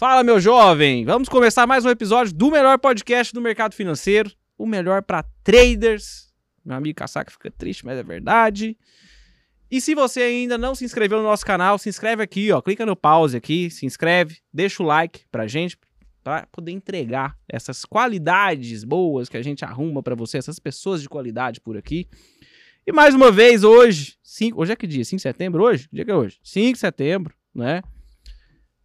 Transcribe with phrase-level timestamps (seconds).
[0.00, 1.04] Fala, meu jovem!
[1.04, 6.32] Vamos começar mais um episódio do melhor podcast do mercado financeiro, o melhor para traders.
[6.64, 8.78] Meu amigo Casaca fica triste, mas é verdade.
[9.70, 12.86] E se você ainda não se inscreveu no nosso canal, se inscreve aqui, ó, clica
[12.86, 15.76] no pause aqui, se inscreve, deixa o like pra gente,
[16.24, 21.10] para poder entregar essas qualidades boas que a gente arruma para você, essas pessoas de
[21.10, 22.08] qualidade por aqui.
[22.86, 25.04] E mais uma vez, hoje, cinco, hoje é que dia?
[25.04, 25.62] 5 de setembro?
[25.62, 25.90] Hoje?
[25.92, 26.38] Dia que é hoje?
[26.42, 27.82] 5 de setembro, né?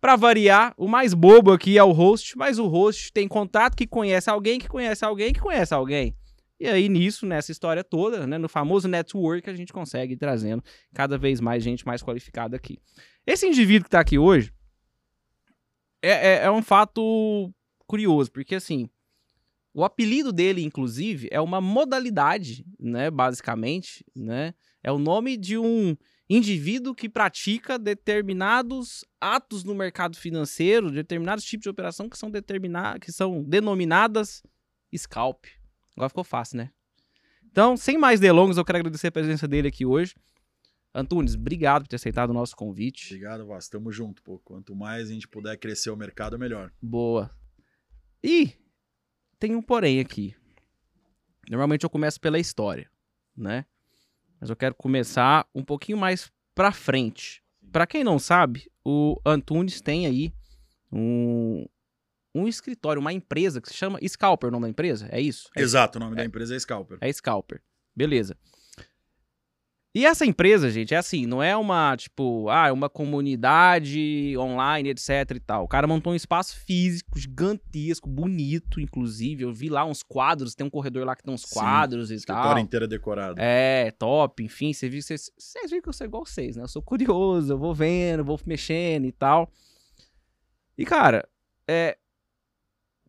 [0.05, 3.87] Para variar, o mais bobo aqui é o host, mas o host tem contato que
[3.87, 6.15] conhece alguém, que conhece alguém, que conhece alguém.
[6.59, 10.63] E aí, nisso, nessa história toda, né, no famoso network, a gente consegue ir trazendo
[10.93, 12.77] cada vez mais gente mais qualificada aqui.
[13.25, 14.53] Esse indivíduo que está aqui hoje
[16.03, 17.51] é, é, é um fato
[17.87, 18.87] curioso, porque assim,
[19.73, 24.53] o apelido dele, inclusive, é uma modalidade, né, basicamente, né?
[24.83, 25.97] É o nome de um
[26.29, 32.99] indivíduo que pratica determinados atos no mercado financeiro, determinados tipos de operação que são determinadas,
[32.99, 34.43] que são denominadas
[34.95, 35.45] scalp.
[35.95, 36.71] Agora ficou fácil, né?
[37.45, 40.13] Então, sem mais delongas, eu quero agradecer a presença dele aqui hoje.
[40.93, 43.13] Antunes, obrigado por ter aceitado o nosso convite.
[43.13, 43.67] Obrigado, Vaz.
[43.67, 44.39] Tamo junto, pô.
[44.39, 46.71] Quanto mais a gente puder crescer o mercado, melhor.
[46.81, 47.29] Boa.
[48.23, 48.53] E
[49.37, 50.35] tem um porém aqui.
[51.49, 52.89] Normalmente eu começo pela história,
[53.35, 53.65] né?
[54.45, 57.41] Mas eu quero começar um pouquinho mais para frente.
[57.71, 60.31] Para quem não sabe, o Antunes tem aí
[60.91, 61.65] um,
[62.33, 65.07] um escritório, uma empresa que se chama Scalper, o nome da empresa?
[65.11, 65.49] É isso?
[65.57, 66.99] É Exato, o nome é, da empresa é Scalper.
[67.01, 67.59] É Scalper.
[67.95, 68.37] Beleza.
[69.95, 74.89] E essa empresa, gente, é assim, não é uma, tipo, ah, é uma comunidade online,
[74.89, 75.63] etc e tal.
[75.63, 79.45] O cara montou um espaço físico gigantesco, bonito, inclusive.
[79.45, 82.15] Eu vi lá uns quadros, tem um corredor lá que tem uns Sim, quadros e
[82.15, 82.35] tal.
[82.35, 83.39] Escritório inteira decorado.
[83.39, 86.63] É, top, enfim, você viu, vocês, vocês viram que eu sou igual vocês, né?
[86.63, 89.49] Eu sou curioso, eu vou vendo, vou mexendo e tal.
[90.77, 91.25] E, cara,
[91.65, 91.97] é...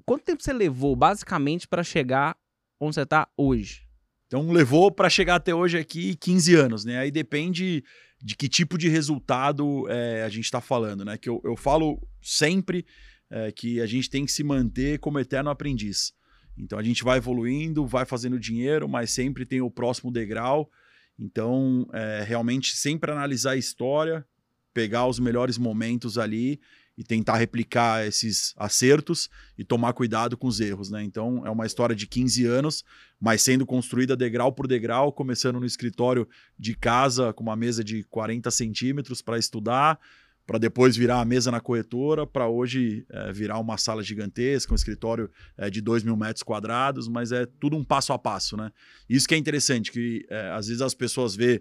[0.05, 2.37] Quanto tempo você levou, basicamente, para chegar
[2.79, 3.86] onde você tá hoje?
[4.27, 6.98] Então levou para chegar até hoje aqui 15 anos, né?
[6.98, 7.84] Aí depende
[8.20, 11.17] de que tipo de resultado é, a gente está falando, né?
[11.17, 12.84] Que eu, eu falo sempre
[13.30, 16.12] é, que a gente tem que se manter como eterno aprendiz.
[16.58, 20.70] Então a gente vai evoluindo, vai fazendo dinheiro, mas sempre tem o próximo degrau.
[21.18, 24.27] Então, é, realmente sempre analisar a história,
[24.74, 26.61] pegar os melhores momentos ali
[26.96, 31.02] e tentar replicar esses acertos e tomar cuidado com os erros, né?
[31.02, 32.84] Então é uma história de 15 anos,
[33.20, 36.27] mas sendo construída degrau por degrau, começando no escritório
[36.58, 39.98] de casa com uma mesa de 40 centímetros para estudar,
[40.46, 44.77] para depois virar a mesa na corretora, para hoje é, virar uma sala gigantesca, um
[44.77, 45.28] escritório
[45.58, 48.70] é, de 2 mil metros quadrados, mas é tudo um passo a passo, né?
[49.08, 51.61] Isso que é interessante, que é, às vezes as pessoas vê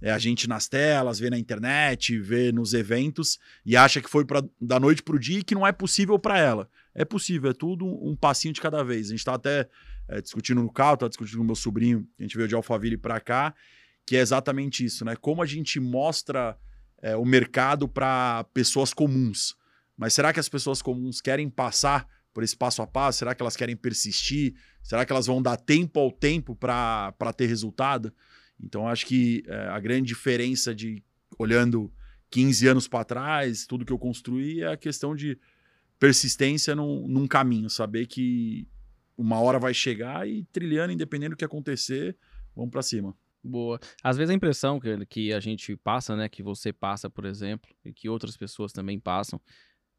[0.00, 4.24] é, a gente nas telas, vê na internet, vê nos eventos e acha que foi
[4.24, 6.68] pra, da noite para o dia e que não é possível para ela.
[6.94, 9.06] É possível, é tudo um, passinho de cada vez.
[9.06, 9.68] A gente está até
[10.08, 13.20] é, discutindo no carro, está discutindo com meu sobrinho, a gente veio de Alphaville para
[13.20, 13.54] cá,
[14.04, 15.16] que é exatamente isso, né?
[15.16, 16.56] Como a gente mostra
[17.02, 19.56] é, o mercado para pessoas comuns.
[19.96, 23.20] Mas será que as pessoas comuns querem passar por esse passo a passo?
[23.20, 24.54] Será que elas querem persistir?
[24.82, 28.12] Será que elas vão dar tempo ao tempo para ter resultado?
[28.60, 31.02] Então, acho que é, a grande diferença de
[31.38, 31.92] olhando
[32.30, 35.38] 15 anos para trás, tudo que eu construí, é a questão de
[35.98, 38.66] persistência num, num caminho, saber que
[39.16, 42.16] uma hora vai chegar e trilhando, independente do que acontecer,
[42.54, 43.16] vamos para cima.
[43.42, 43.78] Boa.
[44.02, 47.70] Às vezes a impressão que, que a gente passa, né, que você passa, por exemplo,
[47.84, 49.40] e que outras pessoas também passam,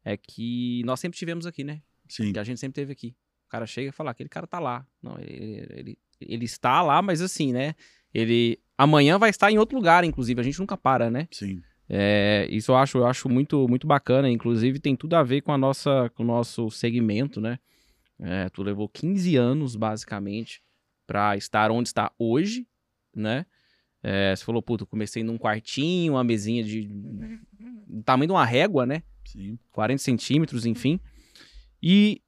[0.04, 1.82] é que nós sempre tivemos aqui, né?
[2.08, 2.32] Sim.
[2.32, 3.16] Que a gente sempre teve aqui.
[3.46, 4.86] O cara chega e fala, aquele cara tá lá.
[5.02, 7.74] Não, ele, ele, ele está lá, mas assim, né?
[8.12, 10.40] Ele amanhã vai estar em outro lugar, inclusive.
[10.40, 11.28] A gente nunca para, né?
[11.30, 11.62] Sim.
[11.88, 14.30] É, isso eu acho, eu acho muito, muito bacana.
[14.30, 17.58] Inclusive, tem tudo a ver com, a nossa, com o nosso segmento, né?
[18.20, 20.62] É, tu levou 15 anos, basicamente,
[21.06, 22.66] para estar onde está hoje,
[23.14, 23.46] né?
[24.02, 26.88] É, você falou, puta, comecei num quartinho, uma mesinha de.
[27.86, 29.02] do tamanho de uma régua, né?
[29.24, 29.58] Sim.
[29.72, 31.00] 40 centímetros, enfim.
[31.82, 32.22] E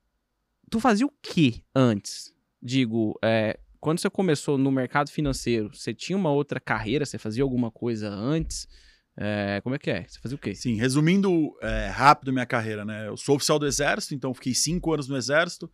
[0.70, 2.34] tu fazia o que antes?
[2.62, 7.06] Digo, é, quando você começou no mercado financeiro, você tinha uma outra carreira?
[7.06, 8.68] Você fazia alguma coisa antes?
[9.16, 10.06] É, como é que é?
[10.06, 10.54] Você fazia o quê?
[10.54, 13.08] Sim, resumindo é, rápido minha carreira, né?
[13.08, 15.70] Eu sou oficial do Exército, então fiquei cinco anos no Exército.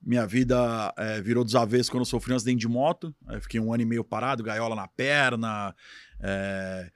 [0.00, 3.14] Minha vida é, virou dos avessos quando eu sofri um acidente de moto.
[3.26, 5.74] Aí fiquei um ano e meio parado, gaiola na perna.
[6.20, 6.90] É...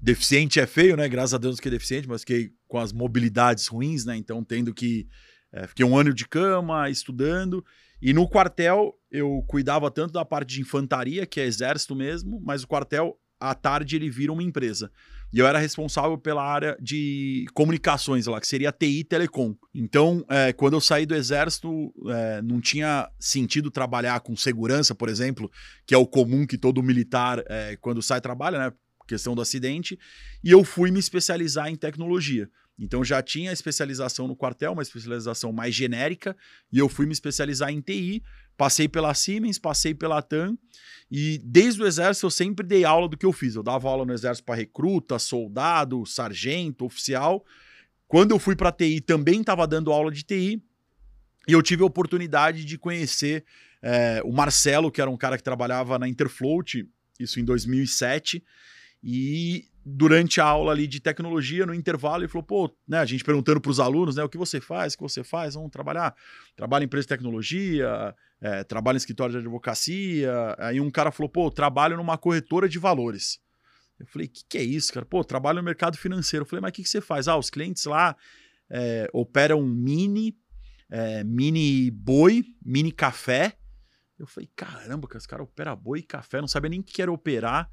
[0.00, 1.08] Deficiente é feio, né?
[1.08, 4.16] Graças a Deus que é deficiente, mas fiquei com as mobilidades ruins, né?
[4.16, 5.08] Então tendo que.
[5.52, 7.64] É, fiquei um ano de cama, estudando.
[8.00, 12.62] E no quartel eu cuidava tanto da parte de infantaria, que é exército mesmo, mas
[12.62, 14.90] o quartel à tarde ele vira uma empresa.
[15.30, 19.54] e eu era responsável pela área de comunicações lá, que seria TI Telecom.
[19.74, 25.08] Então, é, quando eu saí do exército, é, não tinha sentido trabalhar com segurança, por
[25.08, 25.50] exemplo,
[25.86, 28.72] que é o comum que todo militar, é, quando sai, trabalha, né?
[29.06, 29.98] Questão do acidente.
[30.42, 32.48] E eu fui me especializar em tecnologia.
[32.78, 36.36] Então já tinha especialização no quartel, uma especialização mais genérica,
[36.72, 38.22] e eu fui me especializar em TI,
[38.56, 40.56] passei pela Siemens, passei pela TAM,
[41.10, 43.56] e desde o exército eu sempre dei aula do que eu fiz.
[43.56, 47.44] Eu dava aula no exército para recruta, soldado, sargento, oficial.
[48.06, 50.62] Quando eu fui para TI, também estava dando aula de TI,
[51.48, 53.44] e eu tive a oportunidade de conhecer
[53.82, 56.86] é, o Marcelo, que era um cara que trabalhava na Interfloat,
[57.18, 58.44] isso em 2007,
[59.02, 63.24] e durante a aula ali de tecnologia, no intervalo, ele falou, pô, né, a gente
[63.24, 66.14] perguntando para os alunos, né, o que você faz, o que você faz, vamos trabalhar,
[66.54, 71.30] trabalha em empresa de tecnologia, é, trabalha em escritório de advocacia, aí um cara falou,
[71.30, 73.40] pô, trabalho numa corretora de valores.
[73.98, 75.04] Eu falei, o que, que é isso, cara?
[75.04, 76.44] Pô, trabalho no mercado financeiro.
[76.44, 77.26] Eu falei, mas o que, que você faz?
[77.26, 78.16] Ah, os clientes lá
[78.70, 80.36] é, operam mini,
[80.88, 83.56] é, mini boi, mini café.
[84.16, 87.10] Eu falei, caramba, esse cara opera boi e café, não sabia nem o que era
[87.10, 87.68] operar.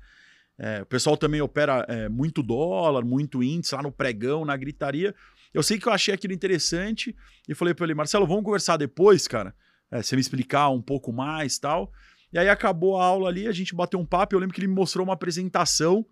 [0.57, 5.13] É, o pessoal também opera é, muito dólar, muito índice lá no pregão, na gritaria.
[5.53, 7.15] Eu sei que eu achei aquilo interessante
[7.47, 9.53] e falei para ele, Marcelo, vamos conversar depois, cara?
[9.91, 11.91] É, você me explicar um pouco mais tal.
[12.31, 14.35] E aí acabou a aula ali, a gente bateu um papo.
[14.35, 16.05] Eu lembro que ele me mostrou uma apresentação.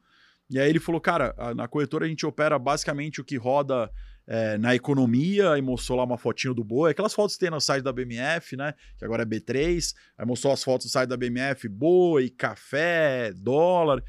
[0.50, 3.90] E aí ele falou, cara, na corretora a gente opera basicamente o que roda
[4.26, 7.60] é, na economia, e mostrou lá uma fotinho do boi, aquelas fotos que tem no
[7.60, 8.74] site da BMF, né?
[8.98, 9.94] Que agora é B3.
[10.18, 14.04] Aí mostrou as fotos do site da BMF, boi, café, dólar.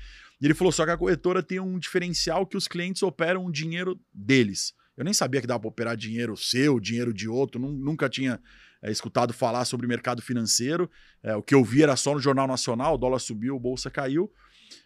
[0.44, 3.50] E ele falou só que a corretora tem um diferencial que os clientes operam o
[3.50, 4.74] dinheiro deles.
[4.94, 8.38] Eu nem sabia que dava para operar dinheiro seu, dinheiro de outro, nunca tinha
[8.82, 10.90] é, escutado falar sobre mercado financeiro.
[11.22, 14.30] É, o que eu vi era só no Jornal Nacional, o dólar subiu, bolsa caiu.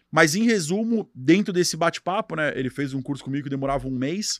[0.09, 2.57] Mas em resumo, dentro desse bate-papo, né?
[2.57, 4.39] Ele fez um curso comigo que demorava um mês.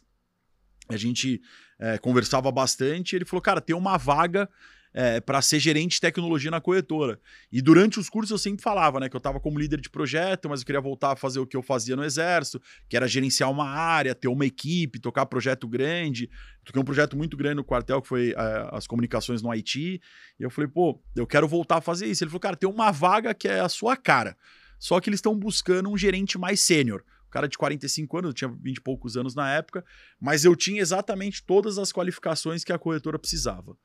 [0.88, 1.42] A gente
[1.78, 3.18] é, conversava bastante.
[3.18, 4.50] ele falou, cara, tem uma vaga
[4.94, 7.20] é, para ser gerente de tecnologia na corretora.
[7.52, 10.50] E durante os cursos eu sempre falava, né, que eu estava como líder de projeto,
[10.50, 13.50] mas eu queria voltar a fazer o que eu fazia no exército, que era gerenciar
[13.50, 16.30] uma área, ter uma equipe, tocar projeto grande.
[16.66, 20.02] Toquei um projeto muito grande no quartel, que foi é, as comunicações no Haiti.
[20.40, 22.24] E eu falei, pô, eu quero voltar a fazer isso.
[22.24, 24.36] Ele falou, cara, tem uma vaga que é a sua cara.
[24.78, 28.50] Só que eles estão buscando um gerente mais sênior cara de 45 anos, eu tinha
[28.50, 29.86] 20 e poucos anos na época,
[30.20, 33.78] mas eu tinha exatamente todas as qualificações que a corretora precisava.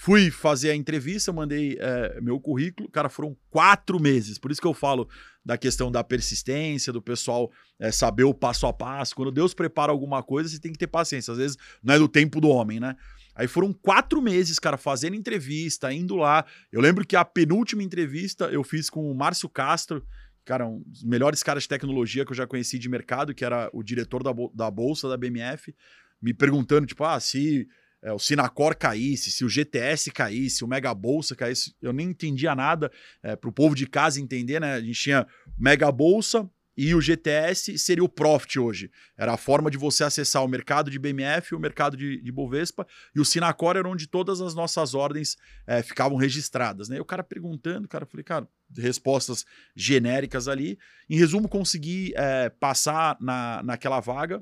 [0.00, 4.38] Fui fazer a entrevista, mandei é, meu currículo, cara, foram quatro meses.
[4.38, 5.08] Por isso que eu falo
[5.44, 7.50] da questão da persistência, do pessoal
[7.80, 9.16] é, saber o passo a passo.
[9.16, 11.32] Quando Deus prepara alguma coisa, você tem que ter paciência.
[11.32, 12.94] Às vezes não é do tempo do homem, né?
[13.34, 16.46] Aí foram quatro meses, cara, fazendo entrevista, indo lá.
[16.70, 20.06] Eu lembro que a penúltima entrevista eu fiz com o Márcio Castro,
[20.44, 23.68] cara, um dos melhores caras de tecnologia que eu já conheci de mercado, que era
[23.72, 25.74] o diretor da, da Bolsa da BMF,
[26.22, 27.66] me perguntando, tipo, ah, se
[28.02, 32.54] é, o Sinacor caísse, se o GTS caísse, o Mega Bolsa caísse, eu nem entendia
[32.54, 32.90] nada.
[33.22, 34.74] É, para o povo de casa entender, né?
[34.74, 35.26] A gente tinha
[35.58, 38.88] Mega Bolsa e o GTS seria o Profit hoje.
[39.16, 42.86] Era a forma de você acessar o mercado de BMF, o mercado de, de Bovespa,
[43.16, 45.36] e o Sinacor era onde todas as nossas ordens
[45.66, 46.88] é, ficavam registradas.
[46.88, 46.98] Né?
[46.98, 50.78] E o cara perguntando, cara, falei, cara, respostas genéricas ali.
[51.10, 54.40] Em resumo, consegui é, passar na, naquela vaga,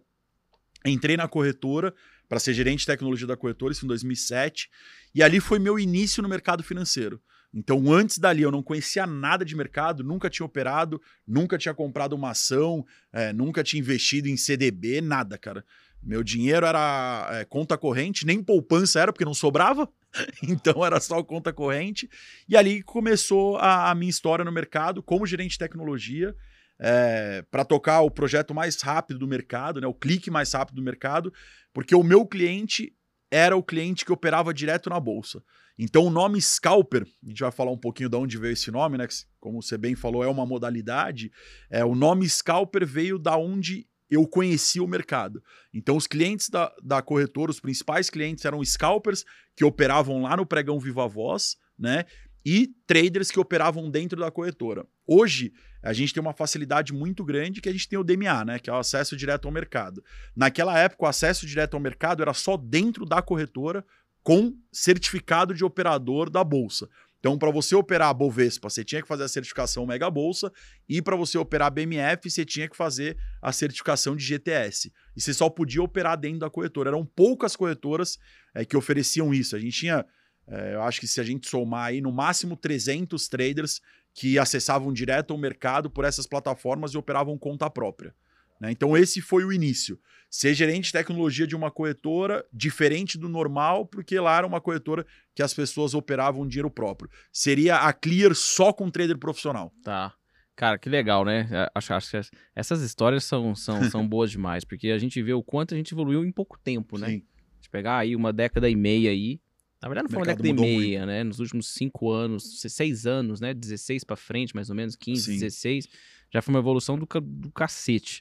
[0.85, 1.95] entrei na corretora
[2.29, 4.69] para ser gerente de tecnologia da corretora, isso em 2007.
[5.15, 7.21] E ali foi meu início no mercado financeiro.
[7.55, 12.13] Então, antes dali, eu não conhecia nada de mercado, nunca tinha operado, nunca tinha comprado
[12.13, 15.65] uma ação, é, nunca tinha investido em CDB, nada, cara.
[16.03, 19.89] Meu dinheiro era é, conta corrente, nem poupança era, porque não sobrava.
[20.43, 22.09] Então era só conta corrente.
[22.49, 26.35] E ali começou a, a minha história no mercado como gerente de tecnologia
[26.79, 30.83] é, para tocar o projeto mais rápido do mercado, né, o clique mais rápido do
[30.83, 31.33] mercado,
[31.73, 32.95] porque o meu cliente
[33.31, 35.43] era o cliente que operava direto na bolsa.
[35.79, 38.97] Então o nome scalper, a gente vai falar um pouquinho de onde veio esse nome,
[38.97, 39.07] né?
[39.39, 41.31] Como você bem falou, é uma modalidade.
[41.71, 45.43] É, o nome scalper veio da onde eu conheci o mercado.
[45.75, 49.25] Então, os clientes da, da corretora, os principais clientes eram scalpers
[49.57, 52.05] que operavam lá no pregão Viva Voz, né?
[52.45, 54.87] E traders que operavam dentro da corretora.
[55.07, 58.59] Hoje, a gente tem uma facilidade muito grande que a gente tem o DMA, né?
[58.59, 60.03] Que é o acesso direto ao mercado.
[60.35, 63.85] Naquela época, o acesso direto ao mercado era só dentro da corretora
[64.23, 66.89] com certificado de operador da bolsa.
[67.21, 70.53] Então, para você operar a Bovespa, você tinha que fazer a certificação Mega Bolsa,
[70.89, 74.93] e para você operar a BMF, você tinha que fazer a certificação de GTS.
[75.17, 76.91] E você só podia operar dentro da corretora.
[76.91, 78.19] Eram poucas corretoras
[78.55, 79.57] é, que ofereciam isso.
[79.57, 80.05] A gente tinha,
[80.47, 83.81] é, eu acho que se a gente somar aí, no máximo 300 traders
[84.17, 88.15] que acessavam direto o mercado por essas plataformas e operavam conta própria.
[88.59, 88.71] Né?
[88.71, 90.01] Então, esse foi o início.
[90.31, 95.07] Ser gerente de tecnologia de uma corretora diferente do normal, porque lá era uma corretora
[95.35, 97.11] que as pessoas operavam dinheiro próprio.
[97.31, 99.71] Seria a Clear só com trader profissional.
[99.85, 100.15] Tá.
[100.57, 101.47] Cara, que legal, né?
[101.53, 102.21] É, acho, acho que
[102.55, 105.93] essas histórias são, são, são boas demais, porque a gente vê o quanto a gente
[105.93, 107.09] evoluiu em pouco tempo, né?
[107.09, 107.23] Sim.
[107.61, 109.39] De pegar aí uma década e meia aí.
[109.87, 111.07] Na verdade, não foi uma década e meia, muito.
[111.07, 111.23] né?
[111.23, 113.55] Nos últimos cinco anos, seis anos, né?
[113.55, 115.39] 16 para frente, mais ou menos, 15, Sim.
[115.39, 115.89] 16.
[116.29, 118.21] Já foi uma evolução do, do cacete.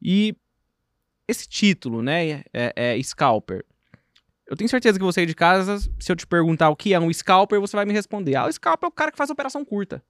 [0.00, 0.34] E
[1.28, 2.42] esse título, né?
[2.54, 3.66] É, é Scalper.
[4.46, 7.00] Eu tenho certeza que você aí de casa, se eu te perguntar o que é
[7.00, 8.36] um scalper, você vai me responder.
[8.36, 10.02] Ah, o scalper é o cara que faz operação curta.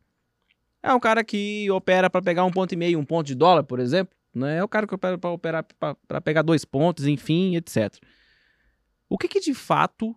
[0.80, 3.64] É um cara que opera para pegar um ponto e meio, um ponto de dólar,
[3.64, 4.14] por exemplo.
[4.32, 4.58] Né?
[4.58, 5.64] É o cara que opera para operar
[6.06, 7.96] para pegar dois pontos, enfim, etc.
[9.08, 10.16] O que, que de fato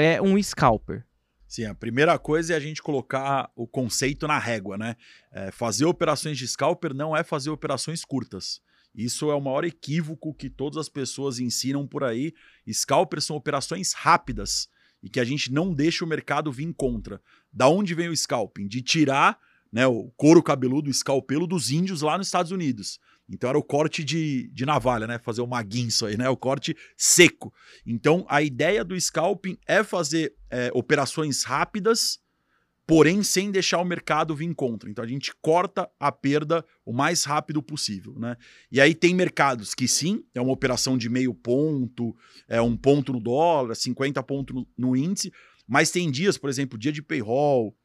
[0.00, 1.04] é um scalper?
[1.48, 4.94] Sim, a primeira coisa é a gente colocar o conceito na régua, né?
[5.32, 8.60] É, fazer operações de scalper não é fazer operações curtas.
[8.94, 12.32] Isso é o maior equívoco que todas as pessoas ensinam por aí.
[12.72, 14.68] Scalpers são operações rápidas
[15.02, 17.20] e que a gente não deixa o mercado vir contra.
[17.52, 18.68] Da onde vem o scalping?
[18.68, 19.36] De tirar
[19.72, 23.00] né, o couro cabeludo, o escalpelo dos índios lá nos Estados Unidos.
[23.28, 25.18] Então era o corte de, de navalha, né?
[25.18, 26.28] Fazer uma guinso aí, né?
[26.28, 27.52] O corte seco.
[27.84, 32.18] Então a ideia do scalping é fazer é, operações rápidas,
[32.86, 34.88] porém sem deixar o mercado vir contra.
[34.88, 38.36] Então a gente corta a perda o mais rápido possível, né?
[38.72, 42.16] E aí tem mercados que sim, é uma operação de meio ponto,
[42.48, 45.30] é um ponto no dólar, 50 pontos no, no índice,
[45.66, 47.76] mas tem dias, por exemplo, dia de payroll,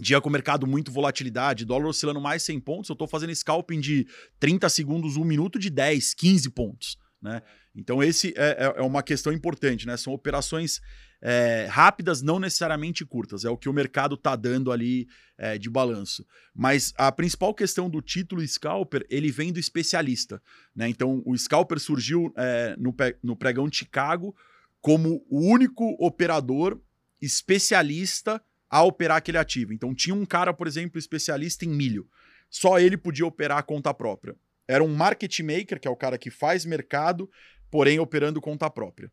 [0.00, 3.80] dia com o mercado muito volatilidade, dólar oscilando mais 100 pontos, eu estou fazendo scalping
[3.80, 4.06] de
[4.40, 7.42] 30 segundos, 1 minuto de 10, 15 pontos, né?
[7.74, 9.96] Então esse é, é, é uma questão importante, né?
[9.96, 10.80] São operações
[11.22, 13.44] é, rápidas, não necessariamente curtas.
[13.44, 15.06] É o que o mercado está dando ali
[15.38, 16.26] é, de balanço.
[16.52, 20.42] Mas a principal questão do título Scalper, ele vem do especialista.
[20.74, 20.88] Né?
[20.88, 24.34] Então, o Scalper surgiu é, no, no pregão de Chicago
[24.80, 26.80] como o único operador
[27.20, 28.42] especialista
[28.72, 29.74] a operar aquele ativo.
[29.74, 32.08] Então, tinha um cara, por exemplo, especialista em milho.
[32.48, 34.34] Só ele podia operar a conta própria.
[34.66, 37.30] Era um market maker, que é o cara que faz mercado,
[37.70, 39.12] porém operando conta própria.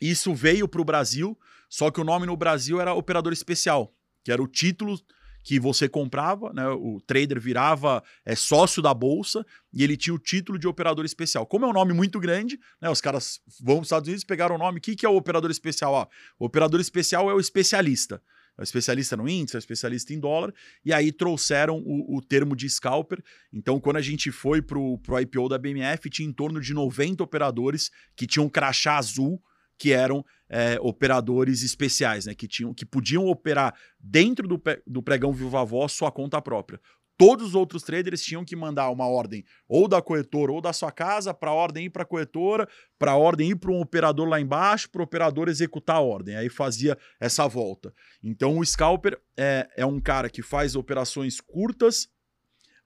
[0.00, 1.36] Isso veio para o Brasil,
[1.68, 4.96] só que o nome no Brasil era operador especial, que era o título
[5.42, 6.68] que você comprava, né?
[6.68, 11.44] O trader virava é, sócio da bolsa e ele tinha o título de operador especial.
[11.44, 12.88] Como é um nome muito grande, né?
[12.88, 14.78] Os caras vão para os Estados Unidos pegaram o nome.
[14.78, 15.96] O que, que é o operador especial?
[15.96, 16.08] Ah,
[16.38, 18.22] o operador especial é o especialista.
[18.58, 20.52] É especialista no índice, é especialista em dólar,
[20.84, 23.22] e aí trouxeram o, o termo de scalper.
[23.52, 27.22] Então, quando a gente foi para o IPO da BMF, tinha em torno de 90
[27.22, 29.42] operadores que tinham crachá azul
[29.80, 32.34] que eram é, operadores especiais, né?
[32.34, 36.78] Que, tinham, que podiam operar dentro do, do pregão Viva Voz sua conta própria.
[37.20, 40.90] Todos os outros traders tinham que mandar uma ordem ou da corretora ou da sua
[40.90, 42.66] casa para a ordem ir para a corretora,
[42.98, 46.34] para a ordem ir para um operador lá embaixo, para o operador executar a ordem.
[46.34, 47.92] Aí fazia essa volta.
[48.22, 52.08] Então o scalper é, é um cara que faz operações curtas,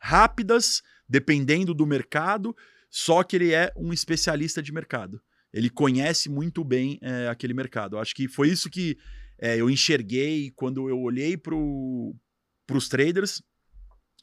[0.00, 2.56] rápidas, dependendo do mercado,
[2.90, 5.22] só que ele é um especialista de mercado
[5.54, 7.94] ele conhece muito bem é, aquele mercado.
[7.94, 8.98] Eu acho que foi isso que
[9.38, 13.40] é, eu enxerguei quando eu olhei para os traders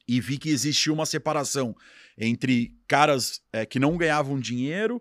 [0.06, 1.74] e vi que existia uma separação
[2.16, 5.00] entre caras é, que não ganhavam dinheiro,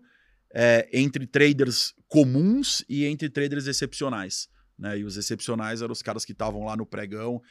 [0.92, 4.50] entre traders comuns e entre traders excepcionais.
[4.78, 5.00] Né?
[5.00, 7.42] E os excepcionais eram os caras que estavam lá no pregão,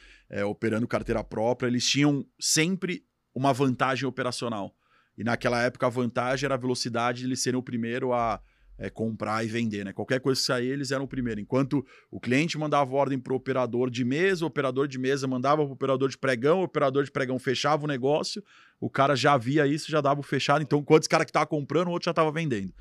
[0.47, 3.03] operando carteira própria, eles tinham sempre
[3.33, 4.75] uma vantagem operacional.
[5.17, 8.39] E naquela época a vantagem era a velocidade de eles serem o primeiro a
[8.81, 9.93] é, comprar e vender, né?
[9.93, 11.39] Qualquer coisa que sair, eles eram o primeiro.
[11.39, 15.61] Enquanto o cliente mandava ordem para o operador de mesa, o operador de mesa mandava
[15.61, 18.43] para o operador de pregão, o operador de pregão fechava o negócio,
[18.79, 20.63] o cara já via isso, já dava o fechado.
[20.63, 22.73] Então, quantos cara que estava comprando, o outro já estava vendendo.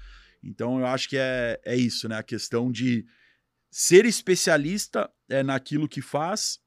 [0.42, 2.16] Então, eu acho que é, é isso, né?
[2.16, 3.04] A questão de
[3.71, 6.59] ser especialista é, naquilo que faz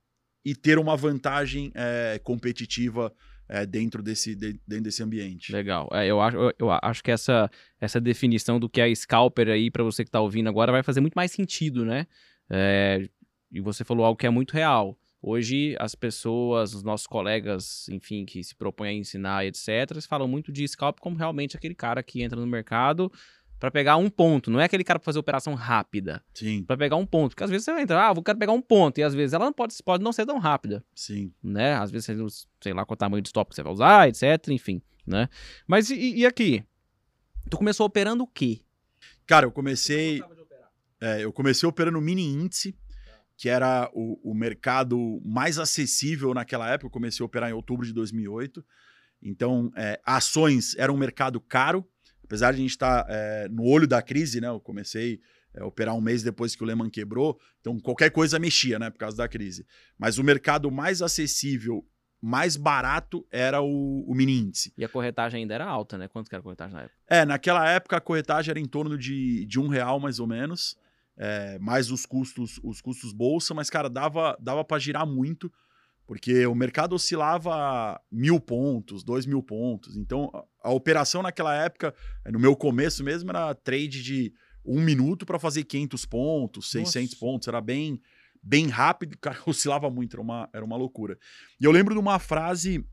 [0.45, 3.11] e ter uma vantagem é, competitiva
[3.47, 5.51] é, dentro, desse, de, dentro desse ambiente.
[5.51, 5.89] Legal.
[5.91, 9.69] É, eu, acho, eu, eu, acho que essa, essa definição do que é scalper aí,
[9.69, 12.07] para você que está ouvindo agora, vai fazer muito mais sentido, né?
[12.49, 13.07] É,
[13.51, 14.97] e você falou algo que é muito real.
[15.21, 20.51] Hoje, as pessoas, os nossos colegas, enfim, que se propõem a ensinar, etc., falam muito
[20.51, 23.09] de scalper como realmente aquele cara que entra no mercado
[23.63, 24.51] para pegar um ponto.
[24.51, 26.21] Não é aquele cara para fazer operação rápida.
[26.33, 26.65] Sim.
[26.65, 27.29] Para pegar um ponto.
[27.29, 28.97] Porque às vezes você vai entrar, ah, eu quero pegar um ponto.
[28.97, 30.83] E às vezes ela não pode, pode não ser tão rápida.
[30.93, 31.31] Sim.
[31.41, 31.73] Né?
[31.75, 34.49] Às vezes você sei lá qual tamanho de stop que você vai usar, etc.
[34.49, 35.29] Enfim, né?
[35.65, 36.61] Mas e, e aqui?
[37.49, 38.59] Tu começou operando o quê?
[39.25, 40.21] Cara, eu comecei.
[40.99, 42.75] É, eu comecei operando mini índice,
[43.37, 46.87] que era o, o mercado mais acessível naquela época.
[46.87, 48.61] Eu comecei a operar em outubro de 2008.
[49.21, 51.87] Então, é, ações era um mercado caro,
[52.33, 54.47] apesar de a gente estar tá, é, no olho da crise, né?
[54.47, 55.21] Eu comecei
[55.53, 58.97] é, operar um mês depois que o Lehman quebrou, então qualquer coisa mexia, né, por
[58.97, 59.67] causa da crise.
[59.99, 61.85] Mas o mercado mais acessível,
[62.19, 64.73] mais barato era o, o mini índice.
[64.75, 66.07] E a corretagem ainda era alta, né?
[66.07, 66.95] Quanto que era a corretagem na época?
[67.07, 70.75] É, naquela época a corretagem era em torno de, de um real mais ou menos,
[71.15, 75.53] é, mais os custos, os custos bolsa, mas cara dava dava para girar muito.
[76.05, 79.95] Porque o mercado oscilava mil pontos, dois mil pontos.
[79.95, 81.93] Então, a, a operação naquela época,
[82.25, 84.33] no meu começo mesmo, era trade de
[84.65, 87.19] um minuto para fazer 500 pontos, 600 Nossa.
[87.19, 88.01] pontos, era bem
[88.43, 91.17] bem rápido, cara, oscilava muito, era uma, era uma loucura.
[91.59, 92.85] E eu lembro de uma frase,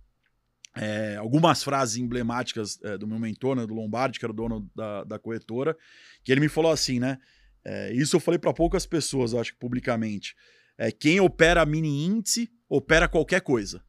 [0.76, 4.70] é, algumas frases emblemáticas é, do meu mentor, né, do Lombardi, que era o dono
[4.74, 5.76] da, da corretora,
[6.22, 7.18] que ele me falou assim, né?
[7.64, 10.34] É, isso eu falei para poucas pessoas, acho que publicamente.
[10.80, 13.84] É, quem opera mini índice opera qualquer coisa.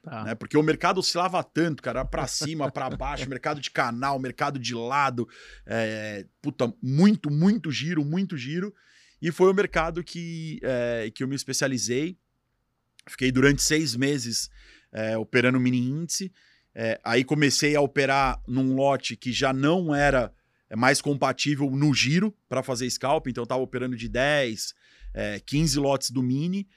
[0.00, 0.22] Tá.
[0.22, 0.34] Né?
[0.36, 4.72] Porque o mercado oscilava tanto, cara, para cima, para baixo, mercado de canal, mercado de
[4.72, 5.28] lado,
[5.66, 8.72] é, puta, muito, muito giro, muito giro.
[9.20, 12.16] E foi o mercado que, é, que eu me especializei.
[13.08, 14.48] Fiquei durante seis meses
[14.92, 16.32] é, operando mini índice.
[16.72, 20.32] É, aí comecei a operar num lote que já não era
[20.70, 24.74] é, mais compatível no giro para fazer scalp, então eu estava operando de 10,
[25.46, 26.68] 15 é, lotes do mini.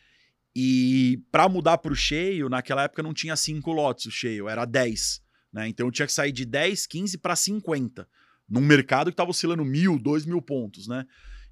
[0.56, 4.66] E para mudar para o cheio, naquela época não tinha 5 lotes o cheio, era
[4.66, 5.22] 10.
[5.52, 5.68] Né?
[5.68, 8.08] Então eu tinha que sair de 10, 15 para 50,
[8.48, 10.88] num mercado que estava oscilando mil, dois mil pontos.
[10.88, 11.06] Né?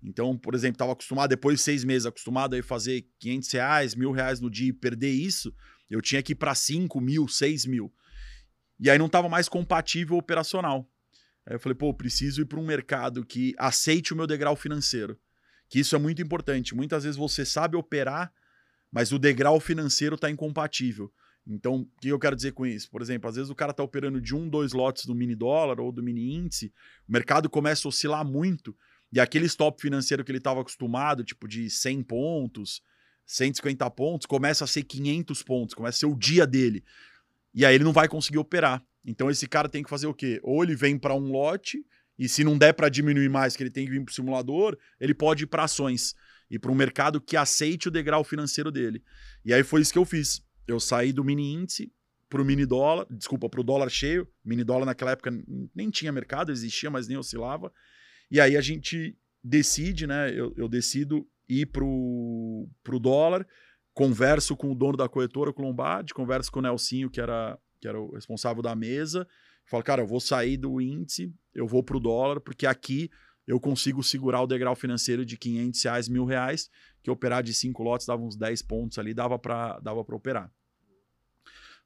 [0.03, 4.11] Então, por exemplo, estava acostumado, depois de seis meses, acostumado a fazer 500 reais, mil
[4.11, 5.53] reais no dia e perder isso,
[5.89, 7.93] eu tinha que ir para 5 mil, 6 mil.
[8.79, 10.89] E aí não estava mais compatível operacional.
[11.45, 15.19] Aí eu falei, pô, preciso ir para um mercado que aceite o meu degrau financeiro.
[15.71, 16.75] Que isso é muito importante.
[16.75, 18.31] Muitas vezes você sabe operar
[18.91, 21.11] mas o degrau financeiro está incompatível.
[21.47, 22.91] Então, o que eu quero dizer com isso?
[22.91, 25.79] Por exemplo, às vezes o cara está operando de um, dois lotes do mini dólar
[25.79, 26.71] ou do mini índice,
[27.07, 28.75] o mercado começa a oscilar muito,
[29.11, 32.81] e aquele stop financeiro que ele estava acostumado, tipo de 100 pontos,
[33.25, 36.83] 150 pontos, começa a ser 500 pontos, começa a ser o dia dele.
[37.53, 38.83] E aí ele não vai conseguir operar.
[39.03, 40.39] Então esse cara tem que fazer o quê?
[40.43, 41.83] Ou ele vem para um lote,
[42.21, 44.77] e se não der para diminuir mais, que ele tem que vir para o simulador,
[44.99, 46.13] ele pode ir para ações
[46.51, 49.03] e para um mercado que aceite o degrau financeiro dele.
[49.43, 50.45] E aí foi isso que eu fiz.
[50.67, 51.91] Eu saí do mini índice
[52.29, 54.27] para o mini dólar, desculpa, para o dólar cheio.
[54.45, 55.31] Mini dólar naquela época
[55.73, 57.73] nem tinha mercado, existia, mas nem oscilava.
[58.29, 60.29] E aí a gente decide, né?
[60.29, 62.69] Eu, eu decido ir para o
[63.01, 63.47] dólar,
[63.95, 67.57] converso com o dono da corretora, com o Lombardi, converso com o Nelsinho, que era,
[67.79, 69.27] que era o responsável da mesa.
[69.71, 73.09] Falo, cara, eu vou sair do índice, eu vou para o dólar, porque aqui
[73.47, 76.69] eu consigo segurar o degrau financeiro de 500 reais, mil reais,
[77.01, 80.51] que operar de cinco lotes dava uns 10 pontos ali, dava para dava operar.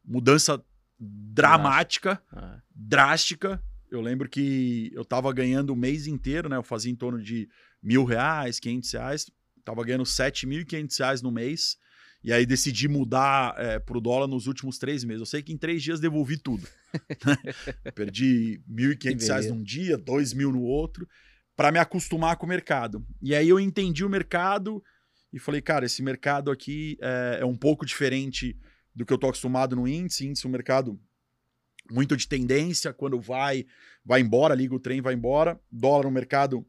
[0.03, 0.59] Mudança
[0.99, 2.59] dramática, ah.
[2.73, 3.61] drástica.
[3.91, 6.57] Eu lembro que eu estava ganhando o mês inteiro, né?
[6.57, 7.47] Eu fazia em torno de
[7.83, 9.31] mil reais, 500 reais.
[9.63, 11.77] Tava ganhando 7.500 reais no mês.
[12.25, 15.19] E aí decidi mudar é, para o dólar nos últimos três meses.
[15.19, 16.67] Eu sei que em três dias devolvi tudo.
[17.93, 21.07] Perdi 1.500 reais num dia, 2.000 no outro
[21.55, 23.05] para me acostumar com o mercado.
[23.21, 24.83] E aí eu entendi o mercado
[25.31, 28.57] e falei, cara, esse mercado aqui é, é um pouco diferente
[28.93, 30.25] do que eu tô acostumado no índice.
[30.25, 30.99] Índice é um mercado
[31.91, 33.67] muito de tendência, quando vai,
[34.03, 35.59] vai embora, liga o trem, vai embora.
[35.71, 36.65] Dólar é um mercado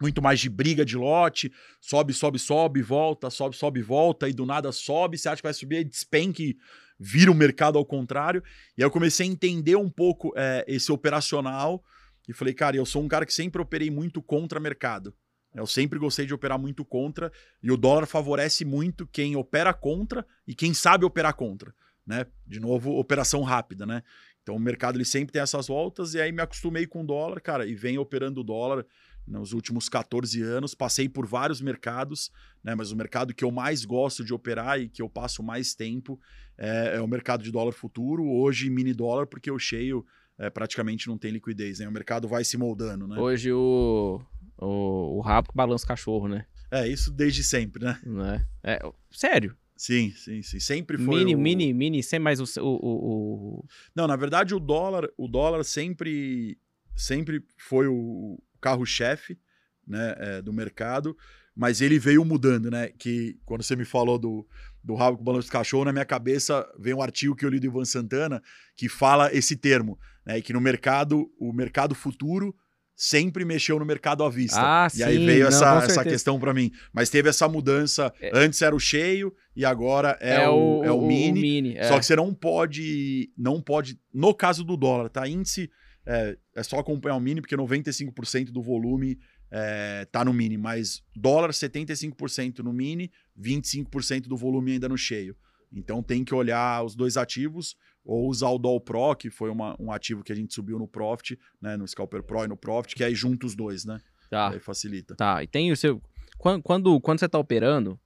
[0.00, 4.44] muito mais de briga de lote, sobe, sobe, sobe, volta, sobe, sobe, volta, e do
[4.44, 6.56] nada sobe, você acha que vai subir, despenque,
[6.98, 8.42] vira o mercado ao contrário.
[8.76, 11.82] E aí eu comecei a entender um pouco é, esse operacional
[12.28, 15.14] e falei, cara, eu sou um cara que sempre operei muito contra mercado.
[15.54, 17.30] Eu sempre gostei de operar muito contra,
[17.62, 21.72] e o dólar favorece muito quem opera contra e quem sabe operar contra.
[22.04, 22.26] Né?
[22.44, 24.02] De novo, operação rápida, né?
[24.42, 27.40] Então o mercado ele sempre tem essas voltas, e aí me acostumei com o dólar,
[27.40, 28.84] cara, e venho operando o dólar
[29.26, 30.74] nos últimos 14 anos.
[30.74, 32.30] Passei por vários mercados,
[32.62, 32.74] né?
[32.74, 36.20] Mas o mercado que eu mais gosto de operar e que eu passo mais tempo
[36.56, 40.04] é, é o mercado de dólar futuro, hoje mini dólar, porque eu cheio
[40.38, 41.88] é, praticamente não tem liquidez, né?
[41.88, 43.18] O mercado vai se moldando, né?
[43.18, 44.20] Hoje o,
[44.58, 46.46] o, o rabo que balança o cachorro, né?
[46.70, 48.00] É, isso desde sempre, né?
[48.04, 48.46] né?
[48.62, 49.56] É, sério.
[49.76, 50.60] Sim, sim, sim.
[50.60, 51.18] Sempre foi.
[51.18, 51.38] Mini, o...
[51.38, 56.58] mini, mini, sem mais o, o, o, Não, na verdade, o dólar, o dólar sempre,
[56.96, 59.38] sempre foi o carro-chefe
[59.86, 61.14] né, é, do mercado,
[61.54, 62.88] mas ele veio mudando, né?
[62.98, 64.46] Que quando você me falou do,
[64.82, 67.60] do rabo com balanço de cachorro, na minha cabeça vem um artigo que eu li
[67.60, 68.42] do Ivan Santana
[68.74, 70.38] que fala esse termo, né?
[70.38, 72.56] E que no mercado, o mercado futuro
[72.96, 74.60] sempre mexeu no mercado à vista.
[74.60, 76.72] Ah, e aí sim, veio não, essa, essa questão para mim.
[76.92, 78.12] Mas teve essa mudança.
[78.32, 81.76] Antes era o cheio e agora é, o, é o mini.
[81.76, 81.84] é.
[81.88, 85.28] Só que você não pode, não pode, no caso do dólar, tá?
[85.28, 85.70] Índice
[86.06, 89.18] é, é só acompanhar o mini, porque 95% do volume
[89.50, 95.36] é, tá no mini, mas dólar 75% no mini, 25% do volume ainda no cheio.
[95.72, 99.74] Então tem que olhar os dois ativos ou usar o Doll Pro, que foi uma-
[99.80, 102.94] um ativo que a gente subiu no Profit, né, no Scalper Pro e no Profit,
[102.94, 104.00] que aí junta os dois, né?
[104.30, 104.50] Tá.
[104.50, 105.14] Aí facilita.
[105.16, 106.02] Tá, e tem o seu.
[106.38, 107.98] Quando, quando, quando você tá operando,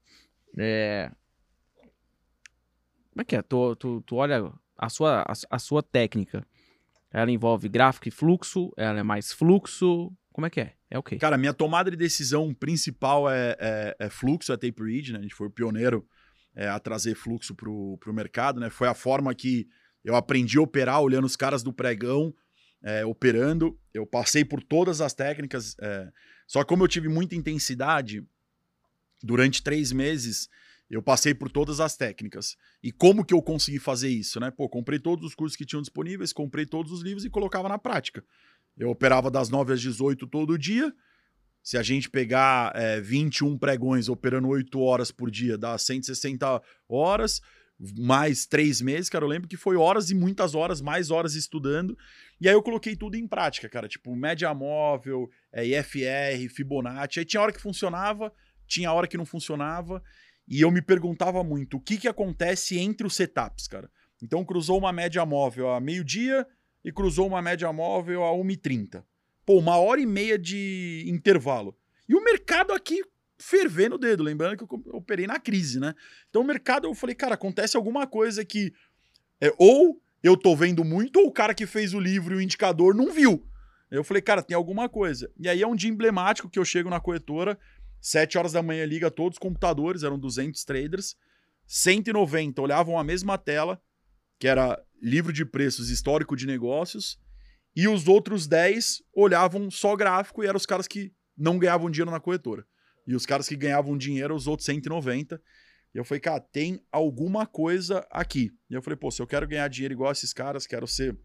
[0.57, 1.11] é.
[3.11, 3.43] Como é que é?
[3.43, 6.47] Tu, tu, tu olha a sua, a, a sua técnica.
[7.11, 10.13] Ela envolve gráfico e fluxo, ela é mais fluxo.
[10.33, 10.75] Como é que é?
[10.91, 11.17] É o quê?
[11.17, 15.19] Cara, minha tomada de decisão principal é, é- é fluxo, é tape read, né?
[15.19, 16.07] A gente foi o pioneiro
[16.55, 18.71] é, a trazer fluxo pro, pro mercado, né?
[18.71, 19.69] Foi a forma que
[20.05, 22.35] eu aprendi a operar olhando os caras do pregão
[22.83, 23.79] é, operando.
[23.93, 26.09] Eu passei por todas as técnicas, é,
[26.47, 28.25] só que como eu tive muita intensidade
[29.23, 30.49] durante três meses,
[30.91, 32.57] eu passei por todas as técnicas.
[32.83, 34.51] E como que eu consegui fazer isso, né?
[34.51, 37.79] Pô, comprei todos os cursos que tinham disponíveis, comprei todos os livros e colocava na
[37.79, 38.25] prática.
[38.77, 40.93] Eu operava das 9 às 18 todo dia.
[41.63, 47.43] Se a gente pegar é, 21 pregões operando 8 horas por dia, dá 160 horas,
[47.99, 49.25] mais três meses, cara.
[49.25, 51.99] Eu lembro que foi horas e muitas horas, mais horas estudando.
[52.41, 53.87] E aí eu coloquei tudo em prática, cara.
[53.87, 57.19] Tipo, média móvel, é, IFR, Fibonacci.
[57.19, 58.33] Aí tinha hora que funcionava,
[58.67, 60.03] tinha hora que não funcionava.
[60.49, 63.91] E eu me perguntava muito o que, que acontece entre os setups, cara.
[64.23, 66.47] Então cruzou uma média móvel a meio-dia
[66.85, 69.05] e cruzou uma média móvel a 1h30.
[69.45, 71.77] Pô, uma hora e meia de intervalo.
[72.09, 73.03] E o mercado aqui
[73.39, 75.95] fervendo o dedo, lembrando que eu operei na crise, né?
[76.29, 78.73] Então o mercado, eu falei, cara, acontece alguma coisa que
[79.41, 82.43] é, ou eu tô vendo muito, ou o cara que fez o livro e o
[82.43, 83.45] indicador não viu.
[83.91, 85.31] Eu falei, cara, tem alguma coisa.
[85.39, 87.59] E aí é um dia emblemático que eu chego na corretora,
[88.01, 91.17] 7 horas da manhã liga todos os computadores, eram 200 traders,
[91.67, 93.81] 190 olhavam a mesma tela,
[94.39, 97.19] que era livro de preços histórico de negócios,
[97.77, 102.11] e os outros 10 olhavam só gráfico e eram os caras que não ganhavam dinheiro
[102.11, 102.67] na corretora.
[103.07, 105.41] E os caras que ganhavam dinheiro, os outros 190.
[105.95, 108.51] E eu falei, cara, tem alguma coisa aqui.
[108.69, 111.17] E eu falei, pô, se eu quero ganhar dinheiro igual esses caras, quero ser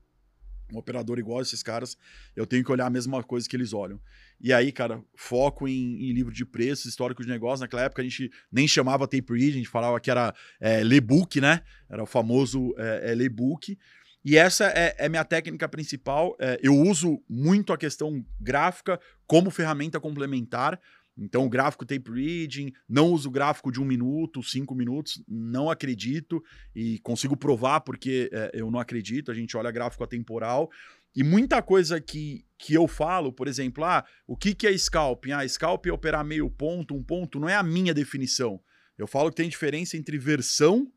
[0.73, 1.97] um operador igual esses caras,
[2.35, 3.99] eu tenho que olhar a mesma coisa que eles olham.
[4.39, 7.61] E aí, cara, foco em, em livro de preços, histórico de negócio.
[7.61, 11.39] Naquela época a gente nem chamava tape read, a gente falava que era é, laybook,
[11.39, 11.61] né?
[11.89, 13.77] Era o famoso é, é, laybook.
[14.25, 16.35] E essa é, é minha técnica principal.
[16.39, 20.79] É, eu uso muito a questão gráfica como ferramenta complementar.
[21.17, 26.43] Então, gráfico tape reading, não uso gráfico de um minuto, cinco minutos, não acredito
[26.75, 29.29] e consigo provar porque é, eu não acredito.
[29.29, 30.69] A gente olha gráfico atemporal
[31.15, 35.31] e muita coisa que, que eu falo, por exemplo, ah, o que, que é scalping?
[35.31, 38.59] Ah, scalping é operar meio ponto, um ponto, não é a minha definição.
[38.97, 40.91] Eu falo que tem diferença entre versão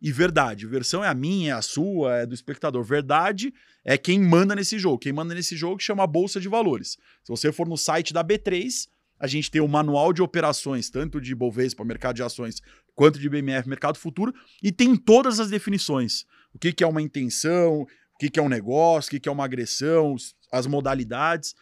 [0.00, 0.66] e verdade.
[0.66, 2.82] Versão é a minha, é a sua, é do espectador.
[2.82, 3.52] Verdade
[3.84, 4.98] é quem manda nesse jogo.
[4.98, 6.96] Quem manda nesse jogo chama Bolsa de Valores.
[7.22, 11.20] Se você for no site da B3, a gente tem o manual de operações, tanto
[11.20, 12.60] de Bovespa, mercado de ações,
[12.94, 16.24] quanto de BMF, mercado futuro, e tem todas as definições.
[16.52, 19.28] O que, que é uma intenção, o que, que é um negócio, o que, que
[19.28, 20.16] é uma agressão,
[20.52, 21.54] as modalidades.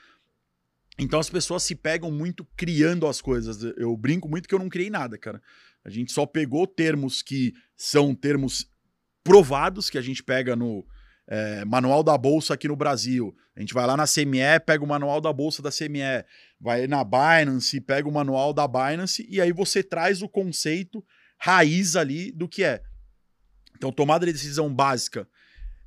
[0.98, 3.62] Então as pessoas se pegam muito criando as coisas.
[3.76, 5.42] Eu brinco muito que eu não criei nada, cara.
[5.84, 8.68] A gente só pegou termos que são termos
[9.22, 10.86] provados, que a gente pega no
[11.28, 13.36] é, Manual da Bolsa aqui no Brasil.
[13.54, 16.24] A gente vai lá na CME, pega o Manual da Bolsa da CME.
[16.60, 21.04] Vai na Binance, pega o Manual da Binance, e aí você traz o conceito
[21.38, 22.82] raiz ali do que é.
[23.76, 25.28] Então, tomada de decisão básica,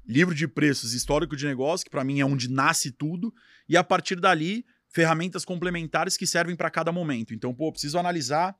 [0.06, 3.34] livro de preços, histórico de negócio, que para mim é onde nasce tudo,
[3.68, 7.34] e a partir dali, ferramentas complementares que servem para cada momento.
[7.34, 8.56] Então, pô, preciso analisar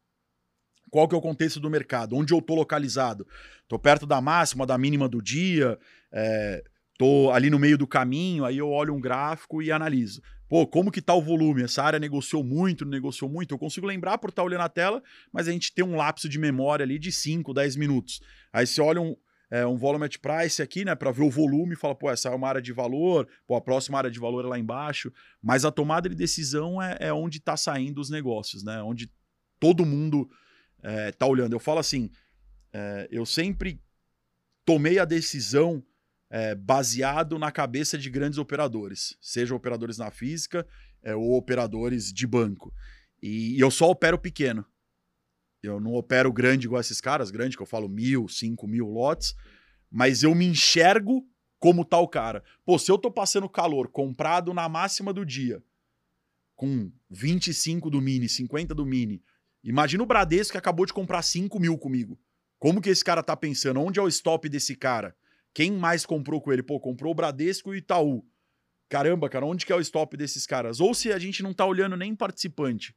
[0.90, 3.28] qual que é o contexto do mercado, onde eu tô localizado.
[3.68, 5.78] Tô perto da máxima, da mínima do dia,
[6.12, 6.64] é,
[6.98, 10.22] tô ali no meio do caminho, aí eu olho um gráfico e analiso.
[10.50, 11.62] Pô, como que tá o volume?
[11.62, 13.54] Essa área negociou muito, negociou muito?
[13.54, 16.40] Eu consigo lembrar por estar olhando a tela, mas a gente tem um lapso de
[16.40, 18.20] memória ali de 5, 10 minutos.
[18.52, 19.16] Aí você olha um,
[19.52, 22.30] é, um volume at price aqui, né, para ver o volume e fala, pô, essa
[22.30, 25.14] é uma área de valor, pô, a próxima área de valor é lá embaixo.
[25.40, 28.82] Mas a tomada de decisão é, é onde tá saindo os negócios, né?
[28.82, 29.12] Onde
[29.60, 30.28] todo mundo
[30.82, 31.54] é, tá olhando.
[31.54, 32.10] Eu falo assim,
[32.74, 33.80] é, eu sempre
[34.66, 35.84] tomei a decisão
[36.30, 40.68] é, baseado na cabeça de grandes operadores, seja operadores na física
[41.02, 42.74] é, ou operadores de banco.
[43.22, 44.66] E, e, eu só opero pequeno.
[45.62, 49.36] Eu não opero grande igual esses caras, grande que eu falo mil, cinco mil lotes,
[49.92, 51.28] mas eu me enxergo
[51.60, 52.44] como tal cara.
[52.66, 55.62] Pô, se eu tô passando calor comprado na máxima do dia,
[56.56, 59.24] com 25 do mini, 50 do mini.
[59.64, 62.20] Imagina o Bradesco que acabou de comprar 5 mil comigo.
[62.58, 63.80] Como que esse cara tá pensando?
[63.80, 65.16] Onde é o stop desse cara?
[65.54, 66.64] Quem mais comprou com ele?
[66.64, 68.24] Pô, comprou o Bradesco e o Itaú.
[68.90, 70.80] Caramba, cara, onde que é o stop desses caras?
[70.80, 72.96] Ou se a gente não tá olhando nem participante,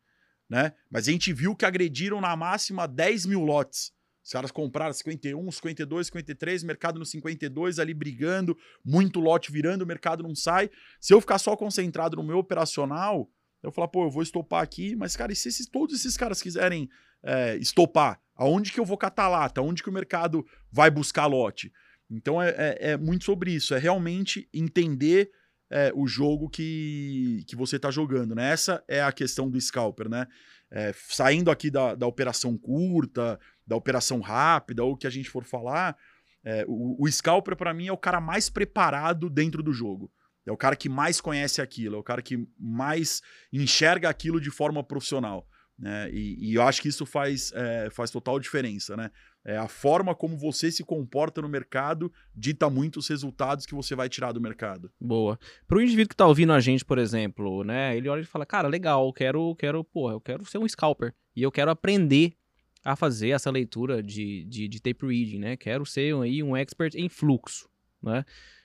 [0.48, 0.72] né?
[0.90, 3.92] Mas a gente viu que agrediram na máxima 10 mil lotes.
[4.24, 9.86] Os caras compraram 51, 52, 53, mercado no 52 ali brigando, muito lote virando, o
[9.86, 10.70] mercado não sai.
[11.00, 13.28] Se eu ficar só concentrado no meu operacional,
[13.62, 16.40] eu falar, pô, eu vou estopar aqui, mas, cara, e se esses, todos esses caras
[16.40, 16.88] quiserem
[17.22, 19.60] é, estopar, aonde que eu vou catar lata?
[19.60, 21.72] Aonde que o mercado vai buscar lote?
[22.12, 25.30] Então é, é, é muito sobre isso, é realmente entender
[25.70, 28.50] é, o jogo que, que você está jogando, né?
[28.50, 30.26] Essa é a questão do scalper, né?
[30.70, 35.30] É, saindo aqui da, da operação curta, da operação rápida, ou o que a gente
[35.30, 35.96] for falar,
[36.44, 40.10] é, o, o scalper para mim é o cara mais preparado dentro do jogo.
[40.44, 43.22] É o cara que mais conhece aquilo, é o cara que mais
[43.52, 45.46] enxerga aquilo de forma profissional.
[45.78, 46.10] Né?
[46.12, 49.10] E, e eu acho que isso faz, é, faz total diferença, né?
[49.44, 53.94] É, a forma como você se comporta no mercado dita muito os resultados que você
[53.96, 54.92] vai tirar do mercado.
[55.00, 55.36] Boa.
[55.66, 57.96] Para o indivíduo que está ouvindo a gente, por exemplo, né?
[57.96, 61.42] Ele olha e fala, cara, legal, quero, quero, porra, eu quero ser um scalper e
[61.42, 62.36] eu quero aprender
[62.84, 65.56] a fazer essa leitura de, de, de tape reading, né?
[65.56, 67.68] Quero ser aí um expert em fluxo,
[68.00, 68.24] né?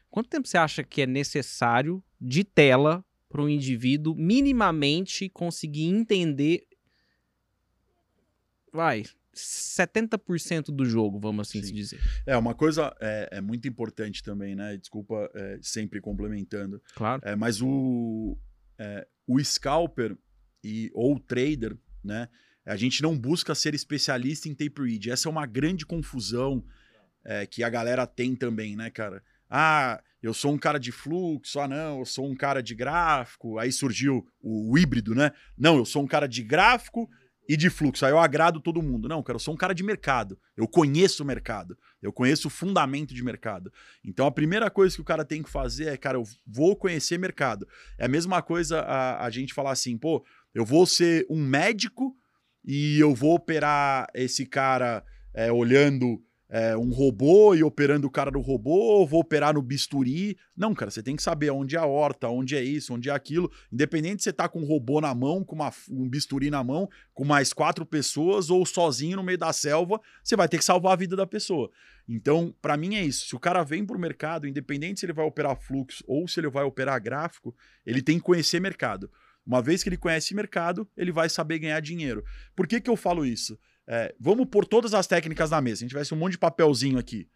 [0.10, 6.67] Quanto tempo você acha que é necessário de tela para um indivíduo minimamente conseguir entender
[8.78, 11.68] vai, 70% do jogo, vamos assim Sim.
[11.68, 12.00] se dizer.
[12.28, 14.78] É, uma coisa é, é, muito importante também, né?
[14.78, 16.80] Desculpa é, sempre complementando.
[16.94, 17.22] Claro.
[17.26, 18.38] É, mas o,
[18.78, 20.16] é, o scalper
[20.64, 22.30] e, ou trader, né?
[22.66, 25.10] A gente não busca ser especialista em tape read.
[25.10, 26.64] Essa é uma grande confusão
[27.26, 29.24] é, que a galera tem também, né, cara?
[29.50, 33.58] Ah, eu sou um cara de fluxo, ah, não, eu sou um cara de gráfico.
[33.58, 35.32] Aí surgiu o híbrido, né?
[35.58, 37.10] Não, eu sou um cara de gráfico
[37.48, 38.06] e de fluxo.
[38.06, 39.08] Aí eu agrado todo mundo.
[39.08, 40.38] Não, cara, eu sou um cara de mercado.
[40.56, 41.78] Eu conheço o mercado.
[42.02, 43.72] Eu conheço o fundamento de mercado.
[44.04, 47.18] Então a primeira coisa que o cara tem que fazer é, cara, eu vou conhecer
[47.18, 47.68] mercado.
[47.98, 52.16] É a mesma coisa a, a gente falar assim, pô, eu vou ser um médico
[52.66, 58.32] e eu vou operar esse cara é, olhando é, um robô e operando o cara
[58.32, 60.38] do robô, ou vou operar no bisturi.
[60.56, 63.14] Não, cara, você tem que saber onde é a horta, onde é isso, onde é
[63.14, 63.52] aquilo.
[63.72, 66.90] Independente se você tá com um robô na mão, com uma, um bisturi na mão,
[67.14, 70.94] com mais quatro pessoas, ou sozinho no meio da selva, você vai ter que salvar
[70.94, 71.70] a vida da pessoa.
[72.08, 73.28] Então, para mim é isso.
[73.28, 76.50] Se o cara vem pro mercado, independente se ele vai operar fluxo ou se ele
[76.50, 77.54] vai operar gráfico,
[77.86, 79.12] ele tem que conhecer mercado.
[79.46, 82.24] Uma vez que ele conhece mercado, ele vai saber ganhar dinheiro.
[82.56, 83.58] Por que, que eu falo isso?
[83.88, 85.84] É, vamos pôr todas as técnicas na mesa.
[85.84, 87.30] A gente vai um monte de papelzinho aqui.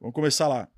[0.00, 0.68] Vamos começar lá.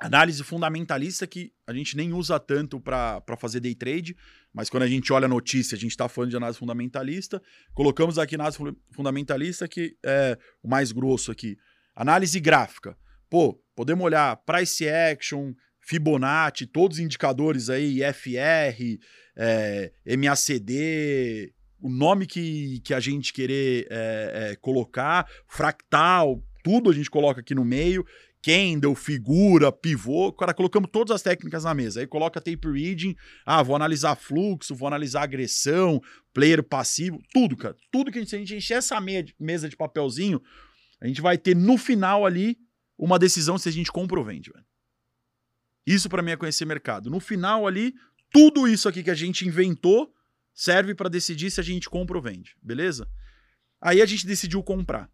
[0.00, 4.16] Análise fundamentalista que a gente nem usa tanto para fazer day trade,
[4.54, 7.42] mas quando a gente olha a notícia, a gente está falando de análise fundamentalista.
[7.74, 8.58] Colocamos aqui análise
[8.92, 11.58] fundamentalista, que é o mais grosso aqui.
[11.96, 12.96] Análise gráfica.
[13.28, 18.98] Pô, podemos olhar price action, Fibonacci, todos os indicadores aí, FR,
[19.36, 26.92] é, MACD, o nome que, que a gente querer é, é, colocar, fractal, tudo a
[26.92, 28.04] gente coloca aqui no meio,
[28.42, 32.00] candle, figura, pivô, cara, colocamos todas as técnicas na mesa.
[32.00, 36.00] Aí coloca tape reading, ah, vou analisar fluxo, vou analisar agressão,
[36.32, 37.76] player passivo, tudo, cara.
[37.90, 38.98] Tudo que a gente, a gente encher essa
[39.38, 40.40] mesa de papelzinho,
[41.00, 42.56] a gente vai ter no final ali
[42.98, 44.64] uma decisão se a gente compra ou vende, velho.
[45.86, 47.08] Isso para mim é conhecer mercado.
[47.08, 47.94] No final ali,
[48.30, 50.12] tudo isso aqui que a gente inventou
[50.58, 53.08] serve para decidir se a gente compra ou vende, beleza?
[53.80, 55.08] Aí a gente decidiu comprar.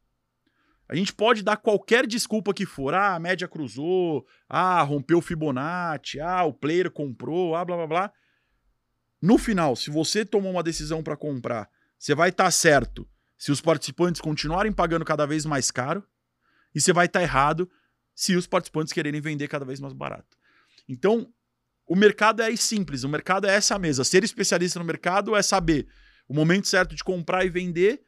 [0.89, 2.95] A gente pode dar qualquer desculpa que for.
[2.95, 4.27] Ah, a média cruzou.
[4.49, 6.19] Ah, rompeu o Fibonacci.
[6.19, 7.55] Ah, o player comprou.
[7.55, 8.13] Ah, blá blá blá.
[9.21, 13.53] No final, se você tomou uma decisão para comprar, você vai estar tá certo se
[13.53, 16.03] os participantes continuarem pagando cada vez mais caro
[16.75, 17.71] e você vai estar tá errado
[18.15, 20.39] se os participantes quererem vender cada vez mais barato.
[20.89, 21.31] Então,
[21.87, 24.05] o mercado é simples, o mercado é essa mesa.
[24.05, 25.87] Ser especialista no mercado é saber
[26.29, 28.03] o momento certo de comprar e vender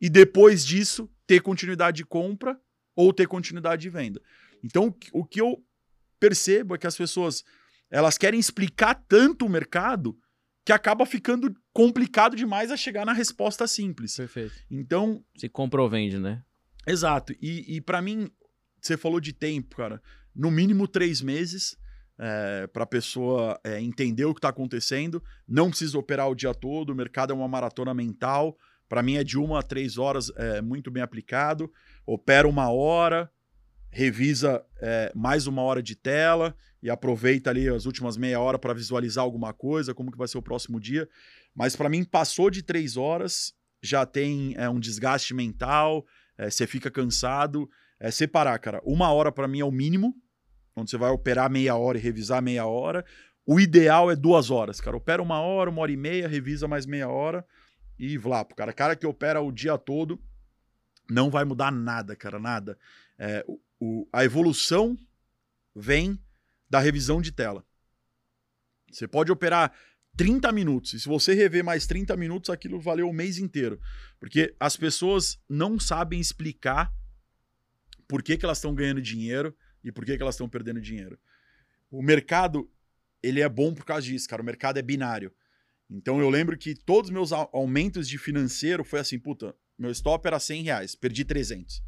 [0.00, 2.58] e depois disso ter continuidade de compra
[2.94, 4.20] ou ter continuidade de venda.
[4.62, 5.62] Então, o que eu
[6.20, 7.44] percebo é que as pessoas
[7.90, 10.18] elas querem explicar tanto o mercado
[10.64, 14.16] que acaba ficando complicado demais a chegar na resposta simples.
[14.16, 14.54] Perfeito.
[14.70, 15.24] Então.
[15.36, 16.42] Se compra ou vende, né?
[16.86, 17.32] Exato.
[17.40, 18.28] E, e para mim,
[18.80, 20.02] você falou de tempo, cara.
[20.34, 21.76] No mínimo três meses
[22.18, 25.22] é, para a pessoa é, entender o que está acontecendo.
[25.46, 28.56] Não precisa operar o dia todo, o mercado é uma maratona mental.
[28.88, 31.70] Para mim é de uma a três horas, é, muito bem aplicado.
[32.06, 33.30] Opera uma hora,
[33.90, 38.72] revisa é, mais uma hora de tela e aproveita ali as últimas meia hora para
[38.72, 41.08] visualizar alguma coisa, como que vai ser o próximo dia.
[41.54, 46.06] Mas para mim, passou de três horas, já tem é, um desgaste mental,
[46.38, 47.68] você fica cansado.
[47.98, 50.14] É, separar, cara, uma hora para mim é o mínimo,
[50.76, 53.04] onde você vai operar meia hora e revisar meia hora.
[53.46, 54.96] O ideal é duas horas, cara.
[54.96, 57.44] Opera uma hora, uma hora e meia, revisa mais meia hora
[57.98, 58.72] e vlapo, cara.
[58.72, 60.20] Cara que opera o dia todo
[61.08, 62.78] não vai mudar nada, cara, nada.
[63.18, 63.44] É,
[63.80, 64.96] o, a evolução
[65.74, 66.20] vem
[66.68, 67.64] da revisão de tela.
[68.90, 69.72] Você pode operar
[70.16, 73.80] 30 minutos, e se você rever mais 30 minutos, aquilo valeu o mês inteiro.
[74.18, 76.92] Porque as pessoas não sabem explicar
[78.08, 79.54] por que, que elas estão ganhando dinheiro
[79.86, 81.16] e por que, que elas estão perdendo dinheiro.
[81.88, 82.68] O mercado,
[83.22, 84.42] ele é bom por causa disso, cara.
[84.42, 85.32] O mercado é binário.
[85.88, 90.26] Então eu lembro que todos os meus aumentos de financeiro foi assim, puta, meu stop
[90.26, 91.80] era 100 reais, perdi 300.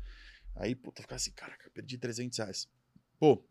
[0.55, 2.69] Aí, puta, ficar assim, caraca, perdi 300 reais.
[3.19, 3.45] Pô,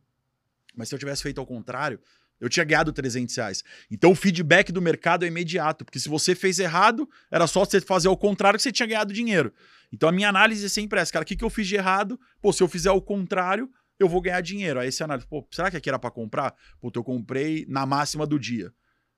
[0.73, 1.99] mas se eu tivesse feito ao contrário,
[2.39, 3.63] eu tinha ganhado 300 reais.
[3.91, 7.81] Então o feedback do mercado é imediato, porque se você fez errado, era só você
[7.81, 9.51] fazer ao contrário que você tinha ganhado dinheiro.
[9.91, 12.17] Então a minha análise é sempre essa, cara, o que, que eu fiz de errado?
[12.41, 14.79] Pô, se eu fizer o contrário, eu vou ganhar dinheiro.
[14.79, 16.53] Aí você analisa, pô, será que aqui era para comprar?
[16.79, 18.73] Puta, eu comprei na máxima do dia.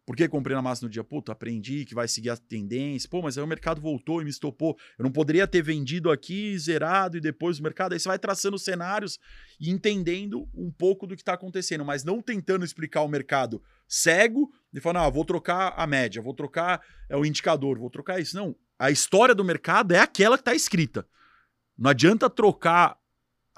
[0.10, 1.04] Por que comprei na massa no dia?
[1.04, 3.08] Puta, aprendi que vai seguir a tendência.
[3.08, 4.76] Pô, mas aí o mercado voltou e me estopou.
[4.98, 7.94] Eu não poderia ter vendido aqui, zerado e depois o mercado.
[7.94, 9.20] Aí você vai traçando cenários
[9.60, 14.50] e entendendo um pouco do que está acontecendo, mas não tentando explicar o mercado cego
[14.74, 18.36] e falando, ah, vou trocar a média, vou trocar é, o indicador, vou trocar isso.
[18.36, 18.56] Não.
[18.80, 21.06] A história do mercado é aquela que está escrita.
[21.78, 22.99] Não adianta trocar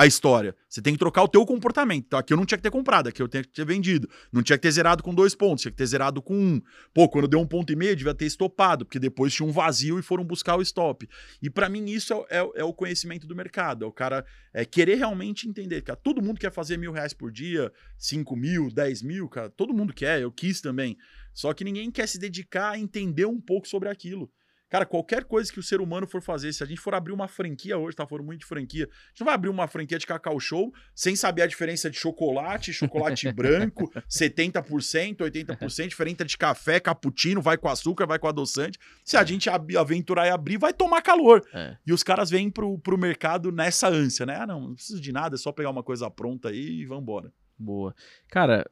[0.01, 0.55] a história.
[0.67, 2.15] Você tem que trocar o teu comportamento.
[2.15, 4.09] Aqui eu não tinha que ter comprado, aqui eu tinha que ter vendido.
[4.31, 6.61] Não tinha que ter zerado com dois pontos, tinha que ter zerado com um.
[6.91, 9.99] Pô, quando deu um ponto e meio, devia ter estopado, porque depois tinha um vazio
[9.99, 11.07] e foram buscar o stop.
[11.39, 13.85] E para mim isso é, é, é, o conhecimento do mercado.
[13.85, 15.83] É o cara é, querer realmente entender.
[15.83, 19.51] Cara, todo mundo quer fazer mil reais por dia, cinco mil, dez mil, cara.
[19.51, 20.97] Todo mundo quer, eu quis também.
[21.31, 24.31] Só que ninguém quer se dedicar a entender um pouco sobre aquilo.
[24.71, 27.27] Cara, qualquer coisa que o ser humano for fazer, se a gente for abrir uma
[27.27, 30.07] franquia hoje, tá falando muito de franquia, a gente não vai abrir uma franquia de
[30.07, 36.79] cacau show sem saber a diferença de chocolate, chocolate branco, 70%, 80%, diferente de café,
[36.79, 38.79] cappuccino, vai com açúcar, vai com adoçante.
[39.03, 39.27] Se a é.
[39.27, 41.45] gente aventurar e abrir, vai tomar calor.
[41.53, 41.75] É.
[41.85, 44.37] E os caras vêm pro, pro mercado nessa ânsia, né?
[44.37, 47.33] Ah, não, não preciso de nada, é só pegar uma coisa pronta aí e vambora.
[47.59, 47.93] Boa.
[48.29, 48.65] Cara,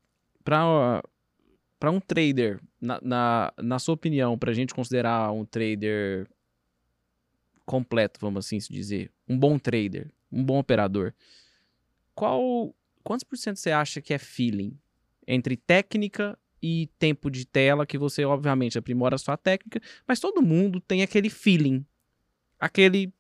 [0.45, 1.03] pra
[1.80, 6.28] para um trader, na, na, na, sua opinião, para a gente considerar um trader
[7.65, 11.13] completo, vamos assim se dizer, um bom trader, um bom operador,
[12.13, 14.78] qual quantos por cento você acha que é feeling
[15.26, 20.42] entre técnica e tempo de tela que você obviamente aprimora a sua técnica, mas todo
[20.42, 21.86] mundo tem aquele feeling,
[22.60, 23.13] aquele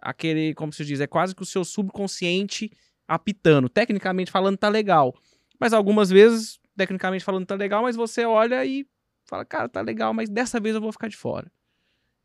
[0.00, 2.70] aquele, como se diz, é quase que o seu subconsciente
[3.08, 3.68] apitando.
[3.68, 5.14] Tecnicamente falando tá legal,
[5.58, 8.86] mas algumas vezes tecnicamente falando, tá legal, mas você olha e
[9.24, 11.50] fala, cara, tá legal, mas dessa vez eu vou ficar de fora.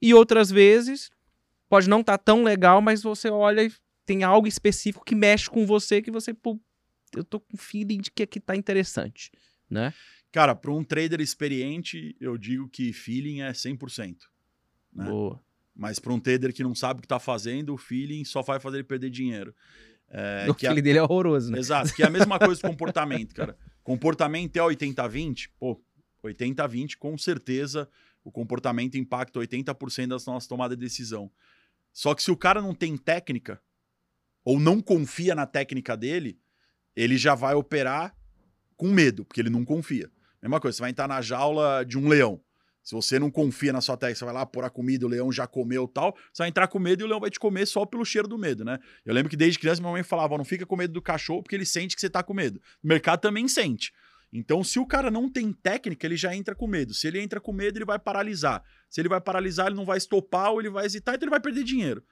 [0.01, 1.09] E outras vezes,
[1.69, 3.71] pode não estar tá tão legal, mas você olha e
[4.05, 6.59] tem algo específico que mexe com você que você, pô,
[7.15, 9.31] eu tô com feeling de que aqui tá interessante,
[9.69, 9.93] né?
[10.31, 14.15] Cara, para um trader experiente, eu digo que feeling é 100%.
[14.93, 15.05] Né?
[15.05, 15.41] Boa.
[15.75, 18.59] Mas para um trader que não sabe o que tá fazendo, o feeling só vai
[18.59, 19.53] fazer ele perder dinheiro.
[20.09, 20.81] É, o feeling é...
[20.81, 21.59] dele é horroroso, né?
[21.59, 23.57] Exato, que é a mesma coisa do comportamento, cara.
[23.83, 25.49] Comportamento é 80-20?
[25.59, 25.81] Pô,
[26.23, 27.89] 80-20, com certeza
[28.23, 31.31] o comportamento impacta 80% das nossas tomadas de decisão.
[31.91, 33.61] Só que se o cara não tem técnica,
[34.43, 36.39] ou não confia na técnica dele,
[36.95, 38.15] ele já vai operar
[38.75, 40.09] com medo, porque ele não confia.
[40.41, 42.41] Mesma coisa, você vai entrar na jaula de um leão.
[42.83, 45.31] Se você não confia na sua técnica, você vai lá pôr a comida, o leão
[45.31, 47.85] já comeu tal, você vai entrar com medo e o leão vai te comer só
[47.85, 48.79] pelo cheiro do medo, né?
[49.05, 51.55] Eu lembro que desde criança minha mãe falava, não fica com medo do cachorro porque
[51.55, 52.59] ele sente que você tá com medo.
[52.83, 53.93] O mercado também sente.
[54.33, 56.93] Então, se o cara não tem técnica, ele já entra com medo.
[56.93, 58.63] Se ele entra com medo, ele vai paralisar.
[58.89, 61.41] Se ele vai paralisar, ele não vai estopar ou ele vai hesitar, então ele vai
[61.41, 62.03] perder dinheiro.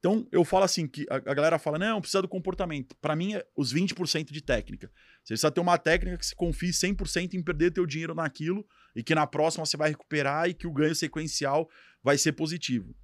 [0.00, 2.96] Então, eu falo assim, que a, galera fala, não, precisa do comportamento.
[3.00, 4.90] Para mim, é os 20% de técnica.
[5.22, 9.02] Você precisa ter uma técnica que se confie 100% em perder teu dinheiro naquilo e
[9.02, 11.68] que na próxima você vai recuperar e que o ganho sequencial
[12.02, 12.94] vai ser positivo.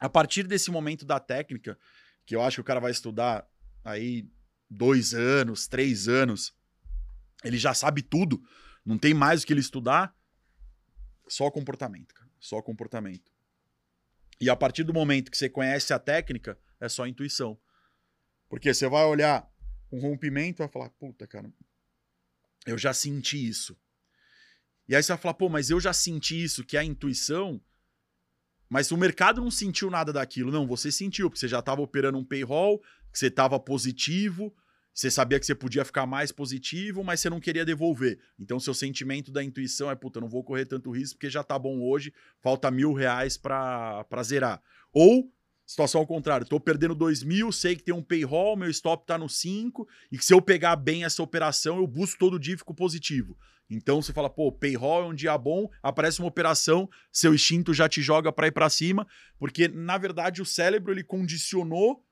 [0.00, 1.78] A partir desse momento da técnica,
[2.24, 3.48] que eu acho que o cara vai estudar
[3.84, 4.28] aí
[4.68, 6.54] dois anos, três anos,
[7.44, 8.42] ele já sabe tudo,
[8.84, 10.14] não tem mais o que ele estudar,
[11.28, 12.30] só comportamento, cara.
[12.38, 13.32] Só comportamento.
[14.40, 17.58] E a partir do momento que você conhece a técnica, é só intuição.
[18.48, 19.50] Porque você vai olhar
[19.90, 21.50] um rompimento e vai falar, puta, cara,
[22.66, 23.76] eu já senti isso.
[24.88, 27.60] E aí você vai falar, pô, mas eu já senti isso, que é a intuição.
[28.68, 30.50] mas o mercado não sentiu nada daquilo.
[30.50, 32.80] Não, você sentiu, porque você já estava operando um payroll,
[33.12, 34.52] que você estava positivo,
[34.92, 38.18] você sabia que você podia ficar mais positivo, mas você não queria devolver.
[38.38, 41.58] Então, seu sentimento da intuição é, puta, não vou correr tanto risco porque já tá
[41.58, 44.60] bom hoje, falta mil reais para zerar.
[44.92, 45.30] Ou,
[45.66, 49.18] situação ao contrário, tô perdendo dois mil, sei que tem um payroll, meu stop tá
[49.18, 52.58] no 5, e que se eu pegar bem essa operação, eu busco todo dia e
[52.58, 53.36] fico positivo.
[53.68, 57.88] Então você fala, pô, payroll é um dia bom, aparece uma operação, seu instinto já
[57.88, 59.06] te joga para ir para cima,
[59.38, 62.04] porque na verdade o cérebro ele condicionou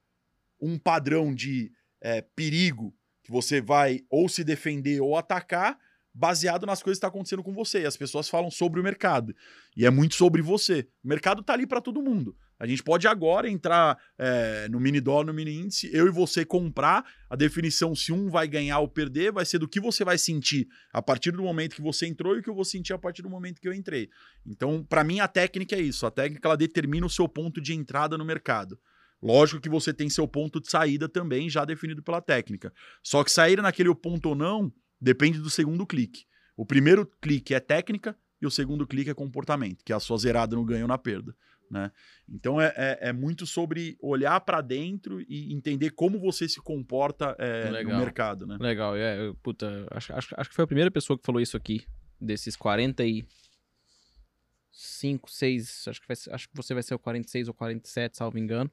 [0.60, 2.92] um padrão de é, perigo
[3.22, 5.78] que você vai ou se defender ou atacar,
[6.14, 7.82] baseado nas coisas que estão tá acontecendo com você.
[7.82, 9.34] E as pessoas falam sobre o mercado.
[9.76, 10.86] E é muito sobre você.
[11.04, 12.36] O mercado está ali para todo mundo.
[12.56, 16.44] A gente pode agora entrar é, no mini dólar, no mini índice, eu e você
[16.44, 17.04] comprar.
[17.28, 20.68] A definição se um vai ganhar ou perder vai ser do que você vai sentir
[20.92, 23.22] a partir do momento que você entrou e o que eu vou sentir a partir
[23.22, 24.08] do momento que eu entrei.
[24.46, 26.06] Então, para mim, a técnica é isso.
[26.06, 28.78] A técnica ela determina o seu ponto de entrada no mercado.
[29.20, 32.72] Lógico que você tem seu ponto de saída também já definido pela técnica.
[33.02, 34.72] Só que sair naquele ponto ou não
[35.04, 36.24] depende do segundo clique.
[36.56, 40.16] O primeiro clique é técnica e o segundo clique é comportamento, que é a sua
[40.16, 41.36] zerada no ganho ou na perda.
[41.70, 41.92] Né?
[42.28, 47.36] Então é, é, é muito sobre olhar para dentro e entender como você se comporta
[47.38, 48.46] é, no mercado.
[48.46, 48.56] Né?
[48.58, 51.84] Legal, é, puta, acho, acho, acho que foi a primeira pessoa que falou isso aqui,
[52.20, 58.16] desses 45, 6, acho que, vai, acho que você vai ser o 46 ou 47,
[58.16, 58.70] salvo engano.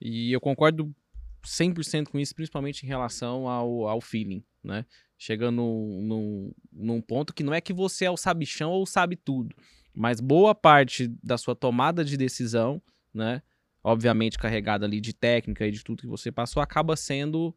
[0.00, 0.94] E eu concordo
[1.44, 4.84] 100% com isso, principalmente em relação ao, ao feeling, né?
[5.22, 9.54] Chega num, num, ponto que não é que você é o sabichão ou sabe tudo,
[9.94, 12.80] mas boa parte da sua tomada de decisão,
[13.12, 13.42] né?
[13.84, 17.54] Obviamente carregada ali de técnica e de tudo que você passou, acaba sendo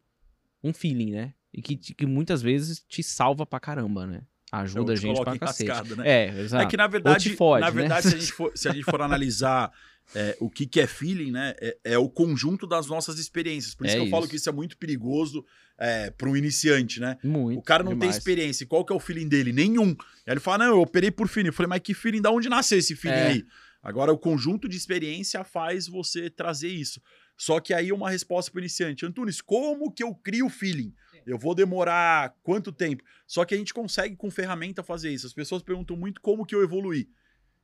[0.62, 1.34] um feeling, né?
[1.54, 4.26] E que, que muitas vezes te salva pra caramba, né?
[4.60, 5.70] Ajuda a gente pra cacete.
[5.70, 6.08] Rascado, né?
[6.08, 6.64] É, exato.
[6.64, 7.80] É que na verdade, fode, na né?
[7.80, 8.10] verdade né?
[8.10, 9.72] se, a gente for, se a gente for analisar
[10.14, 11.54] é, o que, que é feeling, né?
[11.60, 13.74] É, é, o conjunto das nossas experiências.
[13.74, 14.10] Por isso é que eu isso.
[14.10, 15.44] falo que isso é muito perigoso
[15.78, 17.16] é, para um iniciante, né?
[17.22, 17.58] Muito.
[17.58, 18.10] O cara não demais.
[18.10, 18.66] tem experiência.
[18.66, 19.52] Qual que é o feeling dele?
[19.52, 19.90] Nenhum.
[20.26, 21.48] Aí ele fala: não, eu operei por feeling.
[21.48, 22.20] Eu falei, mas que feeling?
[22.20, 23.26] Da onde nasceu esse feeling é.
[23.28, 23.44] aí?
[23.82, 27.02] Agora, o conjunto de experiência faz você trazer isso.
[27.36, 29.04] Só que aí uma resposta para o iniciante.
[29.04, 30.94] Antunes, como que eu crio feeling?
[31.26, 33.02] Eu vou demorar quanto tempo?
[33.26, 35.26] Só que a gente consegue com ferramenta fazer isso.
[35.26, 37.08] As pessoas perguntam muito como que eu evoluí.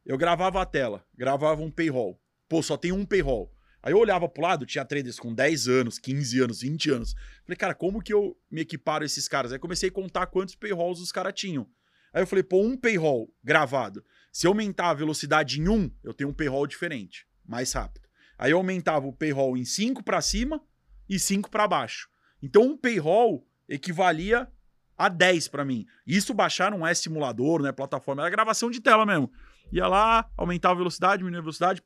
[0.04, 2.20] Eu gravava a tela, gravava um payroll.
[2.48, 3.52] Pô, só tem um payroll.
[3.82, 7.14] Aí eu olhava pro lado, tinha traders com 10 anos, 15 anos, 20 anos.
[7.44, 9.52] Falei, cara, como que eu me equiparo esses caras?
[9.52, 11.66] Aí comecei a contar quantos payrolls os caras tinham.
[12.12, 14.04] Aí eu falei, pô, um payroll gravado.
[14.32, 18.08] Se eu aumentar a velocidade em um, eu tenho um payroll diferente, mais rápido.
[18.36, 20.62] Aí eu aumentava o payroll em 5 para cima
[21.08, 22.08] e 5 para baixo.
[22.42, 24.46] Então um payroll equivalia
[24.98, 25.86] a 10 para mim.
[26.06, 29.32] Isso baixar não é simulador, não é plataforma, é gravação de tela mesmo.
[29.72, 31.82] Ia lá, aumentava a velocidade, diminuía a velocidade,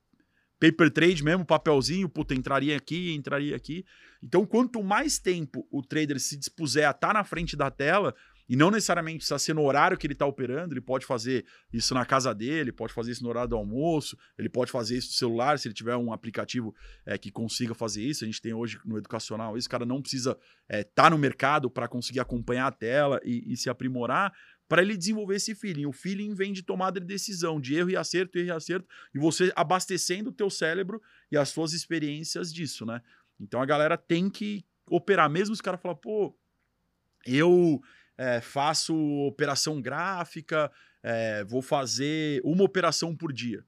[0.58, 3.84] paper trade mesmo, papelzinho, puta, entraria aqui, entraria aqui.
[4.22, 8.14] Então, quanto mais tempo o trader se dispuser a estar tá na frente da tela,
[8.48, 11.94] e não necessariamente precisa ser no horário que ele está operando, ele pode fazer isso
[11.94, 15.14] na casa dele, pode fazer isso no horário do almoço, ele pode fazer isso no
[15.14, 16.74] celular, se ele tiver um aplicativo
[17.06, 18.24] é, que consiga fazer isso.
[18.24, 21.16] A gente tem hoje no educacional isso, o cara não precisa estar é, tá no
[21.16, 24.32] mercado para conseguir acompanhar a tela e, e se aprimorar
[24.68, 25.86] para ele desenvolver esse feeling.
[25.86, 29.18] O feeling vem de tomada de decisão, de erro e acerto, erro e acerto, e
[29.18, 33.00] você abastecendo o teu cérebro e as suas experiências disso, né?
[33.40, 36.36] Então a galera tem que operar, mesmo os caras falam, pô,
[37.26, 37.80] eu
[38.16, 38.94] é, faço
[39.26, 40.70] operação gráfica,
[41.02, 43.64] é, vou fazer uma operação por dia.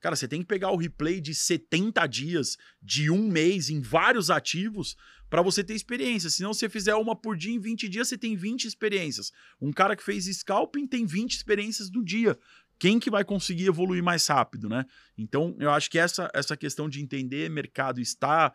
[0.00, 4.30] Cara, você tem que pegar o replay de 70 dias, de um mês, em vários
[4.30, 4.96] ativos,
[5.28, 6.30] para você ter experiência.
[6.30, 9.32] Se não você fizer uma por dia em 20 dias, você tem 20 experiências.
[9.60, 12.38] Um cara que fez scalping tem 20 experiências no dia
[12.78, 14.86] quem que vai conseguir evoluir mais rápido, né?
[15.16, 18.54] Então, eu acho que essa, essa questão de entender mercado, estar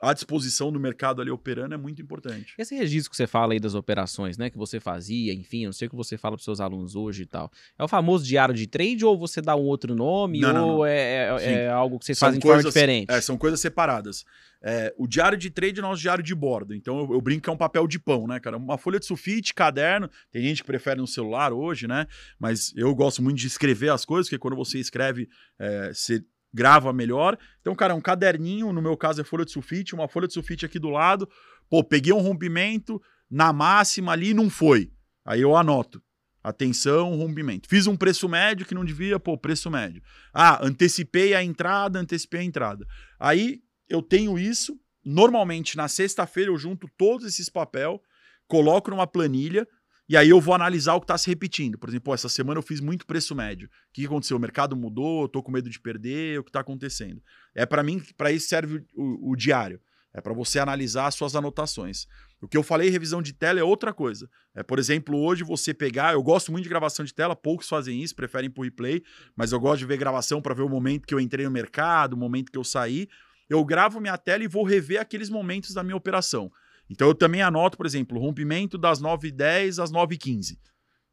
[0.00, 2.54] à disposição do mercado ali operando é muito importante.
[2.56, 5.72] Esse registro que você fala aí das operações, né, que você fazia, enfim, eu não
[5.72, 7.50] sei o que você fala para seus alunos hoje e tal.
[7.78, 10.68] É o famoso diário de trade ou você dá um outro nome não, ou não,
[10.68, 10.86] não.
[10.86, 13.10] É, é, é, algo que vocês são fazem coisas, de forma diferente?
[13.10, 14.24] É, são coisas separadas.
[14.60, 16.74] É, o diário de trade é nosso diário de bordo.
[16.74, 18.56] Então eu, eu, brinco que é um papel de pão, né, cara?
[18.56, 20.10] Uma folha de sulfite, caderno.
[20.32, 22.06] Tem gente que prefere no celular hoje, né?
[22.38, 25.28] Mas eu gosto muito de escrever as coisas, porque quando você escreve,
[25.58, 27.38] é, você grava melhor.
[27.60, 30.64] Então, cara, um caderninho, no meu caso é folha de sulfite, uma folha de sulfite
[30.64, 31.28] aqui do lado.
[31.68, 34.90] Pô, peguei um rompimento na máxima ali não foi.
[35.24, 36.02] Aí eu anoto.
[36.42, 37.68] Atenção, rompimento.
[37.68, 40.02] Fiz um preço médio que não devia, pô, preço médio.
[40.32, 42.86] Ah, antecipei a entrada, antecipei a entrada.
[43.18, 44.78] Aí eu tenho isso.
[45.04, 48.00] Normalmente, na sexta-feira, eu junto todos esses papel,
[48.46, 49.66] coloco numa planilha
[50.08, 51.76] E aí eu vou analisar o que está se repetindo.
[51.76, 53.68] Por exemplo, essa semana eu fiz muito preço médio.
[53.68, 54.36] O que aconteceu?
[54.36, 57.22] O mercado mudou, tô com medo de perder, o que está acontecendo?
[57.54, 59.80] É para mim, para isso serve o, o, o diário.
[60.14, 62.06] É para você analisar as suas anotações.
[62.40, 64.30] O que eu falei, revisão de tela, é outra coisa.
[64.54, 66.14] É, por exemplo, hoje você pegar.
[66.14, 69.02] Eu gosto muito de gravação de tela, poucos fazem isso, preferem por replay,
[69.36, 72.14] mas eu gosto de ver gravação para ver o momento que eu entrei no mercado,
[72.14, 73.08] o momento que eu saí.
[73.48, 76.50] Eu gravo minha tela e vou rever aqueles momentos da minha operação.
[76.90, 80.58] Então eu também anoto, por exemplo, rompimento das 9h10 às 9h15.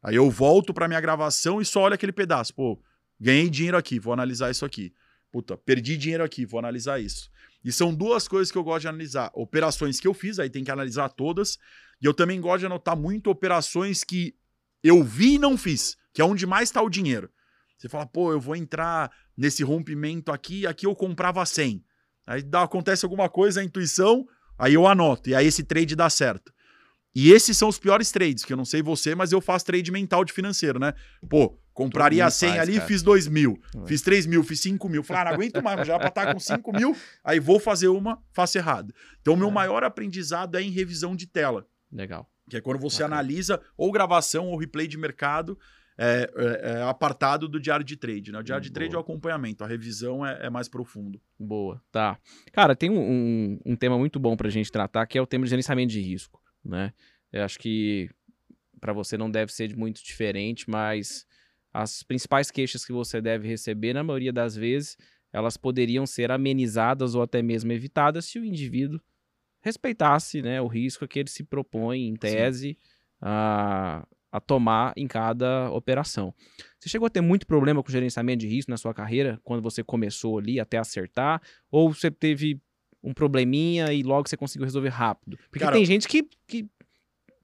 [0.02, 2.54] Aí eu volto para minha gravação e só olho aquele pedaço.
[2.54, 2.80] Pô,
[3.20, 4.92] ganhei dinheiro aqui, vou analisar isso aqui.
[5.30, 7.28] Puta, perdi dinheiro aqui, vou analisar isso.
[7.64, 9.30] E são duas coisas que eu gosto de analisar.
[9.34, 11.58] Operações que eu fiz, aí tem que analisar todas.
[12.00, 14.34] E eu também gosto de anotar muito operações que
[14.82, 17.28] eu vi e não fiz, que é onde mais está o dinheiro.
[17.76, 21.84] Você fala, pô, eu vou entrar nesse rompimento aqui, aqui eu comprava 100.
[22.26, 24.26] Aí dá, acontece alguma coisa, a intuição,
[24.58, 26.52] Aí eu anoto, e aí esse trade dá certo.
[27.14, 29.90] E esses são os piores trades, que eu não sei você, mas eu faço trade
[29.90, 30.92] mental de financeiro, né?
[31.30, 32.86] Pô, compraria 100 faz, ali, cara.
[32.86, 33.86] fiz 2 mil, é.
[33.86, 35.02] fiz 3 mil, fiz 5 mil.
[35.02, 36.94] Falei, ah, não aguento mais, já para estar com 5 mil,
[37.24, 38.94] aí vou fazer uma, faço errado.
[39.22, 39.50] Então, o meu é.
[39.50, 41.66] maior aprendizado é em revisão de tela.
[41.90, 42.30] Legal.
[42.50, 43.16] Que é quando você Bacana.
[43.16, 45.58] analisa ou gravação ou replay de mercado
[45.98, 48.30] é, é, é, apartado do diário de trade.
[48.30, 48.38] Né?
[48.38, 51.20] O diário de trade é o acompanhamento, a revisão é, é mais profundo.
[51.38, 52.18] Boa, tá.
[52.52, 55.26] Cara, tem um, um, um tema muito bom para a gente tratar, que é o
[55.26, 56.42] tema de gerenciamento de risco.
[56.64, 56.92] Né?
[57.32, 58.10] Eu acho que
[58.80, 61.26] para você não deve ser muito diferente, mas
[61.72, 64.96] as principais queixas que você deve receber, na maioria das vezes,
[65.32, 69.00] elas poderiam ser amenizadas ou até mesmo evitadas se o indivíduo
[69.60, 72.78] respeitasse né, o risco que ele se propõe, em tese,
[73.20, 76.34] a, a tomar em cada operação.
[76.78, 79.82] Você chegou a ter muito problema com gerenciamento de risco na sua carreira, quando você
[79.82, 81.40] começou ali até acertar?
[81.70, 82.60] Ou você teve
[83.02, 85.38] um probleminha e logo você conseguiu resolver rápido?
[85.50, 86.68] Porque Cara, tem gente que, que,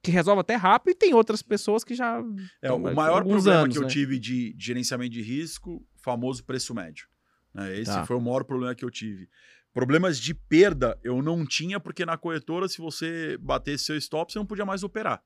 [0.02, 2.22] que, resolve até rápido e tem outras pessoas que já.
[2.60, 3.88] É, o maior problema anos, que eu né?
[3.88, 7.06] tive de, de, gerenciamento de risco, famoso preço médio.
[7.54, 7.78] Né?
[7.78, 8.04] Esse tá.
[8.04, 9.28] foi o maior problema que eu tive.
[9.72, 14.38] Problemas de perda eu não tinha, porque na corretora, se você batesse seu stop, você
[14.38, 15.22] não podia mais operar.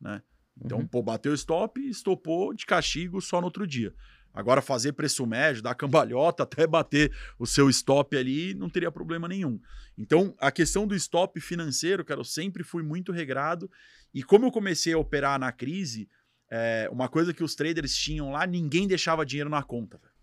[0.00, 0.22] Né?
[0.62, 0.86] Então, uhum.
[0.86, 3.94] pô, bateu o stop, estopou de castigo só no outro dia.
[4.32, 9.26] Agora, fazer preço médio, dar cambalhota até bater o seu stop ali, não teria problema
[9.26, 9.60] nenhum.
[9.98, 13.70] Então, a questão do stop financeiro, cara, eu sempre fui muito regrado.
[14.14, 16.08] E como eu comecei a operar na crise,
[16.50, 19.98] é, uma coisa que os traders tinham lá, ninguém deixava dinheiro na conta.
[19.98, 20.14] Véio.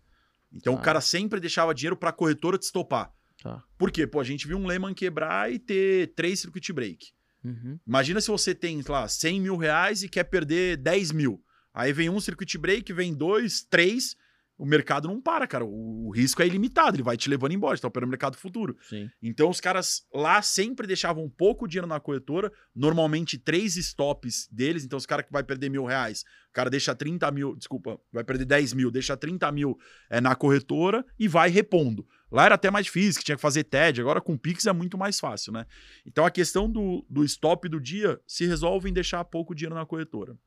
[0.53, 3.13] Então, o cara sempre deixava dinheiro para a corretora te estopar.
[3.41, 3.63] Tá.
[3.77, 4.07] Por quê?
[4.07, 7.13] Pô, a gente viu um Lehman quebrar e ter três circuit break.
[7.47, 7.79] Uhum.
[7.87, 11.41] Imagina se você tem, lá, 100 mil reais e quer perder 10 mil.
[11.73, 14.15] Aí vem um circuit break, vem dois, três.
[14.57, 15.63] O mercado não para, cara.
[15.63, 17.75] O, o risco é ilimitado, ele vai te levando embora.
[17.75, 18.75] Está operando no mercado futuro.
[18.89, 19.07] Sim.
[19.21, 24.83] Então, os caras lá sempre deixavam um pouco dinheiro na corretora, normalmente três stops deles.
[24.83, 28.23] Então, os caras que vai perder mil reais, o cara deixa 30 mil, desculpa, vai
[28.23, 29.77] perder 10 mil, deixa 30 mil
[30.09, 32.07] é, na corretora e vai repondo.
[32.31, 35.19] Lá era até mais difícil, tinha que fazer TED, agora com Pix é muito mais
[35.19, 35.65] fácil, né?
[36.05, 39.85] Então a questão do, do stop do dia se resolve em deixar pouco dinheiro na
[39.85, 40.37] corretora.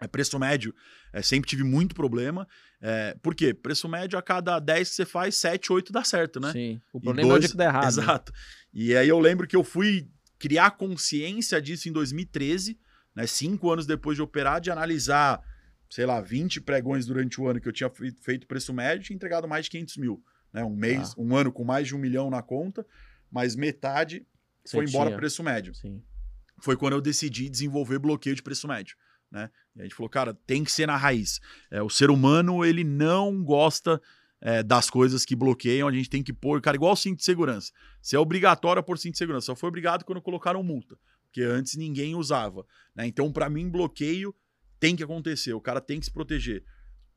[0.00, 0.74] É, preço médio,
[1.12, 2.48] é, sempre tive muito problema.
[2.80, 3.54] É, por quê?
[3.54, 6.52] Preço médio, a cada 10 que você faz, 7, 8 dá certo, né?
[6.52, 6.80] Sim.
[6.92, 7.34] O problema dois...
[7.34, 7.86] é o dia que dá errado.
[7.86, 8.32] Exato.
[8.72, 12.78] E aí eu lembro que eu fui criar consciência disso em 2013,
[13.14, 13.26] né?
[13.26, 15.40] Cinco anos depois de operar, de analisar,
[15.88, 17.90] sei lá, 20 pregões durante o ano que eu tinha
[18.22, 20.24] feito preço médio e entregado mais de 500 mil.
[20.54, 20.64] Né?
[20.64, 21.20] Um mês, ah.
[21.20, 22.86] um ano com mais de um milhão na conta,
[23.30, 24.24] mas metade
[24.64, 25.18] Você foi embora tinha.
[25.18, 25.74] preço médio.
[25.74, 26.00] Sim.
[26.60, 28.96] Foi quando eu decidi desenvolver bloqueio de preço médio.
[29.30, 29.50] Né?
[29.74, 31.40] E a gente falou, cara, tem que ser na raiz.
[31.68, 34.00] É, o ser humano, ele não gosta
[34.40, 37.24] é, das coisas que bloqueiam, a gente tem que pôr, cara, igual o cinto de
[37.24, 37.72] segurança.
[38.00, 41.74] Se é obrigatório pôr cinto de segurança, só foi obrigado quando colocaram multa, porque antes
[41.74, 42.64] ninguém usava.
[42.94, 43.08] Né?
[43.08, 44.32] Então, para mim, bloqueio
[44.78, 46.62] tem que acontecer, o cara tem que se proteger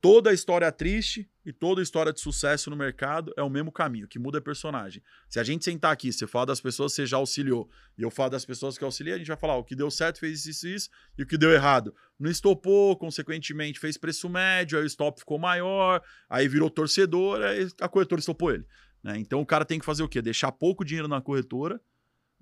[0.08, 4.18] toda história triste e toda história de sucesso no mercado é o mesmo caminho, que
[4.18, 5.04] muda é personagem.
[5.28, 8.10] Se a gente sentar aqui, você fala das pessoas que você já auxiliou, e eu
[8.10, 10.66] falo das pessoas que auxiliei, a gente vai falar o que deu certo fez isso,
[10.66, 11.94] isso, e o que deu errado.
[12.18, 17.68] Não estopou, consequentemente fez preço médio, aí o stop ficou maior, aí virou torcedor, aí
[17.82, 18.66] a corretora estopou ele.
[19.04, 19.18] Né?
[19.18, 20.22] Então o cara tem que fazer o quê?
[20.22, 21.82] Deixar pouco dinheiro na corretora,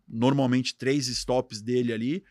[0.08, 2.24] normalmente três stops dele ali,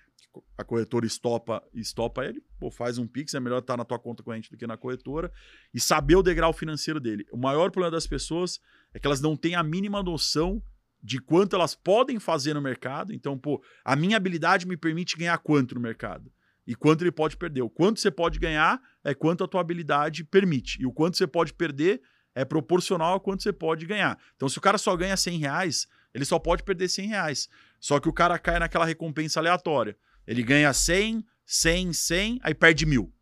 [0.56, 4.22] a corretora estopa, estopa ele, pô, faz um Pix, é melhor estar na tua conta
[4.22, 5.32] corrente do que na corretora,
[5.72, 7.26] e saber o degrau financeiro dele.
[7.32, 8.60] O maior problema das pessoas
[8.92, 10.62] é que elas não têm a mínima noção
[11.02, 13.12] de quanto elas podem fazer no mercado.
[13.12, 16.32] Então, pô, a minha habilidade me permite ganhar quanto no mercado?
[16.66, 17.60] E quanto ele pode perder.
[17.60, 20.80] O quanto você pode ganhar é quanto a tua habilidade permite.
[20.80, 22.00] E o quanto você pode perder
[22.34, 24.18] é proporcional ao quanto você pode ganhar.
[24.34, 27.48] Então, se o cara só ganha 100 reais, ele só pode perder 100 reais.
[27.78, 29.96] Só que o cara cai naquela recompensa aleatória.
[30.26, 33.12] Ele ganha 100, 100, 100, aí perde mil.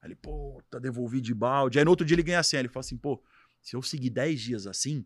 [0.00, 1.78] Aí ele, pô, tá devolvi de balde.
[1.78, 2.58] Aí no outro dia ele ganha 100.
[2.58, 3.22] Aí ele fala assim, pô,
[3.60, 5.04] se eu seguir 10 dias assim,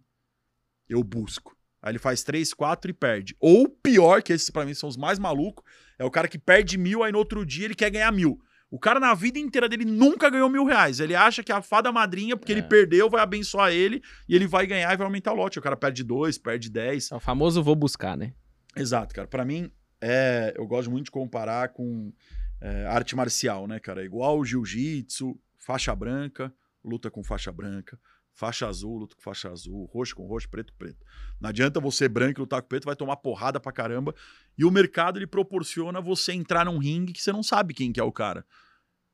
[0.89, 1.57] eu busco.
[1.81, 3.37] Aí ele faz 3, 4 e perde.
[3.41, 5.65] Ou pior, que esses pra mim são os mais malucos,
[5.99, 8.41] é o cara que perde mil, aí no outro dia ele quer ganhar mil.
[8.71, 10.99] O cara na vida inteira dele nunca ganhou mil reais.
[11.01, 12.55] Ele acha que a fada madrinha, porque É.
[12.55, 15.59] ele perdeu, vai abençoar ele e ele vai ganhar e vai aumentar o lote.
[15.59, 17.11] O cara perde dois, perde 10.
[17.13, 18.33] É o famoso vou buscar, né?
[18.75, 19.29] Exato, cara.
[19.29, 19.71] Pra mim,
[20.03, 22.13] é, eu gosto muito de comparar com
[22.61, 24.05] é, arte marcial, né, cara?
[24.05, 26.53] Igual jiu-jitsu, faixa branca,
[26.85, 27.97] luta com faixa branca,
[28.35, 31.07] faixa azul, luta com faixa azul, roxo com roxo, preto com preto.
[31.41, 34.13] Não adianta você branco e lutar com preto, vai tomar porrada pra caramba.
[34.59, 38.01] E o mercado, ele proporciona você entrar num ringue que você não sabe quem que
[38.01, 38.45] é o cara.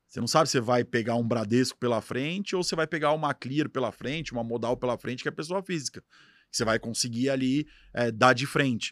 [0.07, 3.31] Você não sabe se vai pegar um Bradesco pela frente ou você vai pegar uma
[3.31, 6.03] Clear pela frente, uma Modal pela frente, que é pessoa física.
[6.51, 8.91] Você vai conseguir ali é, dar de frente.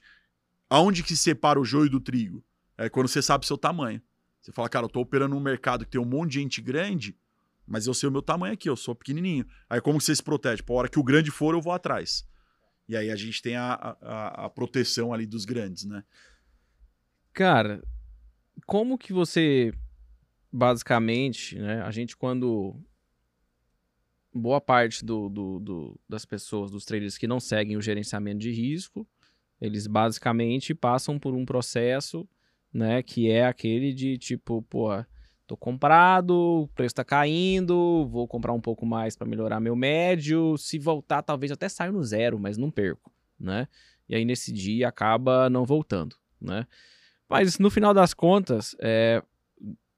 [0.69, 2.43] Aonde que separa o joio do trigo?
[2.77, 4.01] É quando você sabe o seu tamanho.
[4.41, 7.17] Você fala, cara, eu tô operando num mercado que tem um monte de gente grande,
[7.65, 9.45] mas eu sei o meu tamanho aqui, eu sou pequenininho.
[9.69, 10.61] Aí como você se protege?
[10.63, 12.27] Pô, a hora que o grande for, eu vou atrás.
[12.87, 16.03] E aí a gente tem a, a, a proteção ali dos grandes, né?
[17.33, 17.83] Cara,
[18.65, 19.73] como que você
[20.51, 21.81] basicamente, né?
[21.81, 22.79] A gente quando
[24.33, 28.51] boa parte do, do- do- das pessoas, dos traders que não seguem o gerenciamento de
[28.51, 29.05] risco,
[29.59, 32.27] eles basicamente passam por um processo,
[32.73, 33.01] né?
[33.01, 34.89] Que é aquele de tipo, pô,
[35.45, 36.31] tô comprado,
[36.63, 41.21] o preço tá caindo, vou comprar um pouco mais para melhorar meu médio, se voltar
[41.21, 43.67] talvez até saia no zero, mas não perco, né?
[44.09, 46.67] E aí nesse dia acaba não voltando, né?
[47.29, 49.21] Mas no final das contas, é,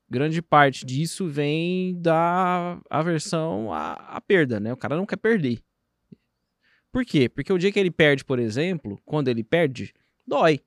[0.09, 4.73] grande parte disso vem da aversão à, à perda, né?
[4.73, 5.61] O cara não quer perder.
[6.91, 7.29] Por quê?
[7.29, 9.93] Porque o dia que ele perde, por exemplo, quando ele perde,
[10.25, 10.59] dói.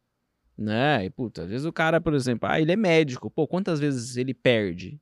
[0.57, 1.07] Né?
[1.07, 3.31] E, puta, às vezes o cara, por exemplo, ah, ele é médico.
[3.31, 5.01] Pô, quantas vezes ele perde?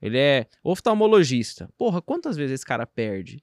[0.00, 1.68] Ele é oftalmologista.
[1.76, 3.42] Porra, quantas vezes esse cara perde?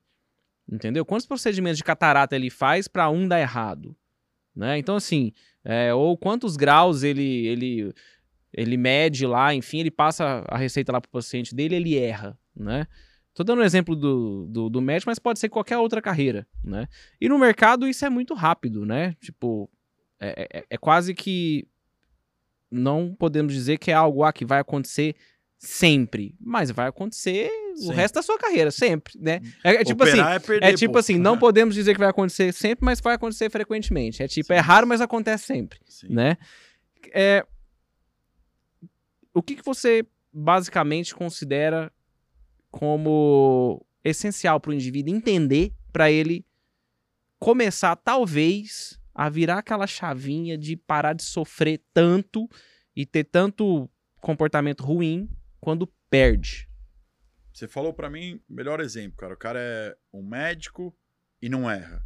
[0.69, 1.05] Entendeu?
[1.05, 3.95] Quantos procedimentos de catarata ele faz pra um dar errado?
[4.55, 4.77] Né?
[4.77, 5.31] Então, assim,
[5.63, 7.93] é, ou quantos graus ele, ele,
[8.51, 12.87] ele mede lá, enfim, ele passa a receita lá pro paciente dele ele erra, né?
[13.37, 16.87] Tô dando um exemplo do, do, do médico, mas pode ser qualquer outra carreira, né?
[17.21, 19.13] E no mercado isso é muito rápido, né?
[19.21, 19.69] Tipo,
[20.19, 21.67] é, é, é quase que
[22.71, 25.15] não podemos dizer que é algo ah, que vai acontecer
[25.59, 27.95] sempre, mas vai acontecer o Sempre.
[27.95, 29.39] resto da sua carreira, sempre, né?
[29.63, 30.97] É, é tipo assim, Operar é perder, é tipo pô.
[30.97, 34.23] assim, não podemos dizer que vai acontecer sempre, mas vai acontecer frequentemente.
[34.23, 34.53] É tipo, Sim.
[34.53, 36.07] é raro, mas acontece sempre, Sim.
[36.09, 36.37] né?
[37.13, 37.45] É,
[39.31, 41.91] o que, que você basicamente considera
[42.77, 46.45] como essencial para o indivíduo entender para ele
[47.39, 52.47] começar, talvez, a virar aquela chavinha de parar de sofrer tanto
[52.95, 53.89] e ter tanto
[54.21, 55.27] comportamento ruim
[55.59, 56.69] quando perde?
[57.51, 59.33] Você falou pra mim, melhor exemplo, cara.
[59.33, 60.95] O cara é um médico
[61.41, 62.05] e não erra.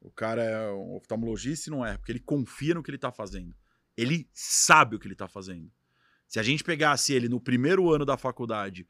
[0.00, 3.10] O cara é um oftalmologista e não erra, porque ele confia no que ele tá
[3.10, 3.52] fazendo.
[3.96, 5.68] Ele sabe o que ele tá fazendo.
[6.28, 8.86] Se a gente pegasse ele no primeiro ano da faculdade,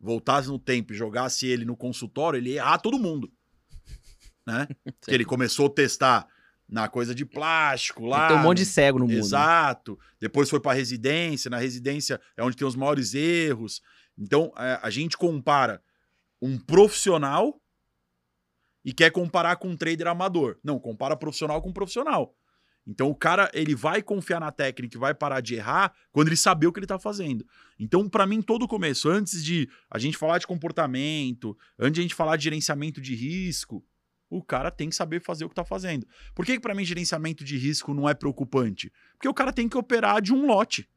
[0.00, 3.30] voltasse no tempo e jogasse ele no consultório, ele ia errar todo mundo.
[4.46, 4.66] Né?
[4.98, 6.26] Porque ele começou a testar
[6.66, 8.28] na coisa de plástico lá.
[8.28, 9.12] Tem um monte de cego no mundo.
[9.12, 9.20] né?
[9.20, 9.98] Exato.
[10.18, 11.50] Depois foi para residência.
[11.50, 13.82] Na residência é onde tem os maiores erros.
[14.16, 15.82] Então é, a gente compara
[16.40, 17.60] um profissional
[18.82, 20.58] e quer comparar com um trader amador.
[20.64, 22.34] Não, compara profissional com profissional.
[22.88, 26.36] Então o cara ele vai confiar na técnica e vai parar de errar quando ele
[26.36, 27.46] saber o que ele tá fazendo.
[27.78, 32.02] Então para mim todo começo, antes de a gente falar de comportamento, antes de a
[32.02, 33.84] gente falar de gerenciamento de risco,
[34.30, 36.06] o cara tem que saber fazer o que tá fazendo.
[36.34, 38.90] Por que, que para mim gerenciamento de risco não é preocupante?
[39.12, 40.88] Porque o cara tem que operar de um lote.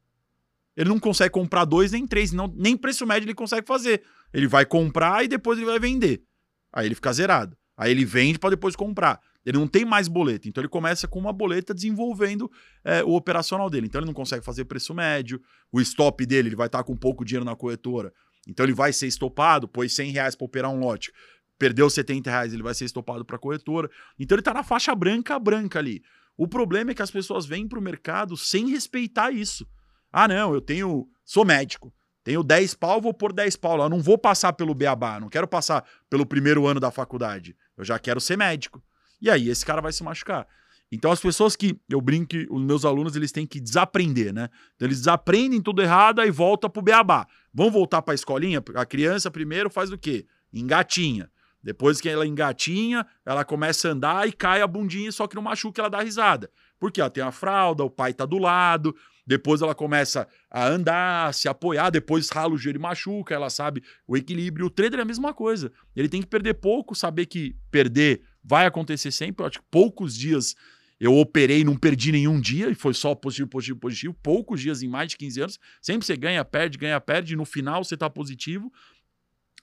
[0.77, 4.01] Ele não consegue comprar dois nem três, não, nem preço médio ele consegue fazer.
[4.33, 6.23] Ele vai comprar e depois ele vai vender.
[6.71, 7.57] Aí ele fica zerado.
[7.75, 9.19] Aí ele vende para depois comprar.
[9.45, 10.47] Ele não tem mais boleta.
[10.47, 12.49] Então ele começa com uma boleta desenvolvendo
[12.83, 13.87] é, o operacional dele.
[13.87, 15.41] Então ele não consegue fazer preço médio.
[15.71, 18.13] O stop dele, ele vai estar com pouco dinheiro na corretora.
[18.47, 21.11] Então ele vai ser estopado, pôs 100 reais para operar um lote.
[21.57, 23.89] Perdeu 70 reais, ele vai ser estopado para corretora.
[24.19, 26.01] Então ele tá na faixa branca branca ali.
[26.37, 29.65] O problema é que as pessoas vêm para o mercado sem respeitar isso.
[30.11, 31.07] Ah, não, eu tenho.
[31.23, 31.93] Sou médico.
[32.23, 33.85] Tenho 10 pau, vou pôr 10 pau lá.
[33.85, 37.55] Eu não vou passar pelo beabá, não quero passar pelo primeiro ano da faculdade.
[37.77, 38.83] Eu já quero ser médico.
[39.21, 40.47] E aí esse cara vai se machucar.
[40.91, 44.49] Então as pessoas que eu brinco os meus alunos eles têm que desaprender, né?
[44.75, 47.25] Então eles desaprendem tudo errado e volta pro beabá.
[47.53, 48.61] Vão voltar para a escolinha?
[48.75, 50.25] A criança primeiro faz o quê?
[50.51, 51.29] Engatinha.
[51.63, 55.43] Depois que ela engatinha, ela começa a andar e cai a bundinha, só que não
[55.43, 56.49] machuca, ela dá risada.
[56.79, 58.95] Porque ela tem a fralda, o pai tá do lado.
[59.31, 63.81] Depois ela começa a andar, se apoiar, depois rala o joelho e machuca, ela sabe
[64.05, 64.65] o equilíbrio.
[64.65, 65.71] O trader é a mesma coisa.
[65.95, 69.41] Ele tem que perder pouco, saber que perder vai acontecer sempre.
[69.41, 70.53] Eu acho que poucos dias
[70.99, 74.13] eu operei, não perdi nenhum dia, e foi só positivo, positivo, positivo.
[74.21, 75.59] Poucos dias em mais de 15 anos.
[75.81, 77.33] Sempre você ganha, perde, ganha, perde.
[77.33, 78.69] No final você está positivo.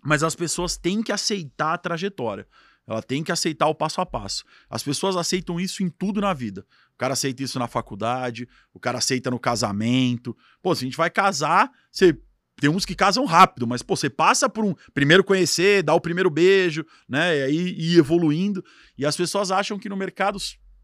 [0.02, 2.48] Mas as pessoas têm que aceitar a trajetória.
[2.88, 4.44] Ela tem que aceitar o passo a passo.
[4.70, 6.64] As pessoas aceitam isso em tudo na vida.
[6.94, 10.34] O cara aceita isso na faculdade, o cara aceita no casamento.
[10.62, 12.18] Pô, se a gente vai casar, você
[12.58, 16.00] tem uns que casam rápido, mas pô, você passa por um primeiro conhecer, dar o
[16.00, 17.36] primeiro beijo, né?
[17.36, 18.64] E aí ir evoluindo.
[18.96, 20.38] E as pessoas acham que no mercado,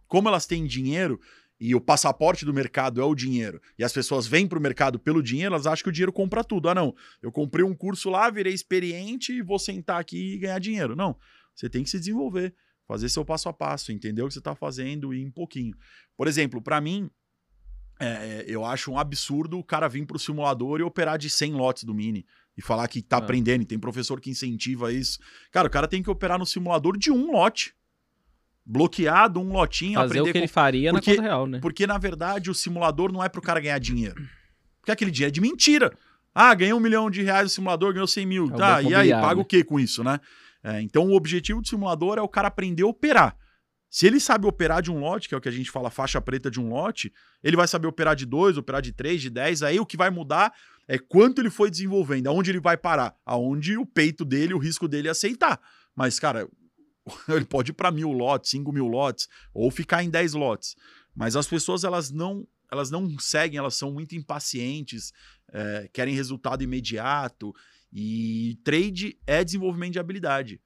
[0.06, 1.18] como elas têm dinheiro
[1.58, 4.98] e o passaporte do mercado é o dinheiro, e as pessoas vêm para o mercado
[4.98, 6.68] pelo dinheiro, elas acham que o dinheiro compra tudo.
[6.68, 10.58] Ah, não, eu comprei um curso lá, virei experiente e vou sentar aqui e ganhar
[10.58, 10.94] dinheiro.
[10.94, 11.16] Não.
[11.54, 12.54] Você tem que se desenvolver,
[12.86, 15.74] fazer seu passo a passo, entender o que você está fazendo e ir um pouquinho.
[16.16, 17.10] Por exemplo, para mim,
[18.00, 21.30] é, é, eu acho um absurdo o cara vir para o simulador e operar de
[21.30, 22.26] 100 lotes do Mini
[22.56, 23.18] e falar que está ah.
[23.20, 25.18] aprendendo, e tem professor que incentiva isso.
[25.50, 27.74] Cara, o cara tem que operar no simulador de um lote.
[28.66, 30.38] Bloqueado, um lotinho, Fazer aprender o que com...
[30.38, 31.58] ele faria porque, na conta real, né?
[31.60, 34.26] Porque, na verdade, o simulador não é para o cara ganhar dinheiro.
[34.80, 35.92] Porque aquele dinheiro é de mentira.
[36.34, 38.46] Ah, ganhei um milhão de reais no simulador, ganhou 100 mil.
[38.46, 40.18] É tá, e aí, paga o que com isso, né?
[40.64, 43.36] É, então, o objetivo do simulador é o cara aprender a operar.
[43.90, 46.20] Se ele sabe operar de um lote, que é o que a gente fala faixa
[46.20, 47.12] preta de um lote,
[47.44, 49.62] ele vai saber operar de dois, operar de três, de dez.
[49.62, 50.52] Aí o que vai mudar
[50.88, 54.88] é quanto ele foi desenvolvendo, aonde ele vai parar, aonde o peito dele, o risco
[54.88, 55.60] dele é aceitar.
[55.94, 56.48] Mas, cara,
[57.28, 60.74] ele pode ir para mil lotes, cinco mil lotes, ou ficar em dez lotes.
[61.14, 65.12] Mas as pessoas, elas não elas não seguem, elas são muito impacientes,
[65.52, 67.54] é, querem resultado imediato.
[67.94, 70.60] E trade é desenvolvimento de habilidade.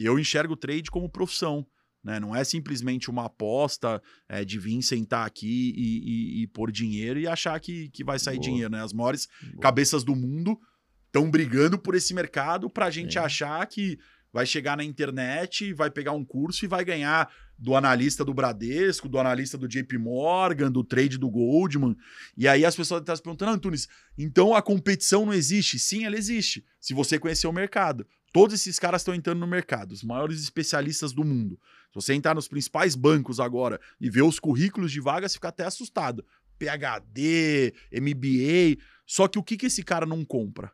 [0.00, 1.64] Eu enxergo o trade como profissão.
[2.02, 2.18] Né?
[2.18, 7.20] Não é simplesmente uma aposta é, de vir sentar aqui e, e, e pôr dinheiro
[7.20, 8.44] e achar que, que vai sair Boa.
[8.44, 8.70] dinheiro.
[8.70, 8.82] Né?
[8.82, 9.60] As maiores Boa.
[9.60, 10.58] cabeças do mundo
[11.06, 13.20] estão brigando por esse mercado para a gente é.
[13.20, 13.98] achar que
[14.32, 19.08] vai chegar na internet, vai pegar um curso e vai ganhar do analista do Bradesco,
[19.08, 21.96] do analista do JP Morgan, do trade do Goldman.
[22.36, 25.78] E aí as pessoas estão se perguntando, Antunes, então a competição não existe?
[25.78, 28.06] Sim, ela existe, se você conhecer o mercado.
[28.32, 31.60] Todos esses caras estão entrando no mercado, os maiores especialistas do mundo.
[31.90, 35.64] Se você entrar nos principais bancos agora e ver os currículos de vagas, fica até
[35.64, 36.24] assustado.
[36.58, 38.82] PhD, MBA.
[39.06, 40.72] Só que o que, que esse cara não compra?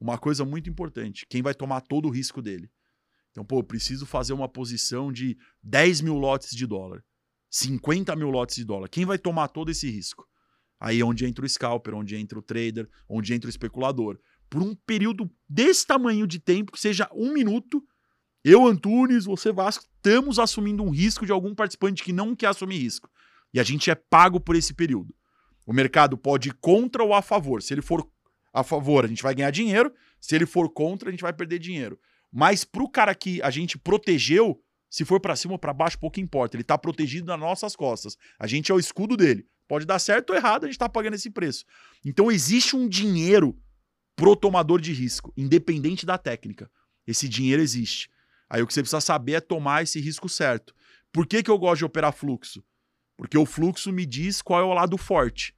[0.00, 2.70] Uma coisa muito importante: quem vai tomar todo o risco dele.
[3.30, 7.04] Então, pô, preciso fazer uma posição de 10 mil lotes de dólar,
[7.50, 8.88] 50 mil lotes de dólar.
[8.88, 10.26] Quem vai tomar todo esse risco?
[10.80, 14.18] Aí é onde entra o scalper, onde entra o trader, onde entra o especulador.
[14.48, 17.82] Por um período desse tamanho de tempo, que seja um minuto,
[18.44, 22.78] eu, Antunes, você, Vasco, estamos assumindo um risco de algum participante que não quer assumir
[22.78, 23.10] risco.
[23.52, 25.14] E a gente é pago por esse período.
[25.66, 27.60] O mercado pode ir contra ou a favor.
[27.60, 28.08] Se ele for
[28.60, 29.92] a favor, a gente vai ganhar dinheiro.
[30.20, 31.98] Se ele for contra, a gente vai perder dinheiro.
[32.32, 36.20] Mas pro cara que a gente protegeu, se for para cima ou para baixo, pouco
[36.20, 36.56] importa.
[36.56, 38.16] Ele tá protegido nas nossas costas.
[38.38, 39.46] A gente é o escudo dele.
[39.66, 41.64] Pode dar certo ou errado, a gente tá pagando esse preço.
[42.04, 43.56] Então existe um dinheiro
[44.16, 46.70] pro tomador de risco, independente da técnica.
[47.06, 48.10] Esse dinheiro existe.
[48.48, 50.74] Aí o que você precisa saber é tomar esse risco certo.
[51.12, 52.64] Por que, que eu gosto de operar fluxo?
[53.16, 55.54] Porque o fluxo me diz qual é o lado forte.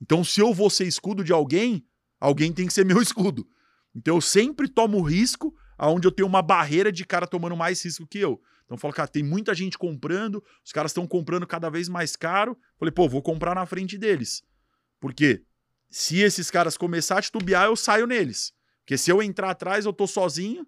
[0.00, 1.84] Então, se eu vou ser escudo de alguém,
[2.20, 3.48] alguém tem que ser meu escudo.
[3.94, 8.06] Então eu sempre tomo risco aonde eu tenho uma barreira de cara tomando mais risco
[8.06, 8.40] que eu.
[8.64, 12.14] Então eu falo, cara, tem muita gente comprando, os caras estão comprando cada vez mais
[12.14, 12.56] caro.
[12.78, 14.42] Falei, pô, vou comprar na frente deles.
[15.00, 15.42] Por quê?
[15.88, 18.52] Se esses caras começarem a titubear, eu saio neles.
[18.80, 20.64] Porque se eu entrar atrás, eu tô sozinho.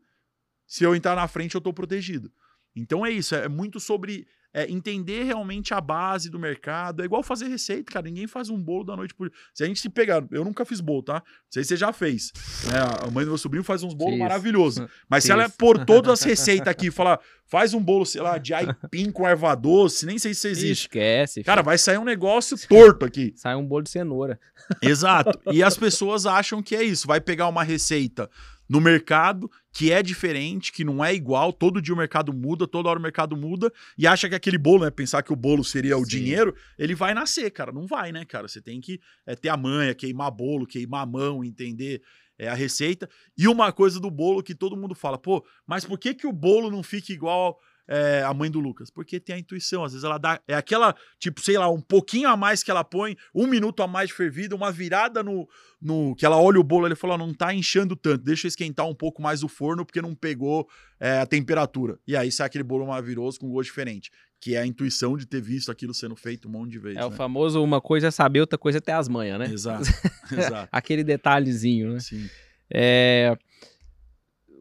[0.67, 2.33] Se eu entrar na frente, eu tô protegido.
[2.75, 7.03] Então é isso, é muito sobre é, entender realmente a base do mercado.
[7.03, 8.05] É igual fazer receita, cara.
[8.05, 10.81] Ninguém faz um bolo da noite por Se a gente se pegar, eu nunca fiz
[10.81, 11.15] bolo, tá?
[11.15, 12.33] Não sei se você já fez.
[12.67, 12.79] Né?
[12.79, 14.87] A mãe do meu sobrinho faz uns bolos maravilhosos.
[15.09, 18.39] Mas se ela pôr todas as receitas aqui e falar, faz um bolo, sei lá,
[18.39, 20.83] de aipim com erva doce, nem sei se existe.
[20.83, 21.43] Esquece.
[21.43, 23.33] Cara, vai sair um negócio torto aqui.
[23.37, 24.39] Sai um bolo de cenoura.
[24.81, 25.41] Exato.
[25.51, 27.07] E as pessoas acham que é isso.
[27.07, 28.29] Vai pegar uma receita
[28.69, 32.89] no mercado que é diferente, que não é igual, todo dia o mercado muda, toda
[32.89, 35.97] hora o mercado muda, e acha que aquele bolo, né, pensar que o bolo seria
[35.97, 36.11] o Sim.
[36.11, 39.57] dinheiro, ele vai nascer, cara, não vai, né, cara, você tem que é, ter a
[39.57, 42.03] manha, queimar bolo, queimar a mão, entender
[42.39, 45.99] é, a receita, e uma coisa do bolo que todo mundo fala, pô, mas por
[45.99, 47.59] que que o bolo não fica igual
[47.93, 48.89] é, a mãe do Lucas?
[48.89, 49.85] Porque tem a intuição.
[49.85, 50.41] Às vezes ela dá.
[50.49, 53.87] É aquela, tipo, sei lá, um pouquinho a mais que ela põe, um minuto a
[53.87, 55.47] mais de fervida, uma virada no.
[55.79, 58.89] no que ela olha o bolo ele fala: não tá inchando tanto, deixa eu esquentar
[58.89, 60.67] um pouco mais o forno porque não pegou
[60.99, 61.99] é, a temperatura.
[62.07, 64.11] E aí sai aquele bolo maravilhoso com gosto diferente.
[64.41, 66.99] Que é a intuição de ter visto aquilo sendo feito um monte de vezes.
[66.99, 67.17] É o né?
[67.17, 69.47] famoso uma coisa é saber, outra coisa é ter as manhas, né?
[69.53, 69.85] Exato,
[70.33, 70.69] exato.
[70.73, 72.01] Aquele detalhezinho, né?
[72.01, 72.29] Sim.
[72.69, 73.37] É,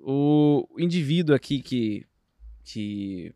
[0.04, 2.06] o indivíduo aqui que,
[2.72, 3.34] que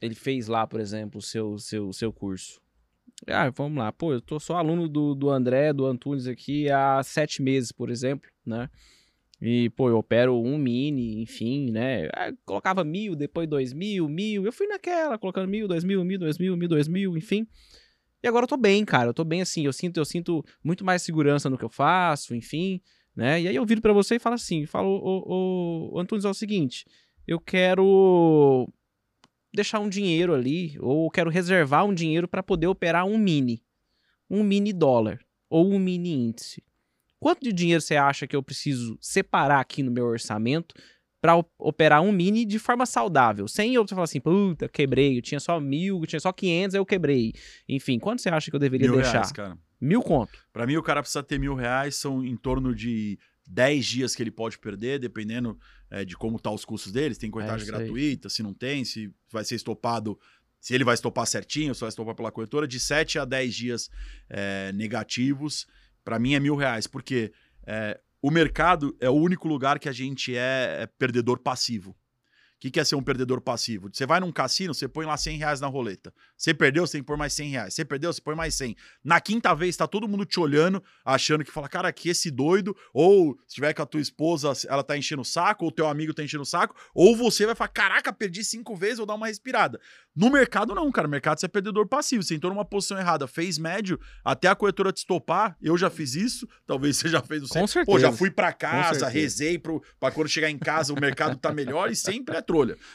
[0.00, 2.60] ele fez lá, por exemplo, o seu, seu, seu curso.
[3.26, 3.92] Ah, vamos lá.
[3.92, 7.90] Pô, eu tô só aluno do, do André, do Antunes aqui há sete meses, por
[7.90, 8.68] exemplo, né?
[9.40, 12.08] E, pô, eu opero um mini, enfim, né?
[12.14, 14.44] Ah, colocava mil, depois dois mil, mil.
[14.44, 17.46] Eu fui naquela, colocando mil, dois mil, mil, dois mil, mil, dois mil, enfim.
[18.22, 19.10] E agora eu tô bem, cara.
[19.10, 19.64] Eu tô bem assim.
[19.64, 22.80] Eu sinto, eu sinto muito mais segurança no que eu faço, enfim
[23.14, 23.40] né?
[23.40, 26.34] E aí eu viro para você e falo assim, falo, ô, ô, Antunes, é o
[26.34, 26.84] seguinte,
[27.26, 28.68] eu quero
[29.54, 33.62] deixar um dinheiro ali, ou quero reservar um dinheiro para poder operar um mini,
[34.28, 36.62] um mini dólar, ou um mini índice.
[37.20, 40.74] Quanto de dinheiro você acha que eu preciso separar aqui no meu orçamento
[41.20, 45.40] para operar um mini de forma saudável, sem eu falar assim, puta, quebrei, eu tinha
[45.40, 47.32] só mil, eu tinha só 500, aí eu quebrei.
[47.66, 49.12] Enfim, quanto você acha que eu deveria Mil deixar?
[49.12, 49.56] reais, cara.
[49.80, 50.32] Mil conto.
[50.52, 53.18] Para mim, o cara precisa ter mil reais, são em torno de
[53.48, 55.58] 10 dias que ele pode perder, dependendo
[55.90, 57.18] é, de como tá os custos deles.
[57.18, 60.18] Tem corretagem É gratuita, se não tem, se vai ser estopado,
[60.60, 63.90] se ele vai estopar certinho, se vai estopar pela corretora, de 7 a 10 dias
[64.28, 65.66] é, negativos.
[66.02, 67.32] Para mim é mil reais, porque
[67.66, 71.96] é, o mercado é o único lugar que a gente é, é perdedor passivo.
[72.64, 73.90] O que, que é ser um perdedor passivo?
[73.92, 76.14] Você vai num cassino, você põe lá 100 reais na roleta.
[76.34, 77.74] Você perdeu, você tem que pôr mais 100 reais.
[77.74, 78.74] Você perdeu, você põe mais 100.
[79.04, 82.74] Na quinta vez, tá todo mundo te olhando, achando que fala, cara, que esse doido,
[82.94, 86.14] ou se tiver com a tua esposa, ela tá enchendo o saco, ou teu amigo
[86.14, 89.26] tá enchendo o saco, ou você vai falar, caraca, perdi cinco vezes, vou dar uma
[89.26, 89.78] respirada.
[90.16, 91.06] No mercado, não, cara.
[91.06, 92.22] No mercado, você é perdedor passivo.
[92.22, 95.54] Você entrou numa posição errada, fez médio, até a corretora te estopar.
[95.60, 98.12] Eu já fiz isso, talvez você já fez o Com Pô, já certeza.
[98.12, 99.08] fui pra casa, certeza.
[99.08, 102.40] rezei pro, pra quando chegar em casa o mercado tá melhor e sempre é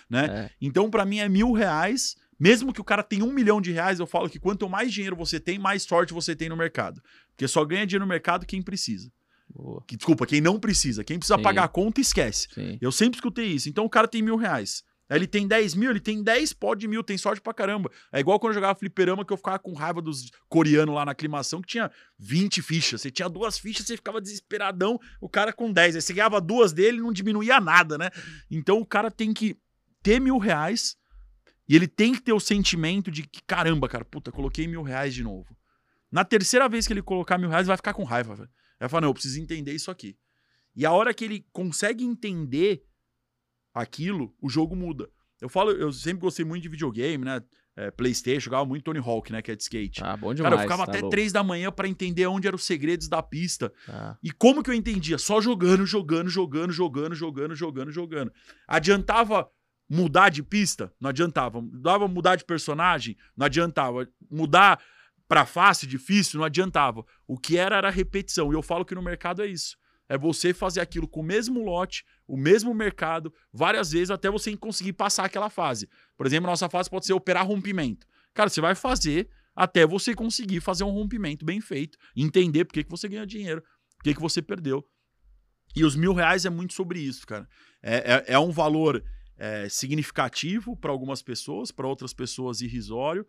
[0.09, 0.25] né?
[0.25, 0.49] É.
[0.61, 2.15] Então, pra mim, é mil reais.
[2.39, 5.15] Mesmo que o cara tenha um milhão de reais, eu falo que quanto mais dinheiro
[5.15, 7.01] você tem, mais sorte você tem no mercado.
[7.31, 9.11] Porque só ganha dinheiro no mercado quem precisa.
[9.87, 11.03] Que, desculpa, quem não precisa.
[11.03, 11.43] Quem precisa Sim.
[11.43, 12.47] pagar a conta, esquece.
[12.53, 12.77] Sim.
[12.79, 13.67] Eu sempre escutei isso.
[13.67, 14.83] Então o cara tem mil reais.
[15.09, 17.89] Ele tem 10 mil, ele tem 10 pó de mil, tem sorte pra caramba.
[18.11, 21.13] É igual quando eu jogava fliperama que eu ficava com raiva dos coreanos lá na
[21.13, 23.01] aclimação, que tinha 20 fichas.
[23.01, 25.95] Você tinha duas fichas, você ficava desesperadão, o cara com 10.
[25.95, 28.09] Aí você ganhava duas dele não diminuía nada, né?
[28.51, 29.57] Então o cara tem que
[30.03, 30.95] ter mil reais
[31.67, 35.13] e ele tem que ter o sentimento de que, caramba, cara, puta, coloquei mil reais
[35.13, 35.55] de novo.
[36.11, 38.49] Na terceira vez que ele colocar mil reais, vai ficar com raiva, velho.
[38.79, 40.17] Vai falar, não, eu preciso entender isso aqui.
[40.75, 42.83] E a hora que ele consegue entender
[43.73, 45.09] aquilo, o jogo muda.
[45.41, 47.41] Eu falo, eu sempre gostei muito de videogame, né?
[47.75, 49.41] É, Playstation, jogava muito Tony Hawk, né?
[49.41, 50.03] Que é de skate.
[50.03, 50.51] Ah, bom demais.
[50.51, 51.11] Cara, eu ficava tá até louco.
[51.11, 53.71] três da manhã pra entender onde eram os segredos da pista.
[53.85, 54.17] Tá.
[54.21, 55.17] E como que eu entendia?
[55.17, 58.33] Só jogando, jogando, jogando, jogando, jogando, jogando, jogando.
[58.67, 59.49] Adiantava
[59.89, 60.93] mudar de pista?
[60.99, 61.63] Não adiantava.
[61.71, 63.15] Dava mudar de personagem?
[63.37, 64.05] Não adiantava.
[64.29, 64.81] Mudar
[65.25, 66.37] pra fácil, difícil?
[66.37, 67.05] Não adiantava.
[67.25, 68.51] O que era era repetição.
[68.51, 69.77] E eu falo que no mercado é isso.
[70.09, 74.57] É você fazer aquilo com o mesmo lote, o mesmo mercado, várias vezes até você
[74.57, 75.87] conseguir passar aquela fase.
[76.17, 78.07] Por exemplo, nossa fase pode ser operar rompimento.
[78.33, 82.83] Cara, você vai fazer até você conseguir fazer um rompimento bem feito, entender por que,
[82.83, 83.61] que você ganhou dinheiro,
[83.97, 84.83] por que, que você perdeu.
[85.75, 87.47] E os mil reais é muito sobre isso, cara.
[87.81, 89.03] É, é, é um valor
[89.37, 93.25] é, significativo para algumas pessoas, para outras pessoas irrisório,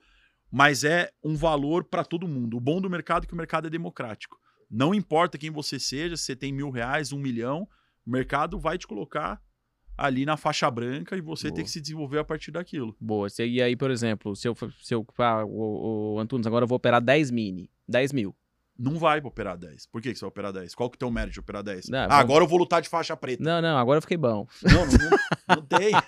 [0.50, 2.56] mas é um valor para todo mundo.
[2.56, 4.38] O bom do mercado é que o mercado é democrático.
[4.70, 7.66] Não importa quem você seja, se você tem mil reais, um milhão,
[8.06, 9.40] o mercado vai te colocar
[9.98, 11.56] ali na faixa branca e você Boa.
[11.56, 12.96] tem que se desenvolver a partir daquilo.
[13.00, 13.26] Boa.
[13.40, 16.76] E aí, por exemplo, se eu, se eu ah, o, o Antunes, agora eu vou
[16.76, 18.34] operar 10 mini, 10 mil.
[18.78, 19.86] Não vai operar 10.
[19.88, 20.74] Por que, que você vai operar 10?
[20.74, 21.88] Qual que é o teu mérito de operar 10?
[21.88, 23.42] Não, ah, vamos- agora eu vou lutar de faixa preta.
[23.42, 24.46] Não, não, agora eu fiquei bom.
[24.62, 25.90] Não, não, não, não tem.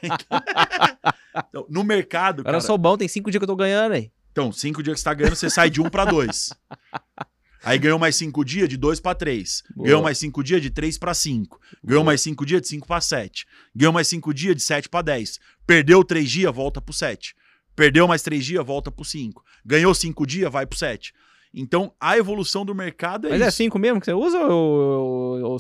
[1.49, 3.93] Então, no mercado, Agora cara, eu sou bom, tem cinco dias que eu tô ganhando
[3.93, 4.13] aí.
[4.31, 6.51] então, cinco dias que você tá ganhando, você sai de um para dois.
[7.65, 9.63] Aí ganhou mais cinco dias de dois para três.
[9.75, 9.87] Boa.
[9.87, 11.61] Ganhou mais cinco dias de três para cinco.
[11.85, 12.07] Ganhou Boa.
[12.11, 13.47] mais cinco dias de cinco para sete.
[13.75, 15.39] Ganhou mais cinco dias de sete para dez.
[15.67, 17.35] Perdeu três dias, volta pro sete.
[17.77, 19.45] Perdeu mais três dias, volta pro cinco.
[19.65, 21.15] Ganhou cinco dias, vai pro sete.
[21.55, 23.57] Então, a evolução do mercado é Mas é isso.
[23.59, 25.41] cinco mesmo que você usa ou...
[25.41, 25.59] ou- ou-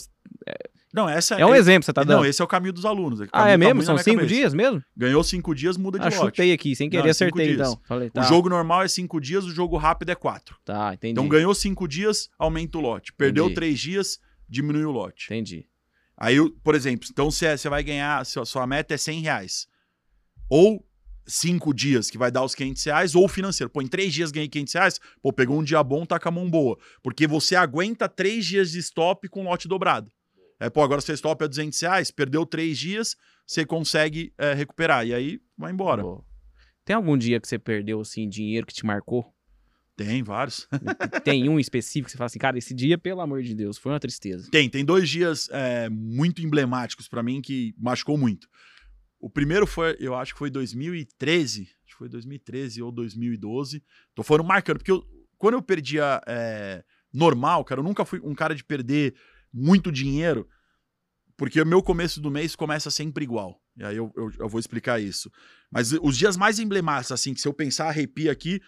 [0.92, 2.26] Não, essa É um exemplo que você tá Não, dando.
[2.26, 3.20] esse é o caminho dos alunos.
[3.20, 3.82] O Ah, é mesmo?
[3.82, 4.34] São cinco cabeça.
[4.34, 4.82] dias mesmo?
[4.96, 6.36] Ganhou cinco dias, muda de Ah, lote.
[6.36, 7.68] chutei aqui, sem querer Não, é acertei dias.
[7.68, 7.80] então.
[7.84, 8.20] Falei, tá.
[8.20, 10.56] O jogo normal é cinco dias, o jogo rápido é quatro.
[10.64, 11.12] Tá, entendi.
[11.12, 13.12] Então ganhou cinco dias, aumenta o lote.
[13.14, 13.54] Perdeu Entendi.
[13.54, 14.18] três dias,
[14.48, 15.26] diminui o lote.
[15.26, 15.66] Entendi.
[16.16, 19.66] Aí, por exemplo, então você você vai ganhar, sua, sua meta é 100 reais.
[20.48, 20.86] ou
[21.26, 23.70] cinco dias, que vai dar os 500 reais, ou financeiro.
[23.70, 26.32] Pô, em três dias ganhei 500 reais, pô, pegou um dia bom, tá com a
[26.32, 26.76] mão boa.
[27.02, 30.10] Porque você aguenta três dias de stop com lote dobrado.
[30.62, 35.04] É, pô, agora você stop a 200 reais, perdeu três dias, você consegue é, recuperar.
[35.04, 36.04] E aí, vai embora.
[36.84, 39.34] Tem algum dia que você perdeu, assim, dinheiro que te marcou?
[39.96, 40.68] Tem vários.
[41.24, 43.90] tem um específico que você fala assim, cara, esse dia, pelo amor de Deus, foi
[43.90, 44.48] uma tristeza.
[44.52, 48.46] Tem, tem dois dias é, muito emblemáticos para mim que machucou muito.
[49.18, 53.82] O primeiro foi, eu acho que foi 2013, acho que foi 2013 ou 2012.
[54.14, 55.04] Tô falando marcando, porque eu,
[55.36, 59.12] quando eu perdia é, normal, cara, eu nunca fui um cara de perder
[59.52, 60.48] muito dinheiro,
[61.36, 63.60] porque o meu começo do mês começa sempre igual.
[63.76, 65.30] E aí eu, eu, eu vou explicar isso.
[65.70, 68.60] Mas os dias mais emblemáticos, assim, que se eu pensar, arrepia aqui,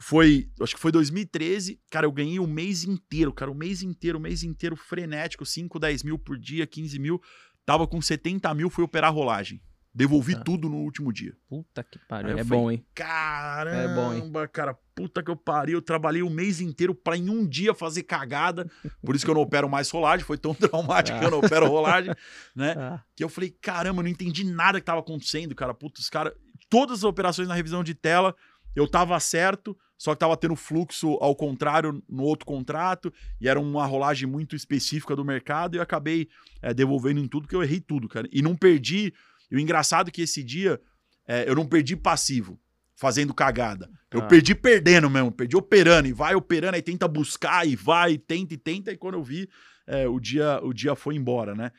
[0.00, 4.18] foi, acho que foi 2013, cara, eu ganhei o mês inteiro, cara, o mês inteiro,
[4.18, 7.20] o mês inteiro frenético, 5, 10 mil por dia, 15 mil,
[7.64, 9.62] tava com 70 mil, fui operar rolagem.
[9.94, 10.42] Devolvi tá.
[10.42, 11.36] tudo no último dia.
[11.48, 12.36] Puta que pariu.
[12.36, 12.84] É falei, bom, hein?
[12.92, 14.48] Caramba, é bom, hein?
[14.52, 14.76] cara.
[14.92, 15.78] Puta que eu pariu.
[15.78, 18.68] Eu trabalhei o mês inteiro pra em um dia fazer cagada.
[19.04, 20.26] Por isso que eu não opero mais rolagem.
[20.26, 21.20] Foi tão traumático ah.
[21.20, 22.12] que eu não opero rolagem,
[22.56, 22.74] né?
[22.84, 23.00] Ah.
[23.14, 25.72] Que eu falei, caramba, eu não entendi nada que tava acontecendo, cara.
[25.72, 26.32] Puta, os caras.
[26.68, 28.34] Todas as operações na revisão de tela,
[28.74, 33.60] eu tava certo, só que tava tendo fluxo ao contrário no outro contrato, e era
[33.60, 36.28] uma rolagem muito específica do mercado, e eu acabei
[36.60, 38.28] é, devolvendo em tudo, que eu errei tudo, cara.
[38.32, 39.14] E não perdi
[39.54, 40.80] e o engraçado é que esse dia
[41.28, 42.58] é, eu não perdi passivo,
[42.96, 43.88] fazendo cagada.
[44.10, 44.26] Eu ah.
[44.26, 48.52] perdi perdendo mesmo, perdi operando, e vai operando, aí tenta buscar, e vai, e tenta,
[48.52, 49.48] e tenta, e quando eu vi,
[49.86, 51.70] é, o, dia, o dia foi embora, né?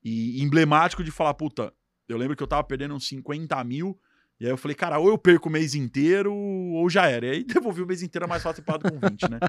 [0.00, 1.72] E emblemático de falar, puta,
[2.08, 3.98] eu lembro que eu tava perdendo uns 50 mil,
[4.38, 7.26] e aí eu falei, cara, ou eu perco o mês inteiro, ou já era.
[7.26, 9.40] E aí devolvi o mês inteiro, é mais fácil com 20, né?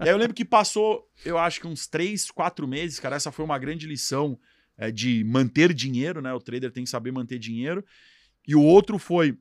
[0.00, 3.30] e aí eu lembro que passou, eu acho que uns 3, 4 meses, cara, essa
[3.30, 4.38] foi uma grande lição
[4.78, 6.32] é, de manter dinheiro, né?
[6.32, 7.84] O trader tem que saber manter dinheiro.
[8.46, 9.36] E o outro foi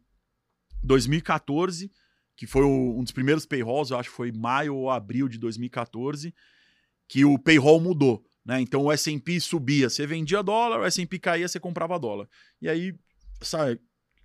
[0.84, 1.92] 2014,
[2.36, 5.38] que foi o, um dos primeiros payrolls, eu acho que foi maio ou abril de
[5.38, 6.34] 2014,
[7.08, 8.26] que o payroll mudou.
[8.44, 8.60] Né?
[8.62, 12.28] Então o S&P subia, você vendia dólar, o S&P caía, você comprava dólar.
[12.62, 12.96] E aí
[13.40, 13.80] essa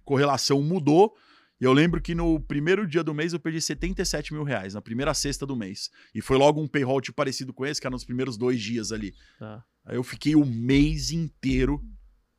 [0.04, 1.14] correlação mudou.
[1.62, 4.82] E eu lembro que no primeiro dia do mês eu perdi 77 mil reais, na
[4.82, 5.92] primeira sexta do mês.
[6.12, 8.90] E foi logo um payroll tipo parecido com esse, que era nos primeiros dois dias
[8.90, 9.14] ali.
[9.38, 9.62] Tá.
[9.84, 11.80] Aí eu fiquei o mês inteiro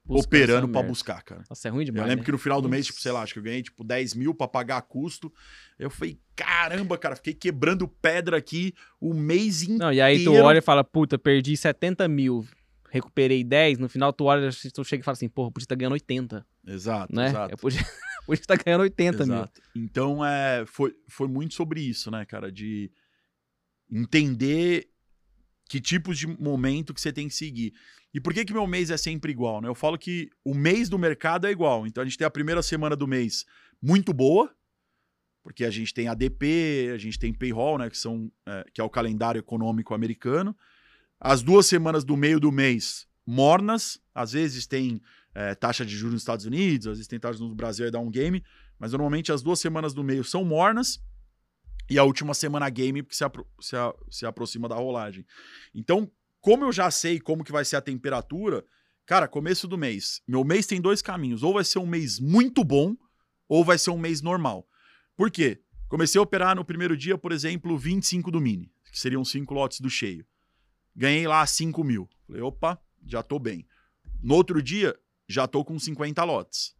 [0.05, 1.41] operando para buscar, cara.
[1.49, 2.01] Nossa, é ruim demais.
[2.01, 2.25] Eu lembro né?
[2.25, 4.35] que no final do mês, tipo, sei lá, acho que eu ganhei tipo 10 mil
[4.35, 5.31] pra pagar custo.
[5.79, 9.85] Eu falei, caramba, cara, fiquei quebrando pedra aqui o mês inteiro.
[9.85, 12.45] Não, e aí tu olha e fala, puta, perdi 70 mil,
[12.89, 13.77] recuperei 10.
[13.79, 16.45] No final tu olha, tu chega e fala assim, porra, podia estar ganhando 80.
[16.67, 17.29] Exato, né?
[17.29, 17.53] exato.
[17.53, 17.85] Eu podia,
[18.25, 19.61] podia estar ganhando 80 exato.
[19.75, 19.85] mil.
[19.85, 22.91] Então, é, foi, foi muito sobre isso, né, cara, de
[23.91, 24.89] entender
[25.69, 27.73] que tipos de momento que você tem que seguir.
[28.13, 29.67] E por que que meu mês é sempre igual, né?
[29.67, 31.87] Eu falo que o mês do mercado é igual.
[31.87, 33.43] Então a gente tem a primeira semana do mês
[33.81, 34.53] muito boa,
[35.41, 38.83] porque a gente tem ADP, a gente tem payroll, né, que são é, que é
[38.83, 40.55] o calendário econômico americano.
[41.19, 45.01] As duas semanas do meio do mês mornas, às vezes tem
[45.33, 47.99] é, taxa de juros nos Estados Unidos, às vezes tem taxa no Brasil e dá
[47.99, 48.43] um game,
[48.77, 51.01] mas normalmente as duas semanas do meio são mornas
[51.89, 53.75] e a última semana game, porque se, apro se,
[54.09, 55.25] se aproxima da rolagem.
[55.73, 56.09] Então,
[56.39, 58.65] como eu já sei como que vai ser a temperatura,
[59.05, 60.21] cara, começo do mês.
[60.27, 61.43] Meu mês tem dois caminhos.
[61.43, 62.95] Ou vai ser um mês muito bom,
[63.47, 64.67] ou vai ser um mês normal.
[65.15, 65.61] Por quê?
[65.87, 69.79] Comecei a operar no primeiro dia, por exemplo, 25 do mini, que seriam 5 lotes
[69.79, 70.25] do cheio.
[70.95, 72.09] Ganhei lá 5 mil.
[72.25, 73.67] Falei, opa, já tô bem.
[74.21, 74.97] No outro dia,
[75.27, 76.75] já tô com 50 lotes.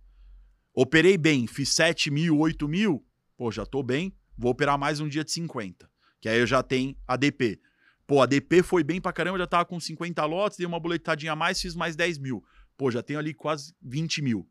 [0.74, 3.06] Operei bem, fiz 7 mil, 8 mil,
[3.38, 5.90] pô, já tô bem vou operar mais um dia de 50,
[6.20, 7.60] que aí eu já tenho ADP.
[8.06, 11.32] Pô, a DP foi bem pra caramba, já tava com 50 lotes, dei uma boletadinha
[11.32, 12.44] a mais, fiz mais 10 mil.
[12.76, 14.50] Pô, já tenho ali quase 20 mil.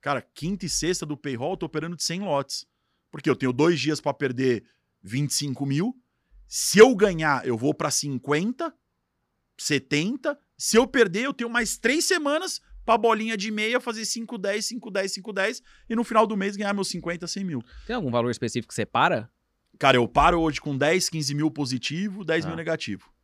[0.00, 2.66] Cara, quinta e sexta do payroll, tô operando de 100 lotes.
[3.10, 4.64] Porque eu tenho dois dias para perder
[5.02, 5.96] 25 mil.
[6.46, 8.72] Se eu ganhar, eu vou para 50,
[9.58, 10.38] 70.
[10.56, 14.64] Se eu perder, eu tenho mais três semanas pra bolinha de meia fazer 5, 10,
[14.66, 17.62] 5, 10, 5, 10 e no final do mês ganhar meus 50, 100 mil.
[17.86, 19.30] Tem algum valor específico que você para?
[19.78, 22.48] Cara, eu paro hoje com 10, 15 mil positivo, 10 ah.
[22.48, 23.14] mil negativo.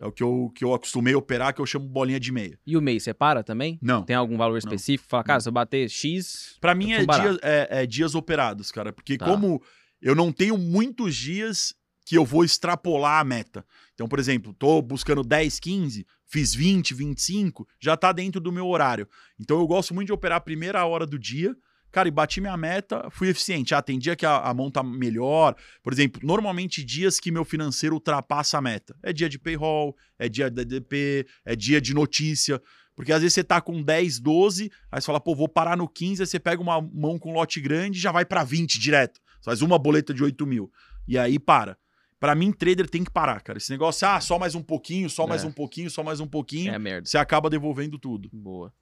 [0.00, 2.58] É o que eu, que eu acostumei a operar, que eu chamo bolinha de meia.
[2.66, 3.78] E o mês, você para também?
[3.82, 4.02] Não.
[4.02, 5.06] Tem algum valor específico?
[5.10, 6.56] Fala, cara, se eu bater X.
[6.58, 8.94] Pra mim é, dia, é, é, dias operados, cara.
[8.94, 9.26] Porque tá.
[9.26, 9.62] como
[10.00, 11.74] eu não tenho muitos dias
[12.04, 13.64] que eu vou extrapolar a meta.
[13.94, 18.66] Então, por exemplo, tô buscando 10, 15, fiz 20, 25, já tá dentro do meu
[18.66, 19.08] horário.
[19.38, 21.54] Então eu gosto muito de operar a primeira hora do dia.
[21.92, 23.74] Cara, e bati minha meta, fui eficiente.
[23.74, 25.56] Ah, tem dia que a, a mão tá melhor.
[25.82, 28.96] Por exemplo, normalmente dias que meu financeiro ultrapassa a meta.
[29.02, 32.62] É dia de payroll, é dia de DDP, é dia de notícia.
[32.94, 35.88] Porque às vezes você tá com 10, 12, aí você fala, pô, vou parar no
[35.88, 39.20] 15, aí você pega uma mão com lote grande e já vai para 20 direto.
[39.40, 40.70] Você faz uma boleta de 8 mil.
[41.08, 41.76] E aí para.
[42.20, 43.56] Para mim, trader tem que parar, cara.
[43.56, 45.46] Esse negócio, ah, só mais um pouquinho, só mais É.
[45.46, 46.70] um pouquinho, só mais um pouquinho.
[46.72, 47.08] É merda.
[47.08, 48.28] Você acaba devolvendo tudo.
[48.30, 48.72] Boa.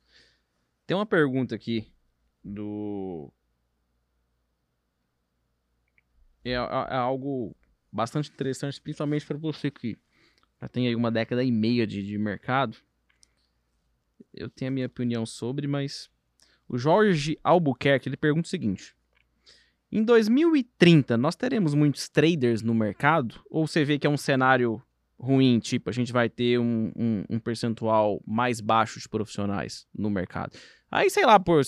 [0.86, 1.86] Tem uma pergunta aqui
[2.44, 3.32] do.
[6.44, 7.54] É, é- é algo
[7.92, 9.96] bastante interessante, principalmente para você que
[10.60, 12.76] já tem aí uma década e meia de, de mercado.
[14.34, 16.10] Eu tenho a minha opinião sobre, mas
[16.68, 18.96] o Jorge Albuquerque ele pergunta o seguinte:
[19.90, 23.40] Em 2030 nós teremos muitos traders no mercado?
[23.50, 24.82] Ou você vê que é um cenário
[25.18, 30.08] ruim, tipo, a gente vai ter um, um, um percentual mais baixo de profissionais no
[30.08, 30.56] mercado.
[30.90, 31.62] Aí, sei lá, por.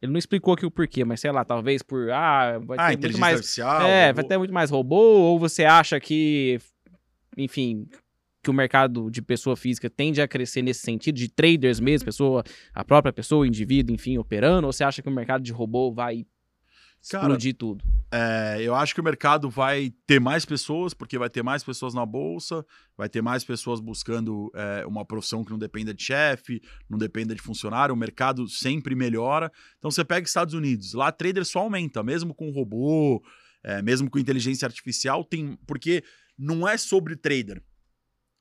[0.00, 2.10] Ele não explicou aqui o porquê, mas sei lá, talvez por.
[2.10, 3.36] Ah, vai ah, ter muito mais.
[3.36, 3.82] artificial.
[3.82, 4.16] é, robô.
[4.16, 6.58] vai ter muito mais robô, ou você acha que.
[7.36, 7.86] Enfim.
[8.40, 12.44] Que o mercado de pessoa física tende a crescer nesse sentido, de traders mesmo, pessoa,
[12.72, 15.92] a própria pessoa, o indivíduo, enfim, operando, ou você acha que o mercado de robô
[15.92, 16.24] vai
[17.10, 17.84] Cara, explodir tudo?
[18.10, 21.92] É, eu acho que o mercado vai ter mais pessoas, porque vai ter mais pessoas
[21.92, 22.64] na bolsa,
[22.96, 27.34] vai ter mais pessoas buscando é, uma profissão que não dependa de chefe, não dependa
[27.34, 29.52] de funcionário, o mercado sempre melhora.
[29.78, 33.22] Então você pega Estados Unidos, lá trader só aumenta, mesmo com robô,
[33.62, 35.58] é, mesmo com inteligência artificial, tem.
[35.66, 36.02] Porque
[36.38, 37.62] não é sobre trader,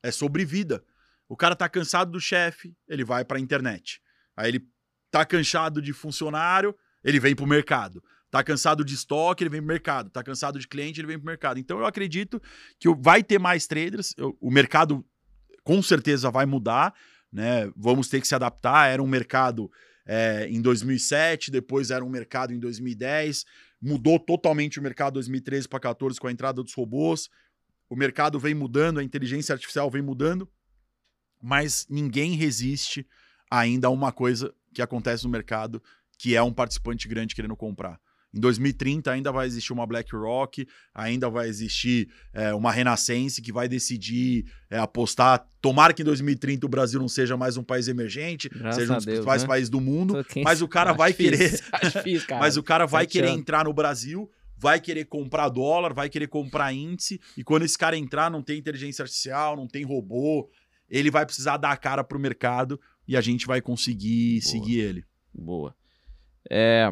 [0.01, 0.83] é sobre vida.
[1.27, 4.01] O cara tá cansado do chefe, ele vai pra internet.
[4.35, 4.65] Aí ele
[5.11, 8.01] tá cansado de funcionário, ele vem pro mercado.
[8.37, 10.11] Tá cansado de estoque, ele vem pro mercado.
[10.11, 11.59] Tá cansado de cliente, ele vem pro mercado.
[11.59, 12.39] Então eu acredito
[12.79, 14.13] que vai ter mais traders.
[14.39, 15.03] o mercado
[15.63, 16.93] com certeza vai mudar,
[17.33, 17.67] né?
[17.75, 18.89] Vamos ter que se adaptar.
[18.89, 19.71] Era um mercado
[20.05, 23.43] é, em 2007, depois era um mercado em 2010.
[23.81, 27.31] Mudou totalmente o mercado 2013 para 14 com a entrada dos robôs.
[27.89, 30.47] O mercado vem mudando, a inteligência artificial vem mudando,
[31.41, 33.03] mas ninguém resiste
[33.49, 35.81] ainda a uma coisa que acontece no mercado,
[36.19, 37.99] que é um participante grande querendo comprar.
[38.33, 43.67] Em 2030 ainda vai existir uma BlackRock, ainda vai existir é, uma Renascense que vai
[43.67, 45.47] decidir é, apostar.
[45.61, 48.95] Tomara que em 2030 o Brasil não seja mais um país emergente, Graças seja um
[48.97, 49.47] dos principais né?
[49.47, 50.25] países do mundo.
[50.43, 51.59] Mas o cara vai querer-.
[52.39, 56.73] Mas o cara vai querer entrar no Brasil, vai querer comprar dólar, vai querer comprar
[56.73, 60.49] índice, e quando esse cara entrar, não tem inteligência artificial, não tem robô,
[60.89, 64.51] ele vai precisar dar a cara pro mercado e a gente vai conseguir Boa.
[64.51, 65.05] seguir ele.
[65.33, 65.75] Boa.
[66.49, 66.91] É,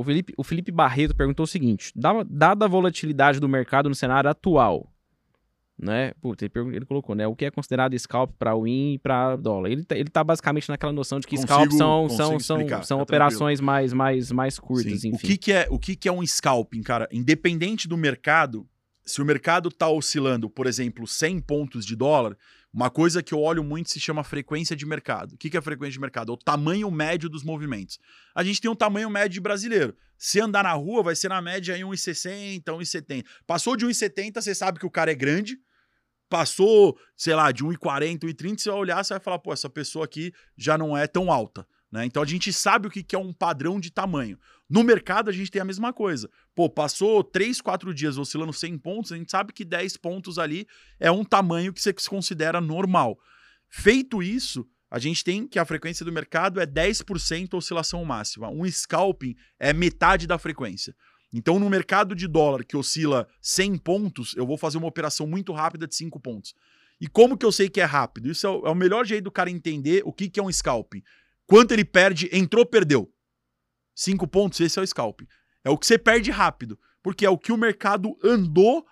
[0.00, 4.28] o, Felipe, o Felipe Barreto perguntou o seguinte: dada, a volatilidade do mercado no cenário
[4.30, 4.92] atual,
[5.78, 6.12] né?
[6.20, 7.26] Puta, ele, ele colocou, né?
[7.26, 9.70] O que é considerado scalp para win e para dólar?
[9.70, 12.84] Ele tá, ele tá basicamente naquela noção de que Consigo- scalp são, são, são, explicar,
[12.84, 15.08] são fica operações mais, mais, mais curtas, Sim.
[15.10, 15.16] enfim.
[15.16, 17.08] O que, que é, o que, que é um scalping, cara?
[17.12, 18.66] Independente do mercado,
[19.04, 22.36] se o mercado tá oscilando, por exemplo, 100 pontos de dólar,
[22.72, 25.32] uma coisa que eu olho muito se chama frequência de mercado.
[25.34, 26.32] O que, é frequência de mercado?
[26.32, 27.98] É o tamanho médio dos movimentos.
[28.34, 29.96] A gente tem um tamanho médio de brasileiro.
[30.18, 33.24] Se andar na rua, vai ser na média aí 1,60, 1,70.
[33.46, 35.58] Passou de 1,70, você sabe que o cara é grande.
[36.28, 40.04] Passou, sei lá, de 1,40, 1,30, você vai olhar, você vai falar, pô, essa pessoa
[40.04, 41.66] aqui já não é tão alta.
[41.90, 42.04] Né?
[42.04, 44.38] Então a gente sabe o que é um padrão de tamanho.
[44.68, 46.28] No mercado a gente tem a mesma coisa.
[46.54, 50.66] Pô, passou 3, 4 dias oscilando 100 pontos, a gente sabe que 10 pontos ali
[51.00, 53.18] é um tamanho que você considera normal.
[53.68, 58.48] Feito isso, a gente tem que a frequência do mercado é 10% oscilação máxima.
[58.48, 60.94] Um scalping é metade da frequência.
[61.32, 65.52] Então, no mercado de dólar que oscila 100 pontos, eu vou fazer uma operação muito
[65.52, 66.54] rápida de 5 pontos.
[67.00, 68.30] E como que eu sei que é rápido?
[68.30, 70.50] Isso é o, é o melhor jeito do cara entender o que, que é um
[70.50, 71.02] scalping.
[71.46, 73.12] Quanto ele perde, entrou, perdeu.
[73.98, 75.26] 5 pontos, esse é o scalping.
[75.64, 78.86] É o que você perde rápido, porque é o que o mercado andou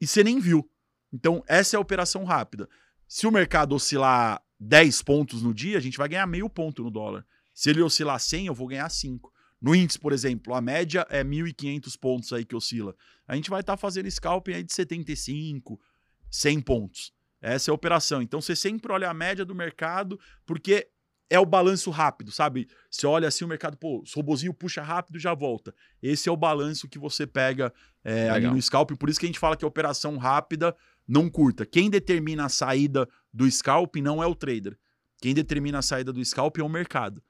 [0.00, 0.68] e você nem viu.
[1.12, 2.68] Então, essa é a operação rápida.
[3.06, 6.90] Se o mercado oscilar 10 pontos no dia, a gente vai ganhar meio ponto no
[6.90, 7.24] dólar.
[7.54, 9.32] Se ele oscilar 100, eu vou ganhar 5.
[9.62, 12.96] No índice, por exemplo, a média é 1.500 pontos aí que oscila.
[13.28, 15.80] A gente vai estar fazendo scalping aí de 75,
[16.28, 17.12] 100 pontos.
[17.40, 18.20] Essa é a operação.
[18.20, 20.90] Então você sempre olha a média do mercado, porque
[21.28, 22.68] é o balanço rápido, sabe?
[22.90, 25.74] Você olha assim o mercado, pô, o robozinho puxa rápido já volta.
[26.02, 27.72] Esse é o balanço que você pega
[28.04, 28.94] é, ali no scalping.
[28.94, 30.74] Por isso que a gente fala que é operação rápida,
[31.06, 31.66] não curta.
[31.66, 34.78] Quem determina a saída do scalping não é o trader.
[35.20, 37.22] Quem determina a saída do scalping é o mercado.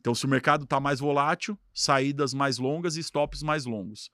[0.00, 4.10] Então, se o mercado está mais volátil, saídas mais longas e stops mais longos.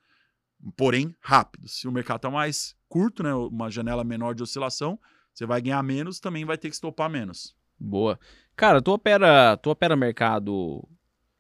[0.76, 1.80] Porém, rápidos.
[1.80, 5.00] Se o mercado está mais curto, né, uma janela menor de oscilação,
[5.32, 7.56] você vai ganhar menos, também vai ter que estopar menos.
[7.78, 8.20] Boa.
[8.60, 10.86] Cara, tu opera, tu opera mercado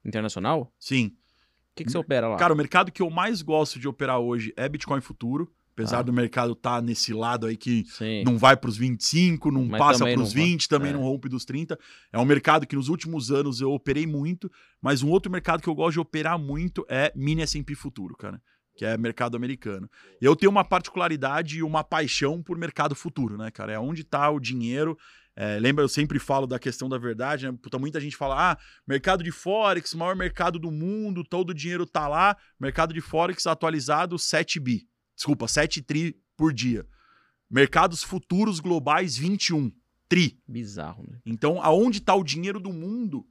[0.02, 0.72] internacional?
[0.78, 1.08] Sim.
[1.08, 1.12] O
[1.76, 2.36] que, que você opera lá?
[2.38, 5.52] Cara, o mercado que eu mais gosto de operar hoje é Bitcoin futuro.
[5.74, 6.02] Apesar Ah.
[6.02, 8.24] do mercado estar nesse lado aí que Sim.
[8.24, 10.34] não vai para os 25, não Mas passa para os não vai.
[10.50, 10.92] 20, também É.
[10.94, 11.78] não rompe dos 30.
[12.10, 15.68] É um mercado que nos últimos anos eu operei muito, mas um outro mercado que
[15.68, 18.40] eu gosto de operar muito é mini S&P futuro, cara,
[18.74, 19.88] que é mercado americano.
[20.20, 23.72] Eu tenho uma particularidade e uma paixão por mercado futuro, né, cara?
[23.74, 24.96] É onde está o dinheiro.
[25.42, 27.58] É, lembra, eu sempre falo da questão da verdade, né?
[27.62, 31.86] Puta, muita gente fala, ah, mercado de Forex, maior mercado do mundo, todo o dinheiro
[31.86, 32.36] tá lá.
[32.60, 34.86] Mercado de Forex atualizado 7 bi.
[35.16, 36.86] Desculpa, 7 tri por dia.
[37.50, 39.72] Mercados futuros globais 21
[40.10, 40.38] tri.
[40.46, 41.18] Bizarro, né?
[41.24, 43.26] Então, aonde está o dinheiro do mundo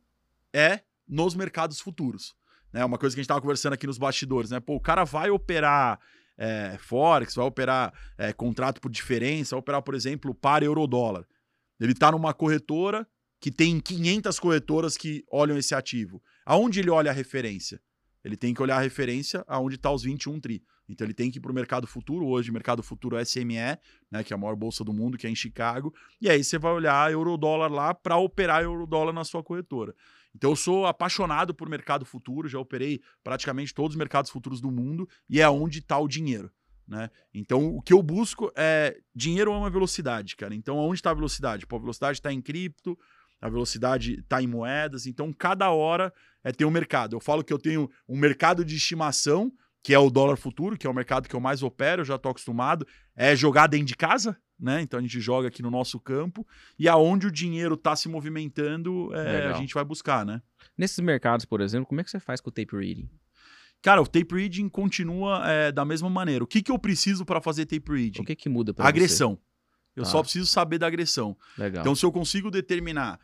[0.52, 2.34] é nos mercados futuros.
[2.74, 2.84] Né?
[2.84, 4.60] Uma coisa que a gente estava conversando aqui nos bastidores, né?
[4.60, 6.00] Pô, o cara vai operar
[6.40, 11.24] é, Forex, vai operar é, contrato por diferença, vai operar, por exemplo, par euro-dólar.
[11.80, 13.08] Ele está numa corretora
[13.40, 16.22] que tem 500 corretoras que olham esse ativo.
[16.46, 17.82] Aonde ele olha a referência?
[18.24, 20.62] Ele tem que olhar a referência aonde está os 21 tri.
[20.90, 23.78] Então ele tem que ir para o mercado futuro, hoje mercado futuro SME,
[24.12, 26.58] né, que é a maior bolsa do mundo, que é em Chicago, e aí você
[26.58, 29.96] vai olhar euro-dólar lá para operar euro-dólar na sua corretora.
[30.36, 34.72] Então eu sou apaixonado por mercado futuro, já operei praticamente todos os mercados futuros do
[34.72, 36.52] mundo e é onde está o dinheiro.
[36.90, 37.08] Né?
[37.32, 40.56] Então o que eu busco é dinheiro é uma velocidade, cara.
[40.56, 41.68] Então onde está a velocidade?
[41.68, 42.98] Pô, a velocidade está em cripto,
[43.40, 46.12] a velocidade está em moedas, então cada hora
[46.44, 47.16] é ter um mercado.
[47.16, 49.54] Eu falo que eu tenho um mercado de estimação,
[49.84, 52.16] que é o dólar futuro, que é o mercado que eu mais opero, eu já
[52.16, 54.82] estou acostumado, é jogar dentro de casa, né?
[54.82, 56.46] Então a gente joga aqui no nosso campo,
[56.78, 60.42] e aonde o dinheiro está se movimentando, é, a gente vai buscar, né?
[60.76, 63.10] Nesses mercados, por exemplo, como é que você faz com o tape reading?
[63.82, 66.44] Cara, o tape reading continua é, da mesma maneira.
[66.44, 68.22] O que, que eu preciso para fazer tape reading?
[68.22, 69.40] O que que muda pra Agressão.
[69.96, 70.10] Eu Tá.
[70.10, 71.36] só preciso saber da agressão.
[71.58, 71.82] Legal.
[71.82, 73.20] Então, se eu consigo determinar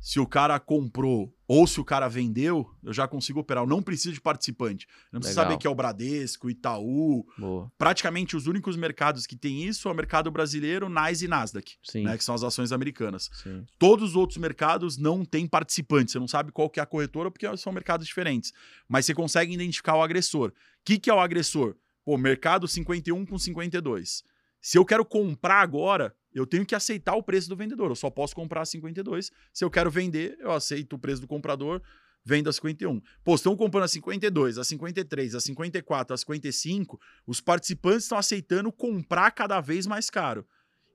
[0.00, 3.64] se o cara comprou ou se o cara vendeu, eu já consigo operar.
[3.64, 4.86] Eu não preciso de participante.
[4.88, 5.50] Eu não preciso Legal.
[5.50, 7.26] saber que é o Bradesco, Itaú.
[7.36, 7.70] Boa.
[7.76, 12.16] Praticamente os únicos mercados que tem isso é o mercado brasileiro, NYSE e Nasdaq, né,
[12.16, 13.28] que são as ações americanas.
[13.42, 13.66] Sim.
[13.78, 16.12] Todos os outros mercados não têm participantes.
[16.12, 18.52] Você não sabe qual que é a corretora porque são mercados diferentes.
[18.88, 20.50] Mas você consegue identificar o agressor.
[20.50, 20.52] O
[20.84, 21.74] que, que é o agressor?
[22.04, 24.24] Pô, mercado 51 com 52.
[24.60, 27.90] Se eu quero comprar agora, eu tenho que aceitar o preço do vendedor.
[27.90, 29.30] Eu só posso comprar a 52.
[29.52, 31.82] Se eu quero vender, eu aceito o preço do comprador,
[32.24, 33.00] vendo a 51.
[33.24, 37.00] Pô, estão comprando a 52, a 53, a 54, a 55.
[37.26, 40.46] Os participantes estão aceitando comprar cada vez mais caro.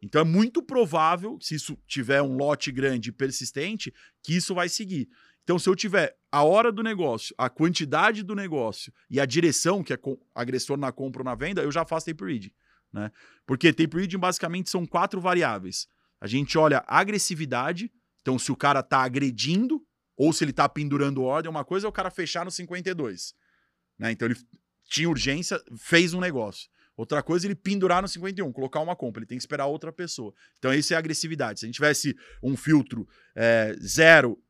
[0.02, 4.70] Então é muito provável, se isso tiver um lote grande e persistente, que isso vai
[4.70, 5.10] seguir.
[5.44, 9.84] Então, se eu tiver a hora do negócio, a quantidade do negócio e a direção,
[9.84, 10.00] que é
[10.34, 12.52] agressor na compra ou na venda, eu já faço tape reading.
[12.96, 13.12] Né?
[13.46, 15.86] Porque tape reading basicamente são quatro variáveis.
[16.22, 17.92] A gente olha agressividade,
[18.22, 19.86] então se o cara tá agredindo
[20.16, 23.34] ou se ele tá pendurando ordem, uma coisa é o cara fechar no 52.
[24.00, 24.14] Né?
[24.14, 24.38] Então ele
[24.86, 26.70] tinha urgência, fez um negócio.
[26.96, 29.92] Outra coisa é ele pendurar no 51, colocar uma compra, ele tem que esperar outra
[29.92, 30.34] pessoa.
[30.58, 31.60] Então isso é agressividade.
[31.60, 33.06] Se a gente tivesse um filtro
[33.36, 34.42] é, zero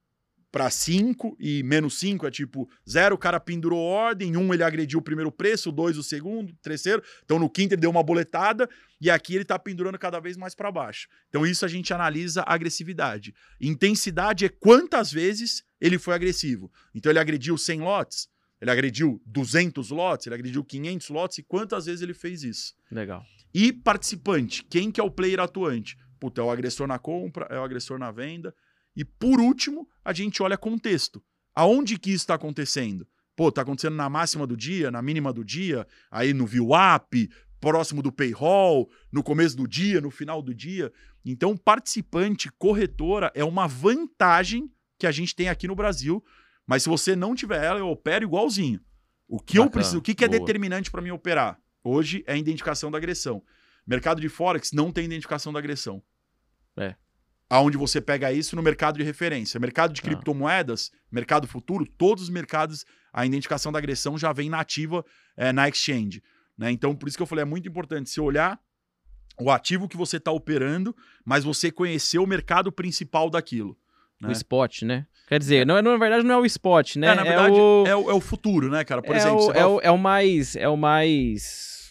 [0.55, 4.99] para 5 e menos 5 é tipo zero, o cara pendurou ordem, um ele agrediu
[4.99, 8.69] o primeiro preço, dois o segundo, terceiro, então no quinto ele deu uma boletada
[9.01, 11.09] e aqui ele tá pendurando cada vez mais para baixo.
[11.27, 13.35] Então isso a gente analisa a agressividade.
[13.59, 16.71] Intensidade é quantas vezes ele foi agressivo.
[16.93, 18.29] Então ele agrediu 100 lotes,
[18.61, 22.73] ele agrediu 200 lotes, ele agrediu 500 lotes e quantas vezes ele fez isso.
[22.89, 23.25] Legal.
[23.53, 25.97] E participante, quem que é o player atuante?
[26.17, 28.55] Puta, é o agressor na compra, é o agressor na venda.
[28.95, 31.23] E por último, a gente olha contexto.
[31.53, 33.07] Aonde que isso está acontecendo?
[33.35, 38.01] Pô, tá acontecendo na máxima do dia, na mínima do dia, aí no VWAP, próximo
[38.01, 40.91] do payroll, no começo do dia, no final do dia.
[41.25, 46.23] Então, participante, corretora, é uma vantagem que a gente tem aqui no Brasil.
[46.65, 48.79] Mas se você não tiver ela, eu opero igualzinho.
[49.27, 51.59] O que eu Bacana, preciso, o que, que é determinante para mim operar?
[51.83, 53.43] Hoje é a identificação da agressão.
[53.85, 56.01] Mercado de Forex não tem identificação da agressão.
[56.77, 56.95] É.
[57.49, 59.59] Aonde você pega isso no mercado de referência.
[59.59, 60.07] Mercado de Tá.
[60.07, 65.05] criptomoedas, mercado futuro, todos os mercados, a identificação da agressão já vem nativa
[65.37, 66.23] é, na exchange.
[66.57, 66.71] Né?
[66.71, 68.59] Então, por isso que eu falei, é muito importante você olhar
[69.39, 70.95] o ativo que você está operando,
[71.25, 73.77] mas você conhecer o mercado principal daquilo.
[74.23, 74.31] O né?
[74.31, 75.05] spot, né?
[75.27, 77.07] Quer dizer, não, é- na verdade não é o spot, né?
[77.07, 77.83] É, na verdade, o...
[77.85, 79.01] é, o, é o futuro, né, cara?
[79.01, 80.55] Por é exemplo, o, é, vai- o, é o mais.
[80.55, 81.84] É o mais.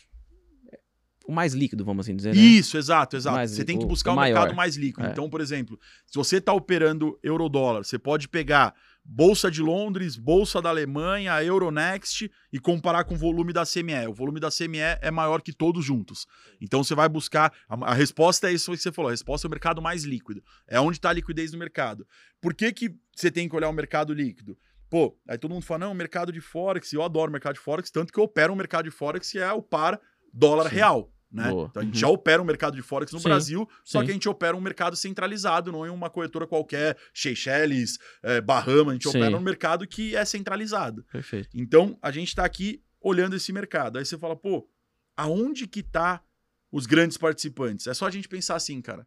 [1.27, 2.41] O mais líquido, vamos assim dizer, né?
[2.41, 3.37] Isso, exato, exato.
[3.37, 5.07] Mais- você tem que o- buscar o um mercado mais líquido.
[5.07, 5.11] É.
[5.11, 8.75] Então, por exemplo, se você está operando euro-dólar, você pode pegar
[9.07, 14.07] Bolsa de Londres, Bolsa da Alemanha, Euronext e comparar com o volume da CME.
[14.09, 16.27] O volume da CME é maior que todos juntos.
[16.61, 17.53] Então você vai buscar.
[17.69, 20.43] A, a resposta é isso que você falou: a resposta é o mercado mais líquido.
[20.67, 22.07] É onde está a liquidez no mercado.
[22.41, 24.57] Por que, que você tem que olhar o mercado líquido?
[24.89, 28.13] Pô, aí todo mundo fala: não, mercado de Forex, eu adoro mercado de Forex, tanto
[28.13, 30.01] que eu opero um mercado de Forex que é o par
[30.35, 30.75] dólar Sim.
[30.77, 31.11] real.
[31.31, 31.49] Né?
[31.51, 31.67] Boa.
[31.69, 32.01] Então a gente Uhum.
[32.01, 34.05] já opera um mercado de Forex no Sim, Brasil, só sim.
[34.05, 38.89] que a gente opera um mercado centralizado, não em uma corretora qualquer, Seychelles, eh, Bahamas,
[38.89, 39.19] a gente Sim.
[39.19, 41.03] opera um mercado que é centralizado.
[41.11, 41.49] Perfeito.
[41.55, 43.99] Então, a gente está aqui olhando esse mercado.
[43.99, 44.69] Aí você fala, pô,
[45.17, 46.23] aonde que tá
[46.71, 47.87] os grandes participantes?
[47.89, 49.05] É só a gente pensar assim, cara.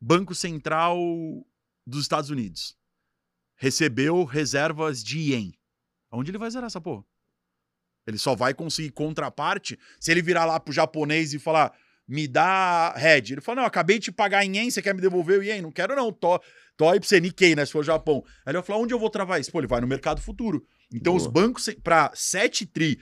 [0.00, 0.98] Banco Central
[1.86, 2.76] dos Estados Unidos
[3.56, 5.54] recebeu reservas de ien.
[6.10, 7.04] Aonde ele vai zerar essa porra?
[8.06, 11.72] Ele só vai conseguir contraparte se ele virar lá pro japonês e falar,
[12.06, 13.34] me dá head.
[13.34, 15.62] Ele fala, não, acabei de pagar em ien, você quer me devolver o ien?
[15.62, 16.40] Não quero não, tô
[16.88, 18.22] aí pra você, Nikkei, né, se for o Japão.
[18.44, 19.52] Aí ele vai falar, onde eu vou travar isso?
[19.52, 20.66] Pô, ele vai no mercado futuro.
[20.92, 21.46] Então os Boa.
[21.46, 23.00] bancos, para 7 tri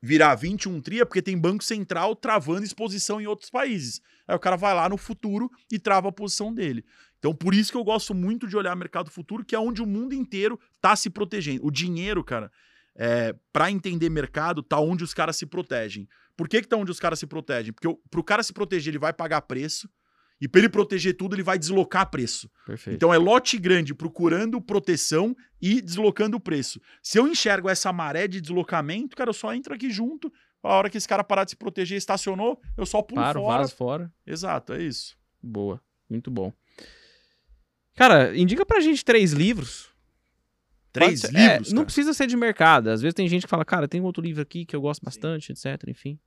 [0.00, 4.00] virar 21 tri é porque tem banco central travando exposição em outros países.
[4.26, 6.84] Aí o cara vai lá no futuro e trava a posição dele.
[7.18, 9.86] Então por isso que eu gosto muito de olhar mercado futuro, que é onde o
[9.86, 11.66] mundo inteiro tá se protegendo.
[11.66, 12.50] O dinheiro, cara,
[12.98, 16.08] é, para entender mercado, tá onde os caras se protegem.
[16.36, 17.72] Por que que tá onde os caras se protegem?
[17.72, 19.88] Porque o- pro cara se proteger, ele vai pagar preço,
[20.40, 22.48] e para ele proteger tudo, ele vai deslocar preço.
[22.66, 22.94] Perfeito.
[22.96, 26.80] Então é lote grande procurando proteção e deslocando o preço.
[27.02, 30.32] Se eu enxergo essa maré de deslocamento, cara, eu só entro aqui junto.
[30.62, 33.58] A hora que esse cara parar de se proteger, estacionou, eu só pulo Para, fora.
[33.58, 34.12] vaso fora.
[34.26, 35.16] Exato, é isso.
[35.42, 35.80] Boa.
[36.10, 36.52] Muito bom.
[37.96, 39.88] Cara, indica pra gente três livros.
[40.98, 41.84] Três é, livros, não cara.
[41.86, 42.88] precisa ser de mercado.
[42.88, 45.52] Às vezes tem gente que fala, cara, tem outro livro aqui que eu gosto bastante,
[45.52, 45.82] etc.
[45.88, 46.18] Enfim.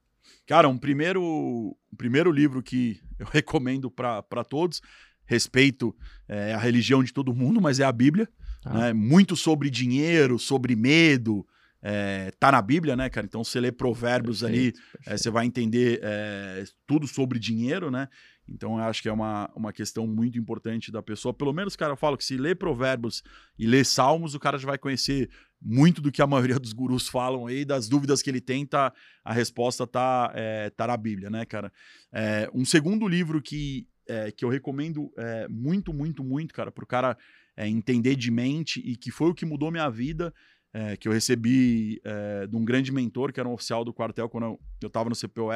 [0.48, 4.82] Cara, um primeiro, um primeiro livro que eu recomendo para todos,
[5.26, 5.96] respeito
[6.28, 8.28] é, a religião de todo mundo, mas é a Bíblia.
[8.64, 8.74] Tá?
[8.74, 8.94] né?
[8.94, 11.46] Muito sobre dinheiro, sobre medo.
[11.82, 13.26] é, tá na Bíblia, né, cara?
[13.26, 15.24] Então você lê provérbios ali, Perfeito, É, perfeito.
[15.24, 18.08] você vai entender é, tudo sobre dinheiro, né?
[18.48, 21.34] Então eu acho que é uma, uma questão muito importante da pessoa.
[21.34, 23.24] Pelo menos, cara, eu falo que se lê provérbios
[23.58, 25.30] e lê salmos, o cara já vai conhecer
[25.62, 28.94] muito do que a maioria dos gurus falam aí, das dúvidas que ele tem, tá,
[29.24, 31.72] a resposta tá, é, tá na Bíblia, né, cara?
[32.12, 36.86] É, um segundo livro que, é, que eu recomendo é, muito, muito, muito, cara, pro
[36.86, 37.18] cara
[37.56, 40.34] é, entender de mente e que foi o que mudou minha vida,
[40.74, 44.30] é, que eu recebi é, de um grande mentor, que era um oficial do quartel
[44.30, 45.54] quando eu, eu tava no CPOR,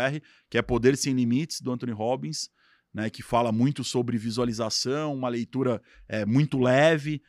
[0.50, 2.50] que é Poder Sem Limites, do Anthony Robbins,
[2.96, 7.22] né, que fala muito sobre visualização, uma leitura é, muito leve,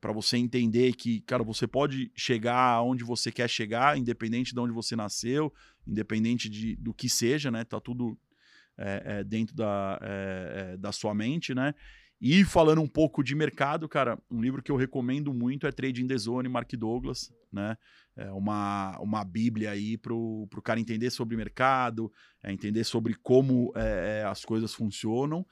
[0.00, 4.72] para você entender que, cara, você pode chegar aonde você quer chegar, independente de onde
[4.72, 5.52] você nasceu,
[5.86, 7.62] independente de, do que seja, né?
[7.62, 8.18] Tá tudo
[8.76, 11.74] é, é, dentro da, é, é, da sua mente, né?
[12.20, 16.02] E falando um pouco de mercado, cara, um livro que eu recomendo muito é Trade
[16.02, 17.76] in the Zone, Mark Douglas, né?
[18.14, 23.72] É uma, uma bíblia aí pro, pro cara entender sobre mercado, é, entender sobre como
[23.74, 25.46] é, é, as coisas funcionam.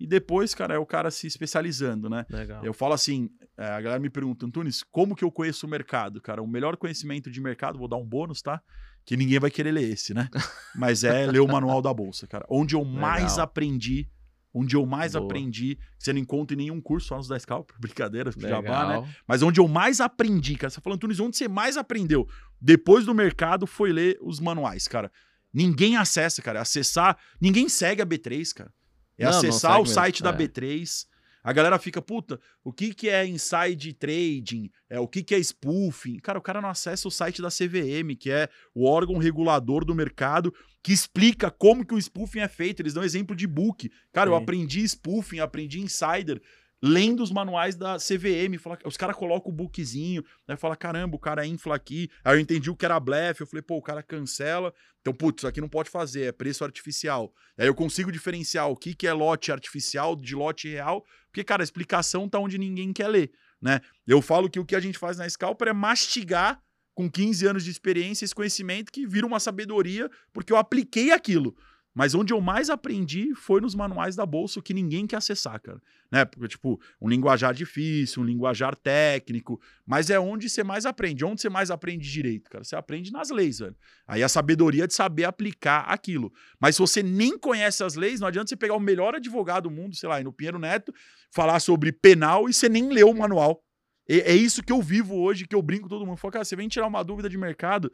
[0.00, 2.24] E depois, cara, é o cara se especializando, né?
[2.30, 2.64] Legal.
[2.64, 6.20] Eu falo assim, é, a galera me pergunta, Antunes, como que eu conheço o mercado?
[6.20, 8.60] Cara, o melhor conhecimento de mercado, vou dar um bônus, tá?
[9.04, 10.28] Que ninguém vai querer ler esse, né?
[10.74, 12.46] Mas é ler o manual da bolsa, cara.
[12.48, 13.44] Onde eu mais Legal.
[13.44, 14.08] aprendi,
[14.52, 15.24] onde eu mais Boa.
[15.24, 18.62] aprendi, que você não encontra em nenhum curso, só nos da Scalp, brincadeira, Legal.
[18.62, 19.14] jabá, né?
[19.26, 22.28] Mas onde eu mais aprendi, cara, você falando, Antunes, onde você mais aprendeu
[22.60, 25.10] depois do mercado foi ler os manuais, cara.
[25.52, 26.60] Ninguém acessa, cara.
[26.60, 27.18] Acessar.
[27.40, 28.72] Ninguém segue a B3, cara.
[29.18, 30.36] É Não, não acessar segue o mesmo, site da é.
[30.36, 31.06] B3.
[31.42, 34.70] A galera fica, puta, o que, que é inside trading?
[34.88, 36.18] É, o que, que é spoofing?
[36.18, 39.94] Cara, o cara não acessa o site da CVM, que é o órgão regulador do
[39.94, 40.52] mercado,
[40.82, 42.80] que explica como que o spoofing é feito.
[42.80, 43.90] Eles dão exemplo de book.
[44.12, 44.42] Cara, eu Sim.
[44.42, 46.40] aprendi spoofing, aprendi insider,
[46.82, 48.58] lendo os manuais da CVM.
[48.58, 52.08] Fala- Os caras colocam o bookzinho, aí fala, caramba, o cara infla aqui.
[52.24, 54.72] Aí eu entendi o que era blefe, eu falei, pô, o cara cancela.
[55.00, 57.32] Então, putz, isso aqui não pode fazer, é preço artificial.
[57.58, 61.62] Aí eu consigo diferenciar o que, que é lote artificial de lote real, porque, cara,
[61.62, 63.30] a explicação tá onde ninguém quer ler,
[63.62, 63.80] né?
[64.06, 66.60] Eu falo que o que a gente faz na Scalper é mastigar
[66.94, 71.56] com 15 anos de experiência esse conhecimento que vira uma sabedoria, porque eu apliquei aquilo.
[71.94, 75.82] Mas onde eu mais aprendi foi nos manuais da bolsa, que ninguém quer acessar, cara.
[76.10, 76.24] Né?
[76.24, 81.24] Porque, tipo, um linguajar difícil, um linguajar técnico, mas é onde você mais aprende.
[81.24, 82.62] Onde você mais aprende direito, cara?
[82.62, 83.76] Você aprende nas leis, velho.
[84.06, 86.32] Aí a sabedoria de saber aplicar aquilo.
[86.60, 89.70] Mas se você nem conhece as leis, não adianta você pegar o melhor advogado do
[89.70, 90.94] mundo, sei lá, no Pinheiro Neto,
[91.32, 93.64] falar sobre penal e você nem leu o manual.
[94.08, 96.16] É, é isso que eu vivo hoje, que eu brinco todo mundo.
[96.16, 97.92] Falo, cara, você vem tirar uma dúvida de mercado,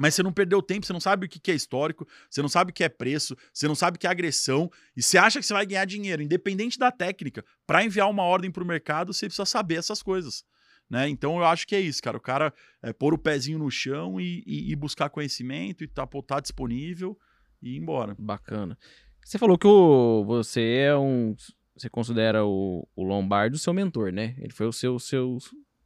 [0.00, 2.70] mas você não perdeu tempo, você não sabe o que é histórico, você não sabe
[2.70, 5.44] o que é preço, você não sabe o que é agressão, e você acha que
[5.46, 7.44] você vai ganhar dinheiro, independente da técnica.
[7.66, 10.42] Para enviar uma ordem para o mercado, você precisa saber essas coisas.
[10.88, 11.08] Né?
[11.08, 12.16] Então eu acho que é isso, cara.
[12.16, 12.52] O cara
[12.82, 16.40] é pôr o pezinho no chão e, e- e buscar conhecimento e tá, pô, tá
[16.40, 17.16] disponível
[17.62, 18.16] e ir embora.
[18.18, 18.76] Bacana.
[19.24, 21.36] Você falou que o, você é um.
[21.76, 24.34] Você considera o, o Lombardi o seu mentor, né?
[24.38, 25.38] Ele foi o seu, seu,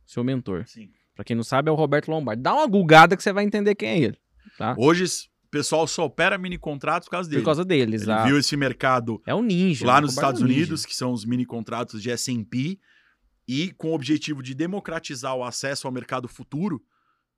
[0.07, 0.67] seu mentor.
[0.67, 0.91] Sim.
[1.15, 2.43] Pra quem não sabe, é o Roberto Lombardi.
[2.43, 4.19] Dá uma gulgada que você vai entender quem é ele.
[4.59, 4.75] Tá?
[4.79, 5.05] Hoje,
[5.55, 7.43] pessoal só opera mini contratos por causa dele.
[7.43, 9.87] Por causa deles, Ele viu esse mercado É um ninja.
[9.87, 10.43] lá nos O Cobar é um Estados.
[10.43, 12.77] Unidos, que são os mini contratos de S&P,
[13.47, 16.83] e com o objetivo de democratizar o acesso ao mercado futuro,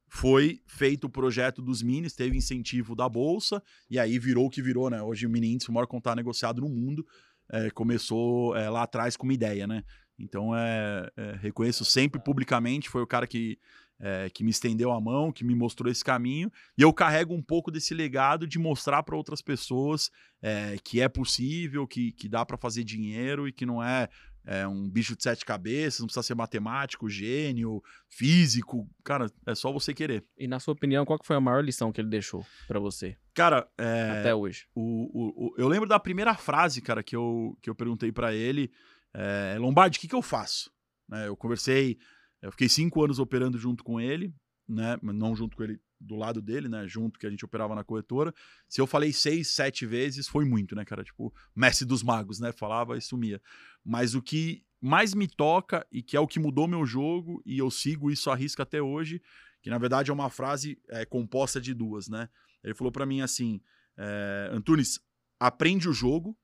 [0.09, 4.63] foi feito o projeto dos minis, teve incentivo da bolsa e aí virou o que
[4.63, 5.03] virou, né?
[5.03, 7.05] Hoje o mini índice, o maior contrato negociado no mundo,
[7.53, 9.83] é, começou é, lá atrás com uma ideia, né?
[10.19, 13.59] Então é, é, reconheço sempre publicamente, foi o cara que
[13.99, 17.41] é, que me estendeu a mão, que me mostrou esse caminho, e eu carrego um
[17.41, 20.11] pouco desse legado de mostrar para outras pessoas
[20.43, 24.07] é, que é possível, que, que dá para fazer dinheiro e que não é,
[24.45, 29.73] é, um bicho de sete cabeças, não precisa ser matemático, gênio, físico, cara, é só
[29.73, 30.25] você querer.
[30.37, 33.17] E na sua opinião, qual que foi a maior lição que ele deixou pra você
[33.33, 34.67] Cara, é, até hoje?
[34.75, 38.35] o, o- o- eu lembro da primeira frase, cara, que eu, que eu perguntei para
[38.35, 38.71] ele,
[39.19, 40.71] é, Lombardi, o que, que eu faço?
[41.09, 41.99] Né, eu conversei,
[42.43, 44.35] eu fiquei cinco anos operando junto com ele,
[44.69, 47.83] né, não junto com ele, do lado dele, né, junto que a gente operava na
[47.83, 48.35] corretora.
[48.69, 52.53] Se eu falei seis, sete vezes, foi muito, né, cara, tipo, mestre dos magos, né,
[52.53, 53.41] falava e sumia.
[53.83, 57.57] Mas o que mais me toca e que é o que mudou meu jogo, e
[57.57, 59.23] eu sigo isso à risca até hoje,
[59.63, 62.29] que na verdade é uma frase é, composta de duas, né,
[62.63, 63.63] ele falou para mim assim,
[63.97, 65.01] é, Antunes,
[65.41, 66.37] aprende o jogo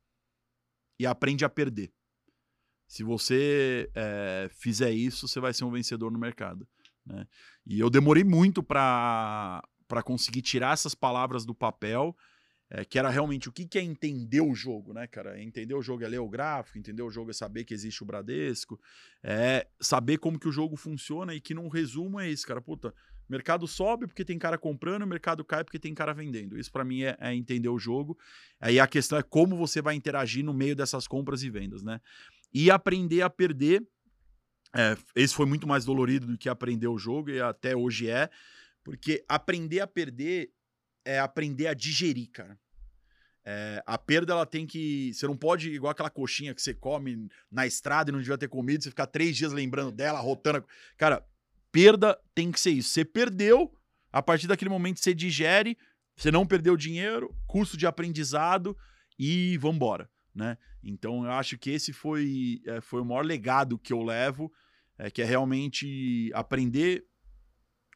[0.98, 1.92] e aprende a perder.
[2.92, 6.68] Se você é, fizer isso, você vai ser um vencedor no mercado.
[7.06, 7.26] né?
[7.66, 9.62] E eu demorei muito para
[10.04, 12.14] conseguir tirar essas palavras do papel,
[12.68, 15.40] é, que era realmente o que, que é entender o jogo, né, cara?
[15.40, 18.06] Entender o jogo é ler o gráfico, entender o jogo é saber que existe o
[18.06, 18.78] Bradesco,
[19.22, 22.60] é saber como que o jogo funciona e que, num resumo, é isso, cara.
[22.60, 22.94] Puta,
[23.26, 26.58] mercado sobe porque tem cara comprando, o mercado cai porque tem cara vendendo.
[26.58, 28.18] Isso para mim é, é entender o jogo.
[28.60, 32.02] Aí a questão é como você vai interagir no meio dessas compras e vendas, né?
[32.54, 33.82] E aprender a perder.
[34.74, 38.30] é, esse foi muito mais dolorido do que aprender o jogo, e até hoje é,
[38.82, 40.50] porque aprender a perder
[41.04, 42.58] é aprender a digerir, cara.
[43.44, 45.12] É, a perda, ela tem que.
[45.12, 48.48] Você não pode, igual aquela coxinha que você come na estrada e não devia ter
[48.48, 50.58] comido, você ficar três dias lembrando dela, rotando.
[50.58, 50.64] a-
[50.96, 51.26] Cara,
[51.72, 52.90] perda tem que ser isso.
[52.90, 53.72] Você perdeu,
[54.12, 55.76] a partir daquele momento você digere,
[56.16, 58.76] você não perdeu dinheiro, custo de aprendizado
[59.18, 60.56] e vambora, né?
[60.82, 64.52] Então eu acho que esse foi, é, foi o maior legado que eu levo,
[64.98, 67.04] é, que é realmente aprender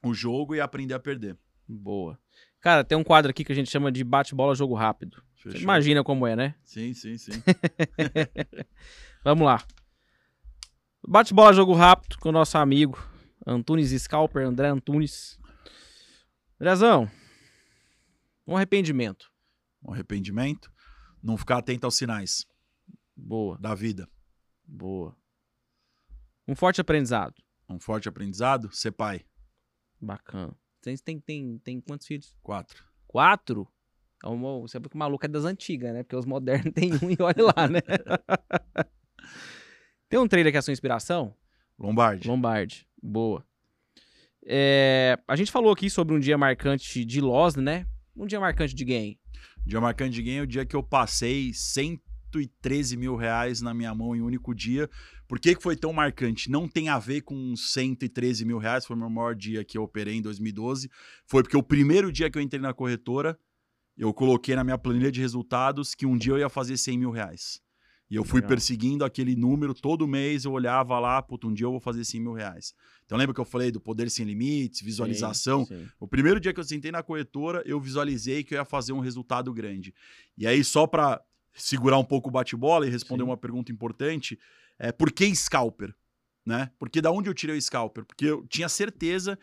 [0.02, 1.36] o jogo e aprender a perder.
[1.68, 2.18] Boa.
[2.60, 5.22] Cara, tem um quadro aqui que a gente chama de bate-bola jogo rápido.
[5.36, 6.54] Você imagina como é, né?
[6.64, 7.32] Sim, sim, sim.
[9.22, 9.64] Vamos lá.
[11.06, 12.98] Bate-bola jogo rápido com o nosso amigo
[13.46, 15.38] Antunes Scalper, André Antunes.
[16.60, 17.08] Andrezão,
[18.46, 19.30] um arrependimento.
[19.82, 20.72] Um arrependimento,
[21.26, 22.46] não ficar atento aos sinais
[23.16, 24.08] Boa, da vida.
[24.64, 25.16] boa.
[26.46, 27.34] Um forte aprendizado.
[27.68, 29.24] Um forte aprendizado, ser pai.
[30.00, 30.54] Bacana.
[30.80, 32.36] Tem, tem, tem, tem quantos filhos?
[32.42, 32.84] Quatro.
[33.06, 33.66] Quatro?
[34.24, 36.02] É uma- Você sabe que o maluco é das antigas, né?
[36.02, 37.80] Porque os modernos tem um e olha lá, né?
[40.08, 41.34] tem um trailer que é a sua inspiração?
[41.78, 42.28] Lombardi.
[42.28, 42.86] Lombardi.
[43.02, 43.44] Boa.
[44.44, 47.86] É, a gente falou aqui sobre um dia marcante de Lost, né?
[48.14, 49.20] Um dia marcante de game.
[49.66, 53.92] Dia marcante de game é o dia que eu passei 113 mil reais na minha
[53.92, 54.88] mão em um único dia.
[55.26, 56.48] Por que, que foi tão marcante?
[56.48, 59.82] Não tem a ver com 113 mil reais, foi o meu maior dia que eu
[59.82, 60.88] operei em 2012.
[61.26, 63.36] Foi porque o primeiro dia que eu entrei na corretora,
[63.98, 67.10] eu coloquei na minha planilha de resultados que um dia eu ia fazer 100 mil
[67.10, 67.60] reais.
[68.08, 68.50] E eu fui Legal.
[68.50, 72.20] perseguindo aquele número, todo mês eu olhava lá, puta, um dia eu vou fazer 100
[72.20, 72.72] mil reais.
[73.04, 75.64] Então lembra que eu falei do poder sem limites, visualização?
[75.64, 75.88] Sim, sim.
[75.98, 79.00] O primeiro dia que eu sentei na corretora, eu visualizei que eu ia fazer um
[79.00, 79.92] resultado grande.
[80.38, 81.20] E aí, só para
[81.56, 83.30] segurar um pouco o bate-bola e responder Sim.
[83.30, 84.38] uma pergunta importante,
[84.78, 85.94] é por que scalper?
[86.44, 86.70] Né?
[86.78, 88.04] Porque da onde eu tirei o scalper?
[88.04, 89.36] Porque eu tinha certeza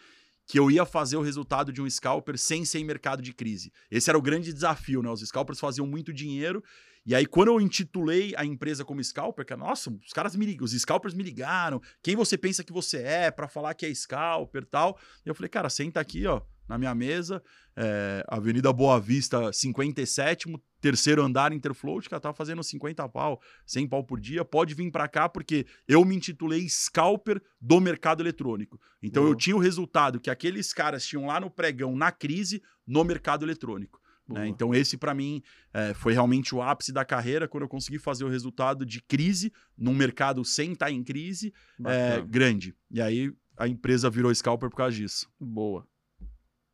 [0.46, 3.72] que eu ia fazer o resultado de um scalper sem ser em mercado de crise.
[3.90, 5.10] Esse era o grande desafio, né?
[5.10, 6.64] Os scalpers faziam muito dinheiro.
[7.06, 10.64] E aí, quando eu intitulei a empresa como scalper, cara, nossa, os caras me ligam,
[10.64, 11.82] os scalpers me ligaram.
[12.02, 14.98] Quem você pensa que você é para falar que é scalper tal?
[15.26, 17.44] E eu falei, cara, senta aqui, ó, na minha mesa,
[17.76, 23.88] é, Avenida Boa Vista, 57, terceiro andar Interfloat, que ela tava fazendo 50 pau, 100
[23.88, 28.80] pau por dia, pode vir para cá porque eu me intitulei scalper do mercado eletrônico.
[29.02, 29.38] Então eu Boa.
[29.38, 34.03] tinha o resultado que aqueles caras tinham lá no pregão, na crise, no mercado eletrônico.
[34.28, 34.48] Né?
[34.48, 35.42] Então esse para mim
[35.74, 39.52] é, foi realmente o ápice da carreira, quando eu consegui fazer o resultado de crise,
[39.78, 41.54] num mercado sem estar em crise,
[41.86, 42.76] é, grande.
[42.90, 45.30] E aí a empresa virou scalper por causa disso.
[45.40, 45.88] Boa.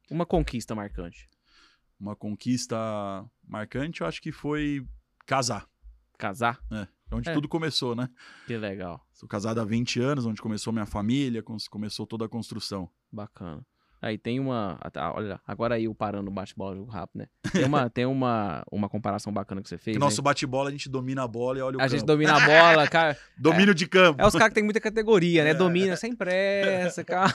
[0.09, 1.29] Uma conquista marcante.
[1.99, 2.77] Uma conquista
[3.47, 4.85] marcante, eu acho que foi
[5.25, 5.67] casar.
[6.17, 6.59] Casar?
[6.71, 7.33] É, onde É.
[7.33, 8.09] tudo começou, né?
[8.47, 9.05] Que legal.
[9.13, 12.89] Sou casado há 20 anos, onde começou minha família, começou toda a construção.
[13.11, 13.65] Bacana.
[14.01, 14.79] Aí tem uma.
[14.95, 17.27] ah, Olha, agora aí eu parando o bate-bola jogo rápido, né?
[17.51, 19.95] Tem uma, tem uma, uma comparação bacana que você fez.
[19.95, 20.05] Que né?
[20.05, 22.13] nosso bate-bola, a gente domina a bola e olha o A gente campo.
[22.13, 23.17] domina a bola, cara.
[23.37, 24.21] Domínio de campo.
[24.21, 25.49] É os caras que tem muita categoria, né?
[25.49, 25.53] É.
[25.53, 27.33] Domina sem pressa, calma.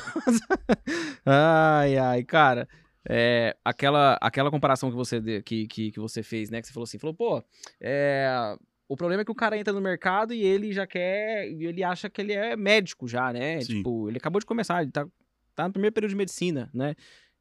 [1.26, 2.66] ai, ai, cara.
[3.06, 6.60] É, aquela, aquela comparação que você, que, que, que você fez, né?
[6.62, 7.44] Que você falou assim, falou, pô,
[7.78, 8.56] é,
[8.88, 12.08] o problema é que o cara entra no mercado e ele já quer, ele acha
[12.08, 13.60] que ele é médico já, né?
[13.60, 13.76] Sim.
[13.78, 15.06] Tipo, ele acabou de começar, ele tá,
[15.55, 16.94] tá no primeiro período de medicina, né?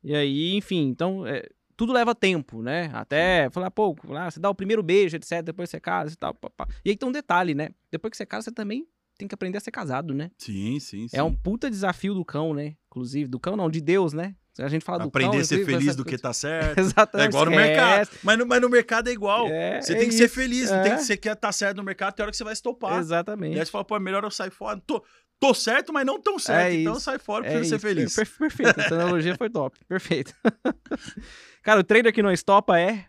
[0.04, 2.92] E aí, enfim, então, é, tudo leva tempo, né?
[2.94, 6.34] Até falar, pô, lá, você dá o primeiro beijo, etc, depois você casa e tal,
[6.34, 6.68] pá, pá.
[6.84, 7.70] E aí tem um detalhe, né?
[7.92, 8.88] Depois que você casa, você também
[9.18, 10.32] tem que aprender a ser casado, né?
[10.38, 11.16] Sim, sim, sim.
[11.16, 12.76] É um puta desafio do cão, né?
[12.88, 14.36] Inclusive, do cão não, de Deus, né?
[14.60, 16.78] A gente fala do Aprender a ser feliz do que tá certo.
[16.78, 17.26] Exatamente.
[17.26, 18.10] É igual no mercado.
[18.22, 19.48] Mas no, mas no mercado é igual.
[19.48, 20.36] É, Você é tem que ser isso.
[20.36, 20.70] feliz.
[20.70, 20.82] É.
[20.84, 22.98] Tem que, você quer estar certo no mercado, tem hora que você vai estopar.
[22.98, 23.58] E Exatamente.
[23.58, 24.80] aí você fala, pô, é melhor eu sair fora.
[24.86, 25.04] Tô,
[25.48, 26.72] tô certo, mas não tão certo.
[26.72, 27.02] É então isso.
[27.02, 28.16] sai fora, É preciso ser feliz.
[28.16, 28.80] Per- perfeito.
[28.80, 29.78] Essa analogia foi top.
[29.86, 30.34] Perfeito.
[31.64, 33.08] Cara, o trader que não estopa é.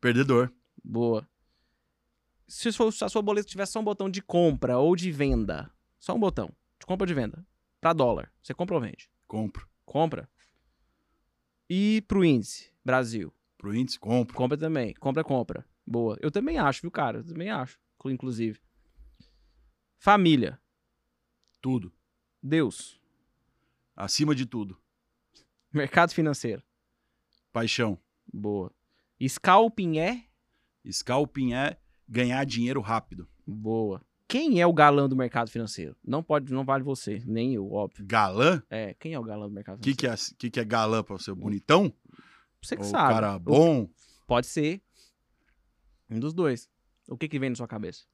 [0.00, 0.50] Perdedor.
[0.82, 1.28] Boa.
[2.48, 6.18] Se a sua boleta tivesse só um botão de compra ou de venda, só um
[6.18, 6.50] botão
[6.80, 7.46] de compra ou de venda,
[7.80, 9.08] pra dólar, você compra ou vende?
[9.28, 9.68] Compro.
[9.84, 10.28] Compra.
[11.68, 14.34] E pro índice, Brasil, Pro índice, compro.
[14.36, 14.94] compra também.
[14.94, 15.64] Compra, compra.
[15.86, 16.16] Boa.
[16.20, 17.18] Eu também acho, viu, cara?
[17.18, 18.58] Eu também acho, inclu- inclusive.
[19.98, 20.58] Família,
[21.60, 21.92] Tudo.
[22.42, 22.98] Deus,
[23.94, 24.78] Acima de tudo.
[25.72, 26.62] mercado financeiro.
[27.52, 27.98] Paixão.
[28.32, 28.72] Boa.
[29.28, 30.24] Scalping é?
[30.90, 31.76] Scalping é
[32.08, 33.28] ganhar dinheiro rápido.
[33.46, 34.00] Boa.
[34.26, 35.94] Quem é o galã do mercado financeiro?
[36.02, 38.06] Não pode, não vale você, nem eu, óbvio.
[38.06, 38.62] Galã?
[38.70, 40.36] É, quem é o galã do mercado O que, financeiro?
[40.38, 41.34] que, é, que, que é galã pra você?
[41.34, 41.92] Bonitão?
[42.62, 43.12] Você que Ou sabe.
[43.14, 43.90] cara bom?
[44.26, 44.80] Pode ser.
[46.08, 46.70] Um dos dois.
[47.08, 48.04] O que que vem na sua cabeça?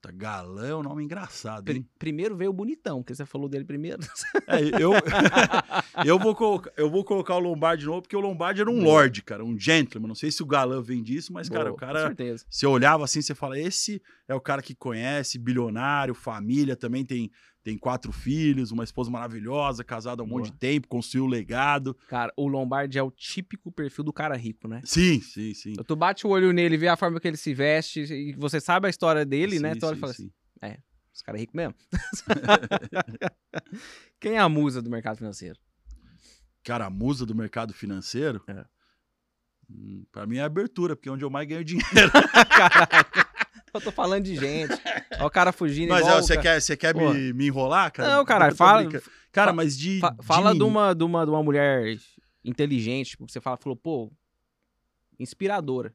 [0.00, 1.86] Puta, galã é um nome engraçado, hein?
[1.98, 4.00] primeiro veio o bonitão, porque você falou dele primeiro.
[4.46, 4.92] É, eu,
[6.06, 8.78] eu, vou colocar, eu vou colocar o Lombardi de novo, porque o Lombardi era um
[8.78, 9.02] Boa.
[9.02, 10.08] lord, cara, um gentleman.
[10.08, 12.06] Não sei se o galã vem disso, mas, cara, Boa, o Com cara.
[12.06, 12.46] certeza.
[12.48, 17.30] Você olhava assim, você fala, esse é o cara que conhece, bilionário, família, também tem,
[17.62, 20.52] tem quatro filhos, uma esposa maravilhosa, casada há um monte Boa.
[20.52, 21.94] de tempo, construiu um legado.
[22.08, 24.80] Cara, o Lombardi é o típico perfil do cara rico, né?
[24.84, 25.74] Sim, sim, sim.
[25.74, 28.86] Tu bate o olho nele, vê a forma que ele se veste, e você sabe
[28.86, 29.74] a história dele, né?
[29.74, 30.24] Sim, Tu olha e sim, fala assim,
[30.64, 30.76] sim.
[31.14, 31.74] esse cara é rico mesmo.
[34.18, 35.58] Quem é a musa do mercado financeiro?
[36.62, 38.64] Cara, a musa do mercado financeiro, É.
[39.70, 41.88] hum, pra mim é a abertura, porque é onde eu mais ganho dinheiro.
[42.48, 43.29] Caralho.
[43.74, 44.72] Eu tô falando de gente.
[45.20, 47.12] Ó o cara fugindo Mas igual ó, o você ca- quer, você quer Pô.
[47.12, 48.16] me, me enrolar, cara?
[48.16, 49.04] Não, caralho, fala- brincando.
[49.32, 50.00] Cara, mas de.
[50.00, 51.96] Fa- de fala de mim- uma, de, uma, de uma mulher
[52.44, 54.10] inteligente, tipo, você fala, falou, pô,
[55.18, 55.94] inspiradora.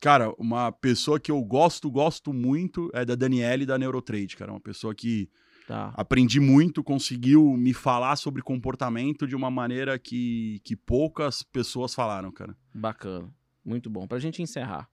[0.00, 4.50] Cara, uma pessoa que eu gosto, gosto muito é da Daniele da Neurotrade, cara.
[4.52, 5.30] Uma pessoa que
[5.66, 5.94] Tá.
[5.96, 12.30] aprendi muito, conseguiu me falar sobre comportamento de uma maneira que, que poucas pessoas falaram,
[12.30, 12.54] cara.
[12.74, 13.32] Bacana.
[13.64, 14.06] Muito bom.
[14.06, 14.86] Pra gente encerrar.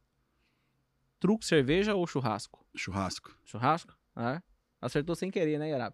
[1.21, 2.65] Truco, cerveja ou churrasco?
[2.75, 3.31] Churrasco.
[3.45, 3.95] Churrasco?
[4.15, 4.41] Ah, é?
[4.81, 5.93] Acertou sem querer, né, Yarab?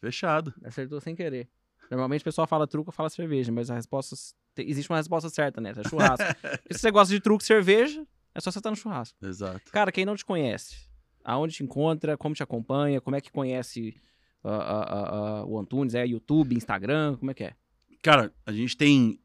[0.00, 0.52] Fechado.
[0.64, 1.48] Acertou sem querer.
[1.88, 4.16] Normalmente o pessoal fala truco ou fala cerveja, mas a resposta.
[4.52, 6.24] te- Existe uma resposta certa nessa, é churrasco.
[6.72, 9.16] Se você gosta de truco e cerveja, é só você estar no churrasco.
[9.24, 9.70] Exato.
[9.70, 10.88] Cara, quem não te conhece,
[11.22, 13.94] aonde te encontra, como te acompanha, como é que conhece
[14.42, 15.08] ah, ah,
[15.40, 15.94] ah, o Antunes?
[15.94, 17.54] É YouTube, Instagram, como é que é?
[18.02, 19.20] Cara, a gente tem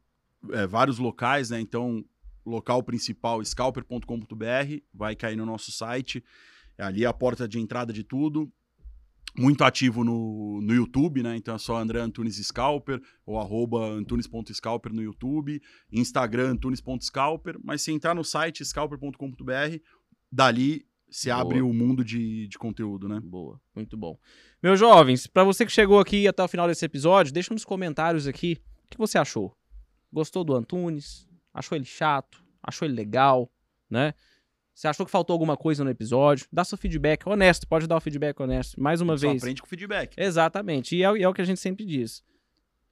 [0.50, 1.58] é, vários locais, né?
[1.60, 2.04] Então,
[2.44, 6.24] local principal, scalper.com.br, vai cair no nosso site.
[6.78, 8.50] Ali é a porta de entrada de tudo.
[9.38, 11.36] Muito ativo no, no YouTube, né?
[11.36, 15.62] Então é só André Antunes Scalper ou arroba antunes.scalper no YouTube,
[15.92, 19.78] Instagram antunes.scalper, mas se entrar no site scalper.com.br,
[20.32, 21.40] dali se Boa.
[21.40, 23.20] abre o mundo de, de conteúdo, né?
[23.20, 24.18] Boa, muito bom.
[24.62, 28.26] Meus jovens, pra você que chegou aqui até o final desse episódio, deixa nos comentários
[28.26, 29.56] aqui o que você achou.
[30.12, 31.29] Gostou do Antunes?
[31.52, 32.42] Achou ele chato?
[32.62, 33.50] Achou ele legal?
[33.88, 34.14] Né?
[34.74, 36.46] Você achou que faltou alguma coisa no episódio?
[36.52, 38.80] Dá seu feedback honesto, pode dar o feedback honesto.
[38.80, 39.42] Mais uma Só vez.
[39.42, 40.14] aprende com feedback.
[40.16, 40.96] Exatamente.
[40.96, 42.22] E é, o- é o que a gente sempre diz.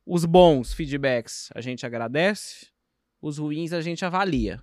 [0.04, 2.68] Os bons feedbacks a gente agradece,
[3.22, 4.60] os ruins a gente avalia,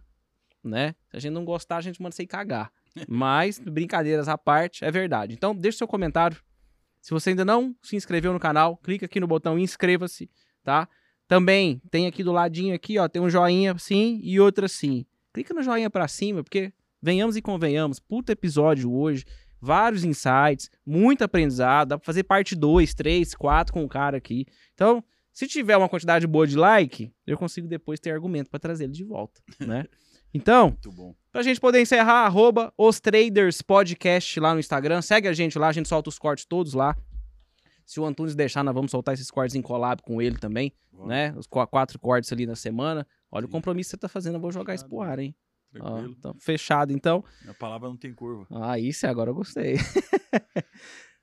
[0.64, 0.96] né?
[1.10, 2.72] Se a gente não gostar, a gente manda você cagar.
[3.08, 5.34] Mas, brincadeiras à parte, é verdade.
[5.34, 6.38] Então, deixe seu comentário.
[7.02, 10.30] Se você ainda não se inscreveu no canal, clica aqui no botão inscreva-se,
[10.64, 10.90] tá?
[11.28, 15.06] Também tem aqui do ladinho aqui, ó, tem um joinha sim e outro assim.
[15.34, 16.72] Clica no joinha pra cima, porque
[17.02, 19.26] venhamos e convenhamos, puta episódio hoje,
[19.60, 24.46] vários insights, muito aprendizado, dá pra fazer parte 2, 3, 4 com o cara aqui.
[24.74, 25.04] Então,
[25.34, 28.94] se tiver uma quantidade boa de like, eu consigo depois ter argumento pra trazer ele
[28.94, 29.86] de volta, né?
[30.34, 31.16] Então, bom.
[31.32, 35.02] Pra gente poder encerrar, arroba os Traders Podcast lá no Instagram.
[35.02, 36.94] Segue a gente lá, a gente solta os cortes todos lá.
[37.86, 40.74] Se o Antunes deixar, nós vamos soltar esses cortes em collab com ele também,
[41.06, 41.34] né?
[41.38, 43.06] Os qu- quatro cortes ali na semana.
[43.32, 43.52] Olha o Sim.
[43.52, 45.36] compromisso que você tá fazendo, eu vou jogar isso pro ar, hein?
[45.78, 46.16] Ó, Tranquilo.
[46.18, 47.24] então, fechado, então.
[47.48, 48.48] A palavra não tem curva.
[48.50, 49.76] Ah, isso agora eu gostei.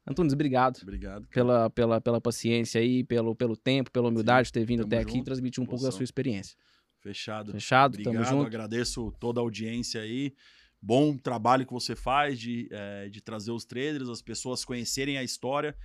[0.06, 1.22] Antunes, obrigado Obrigado.
[1.28, 1.32] cara.
[1.32, 5.12] pela, pela, pela paciência aí, pelo, pelo tempo, pela humildade de ter vindo até aqui
[5.12, 6.56] e junto, transmitir um pouco da sua experiência.
[7.00, 7.52] Fechado.
[7.52, 7.94] Fechado?
[7.94, 8.46] Obrigado, Tamo junto.
[8.46, 10.34] agradeço toda a audiência aí.
[10.80, 15.22] Bom trabalho que você faz de, eh, de trazer os traders, as pessoas conhecerem a
[15.22, 15.76] história.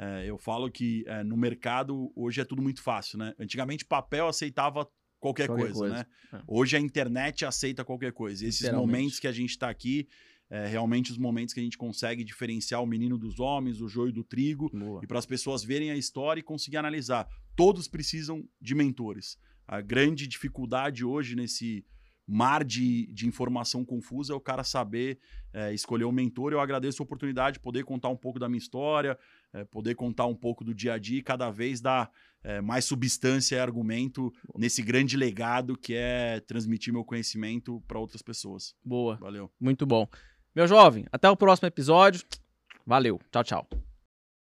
[0.00, 3.34] Eh, eu falo que eh, no mercado hoje é tudo muito fácil, né?
[3.38, 4.88] Antigamente papel aceitava
[5.20, 6.06] qualquer, Qualquer coisa, coisa, né?
[6.32, 6.42] é.
[6.48, 8.42] Hoje a internet aceita qualquer coisa.
[8.42, 10.08] E esses momentos que a gente está aqui,
[10.48, 14.10] é realmente os momentos que a gente consegue diferenciar o menino dos homens, o joio
[14.10, 15.00] do trigo, Boa.
[15.04, 17.28] e para as pessoas verem a história e conseguir analisar.
[17.54, 19.38] Todos precisam de mentores.
[19.68, 21.84] A grande dificuldade hoje nesse
[22.26, 25.18] mar de, de informação confusa é o cara saber
[25.52, 26.52] é, escolher um mentor.
[26.52, 29.18] Eu agradeço a oportunidade de poder contar um pouco da minha história,
[29.52, 32.10] é, poder contar um pouco do dia a dia e cada vez dar
[32.42, 38.22] é, mais substância e argumento nesse grande legado que é transmitir meu conhecimento para outras
[38.22, 38.74] pessoas.
[38.84, 39.16] Boa.
[39.16, 39.50] Valeu.
[39.60, 40.08] Muito bom.
[40.54, 42.22] Meu jovem, até o próximo episódio.
[42.86, 43.20] Valeu.
[43.30, 43.89] Tchau, tchau.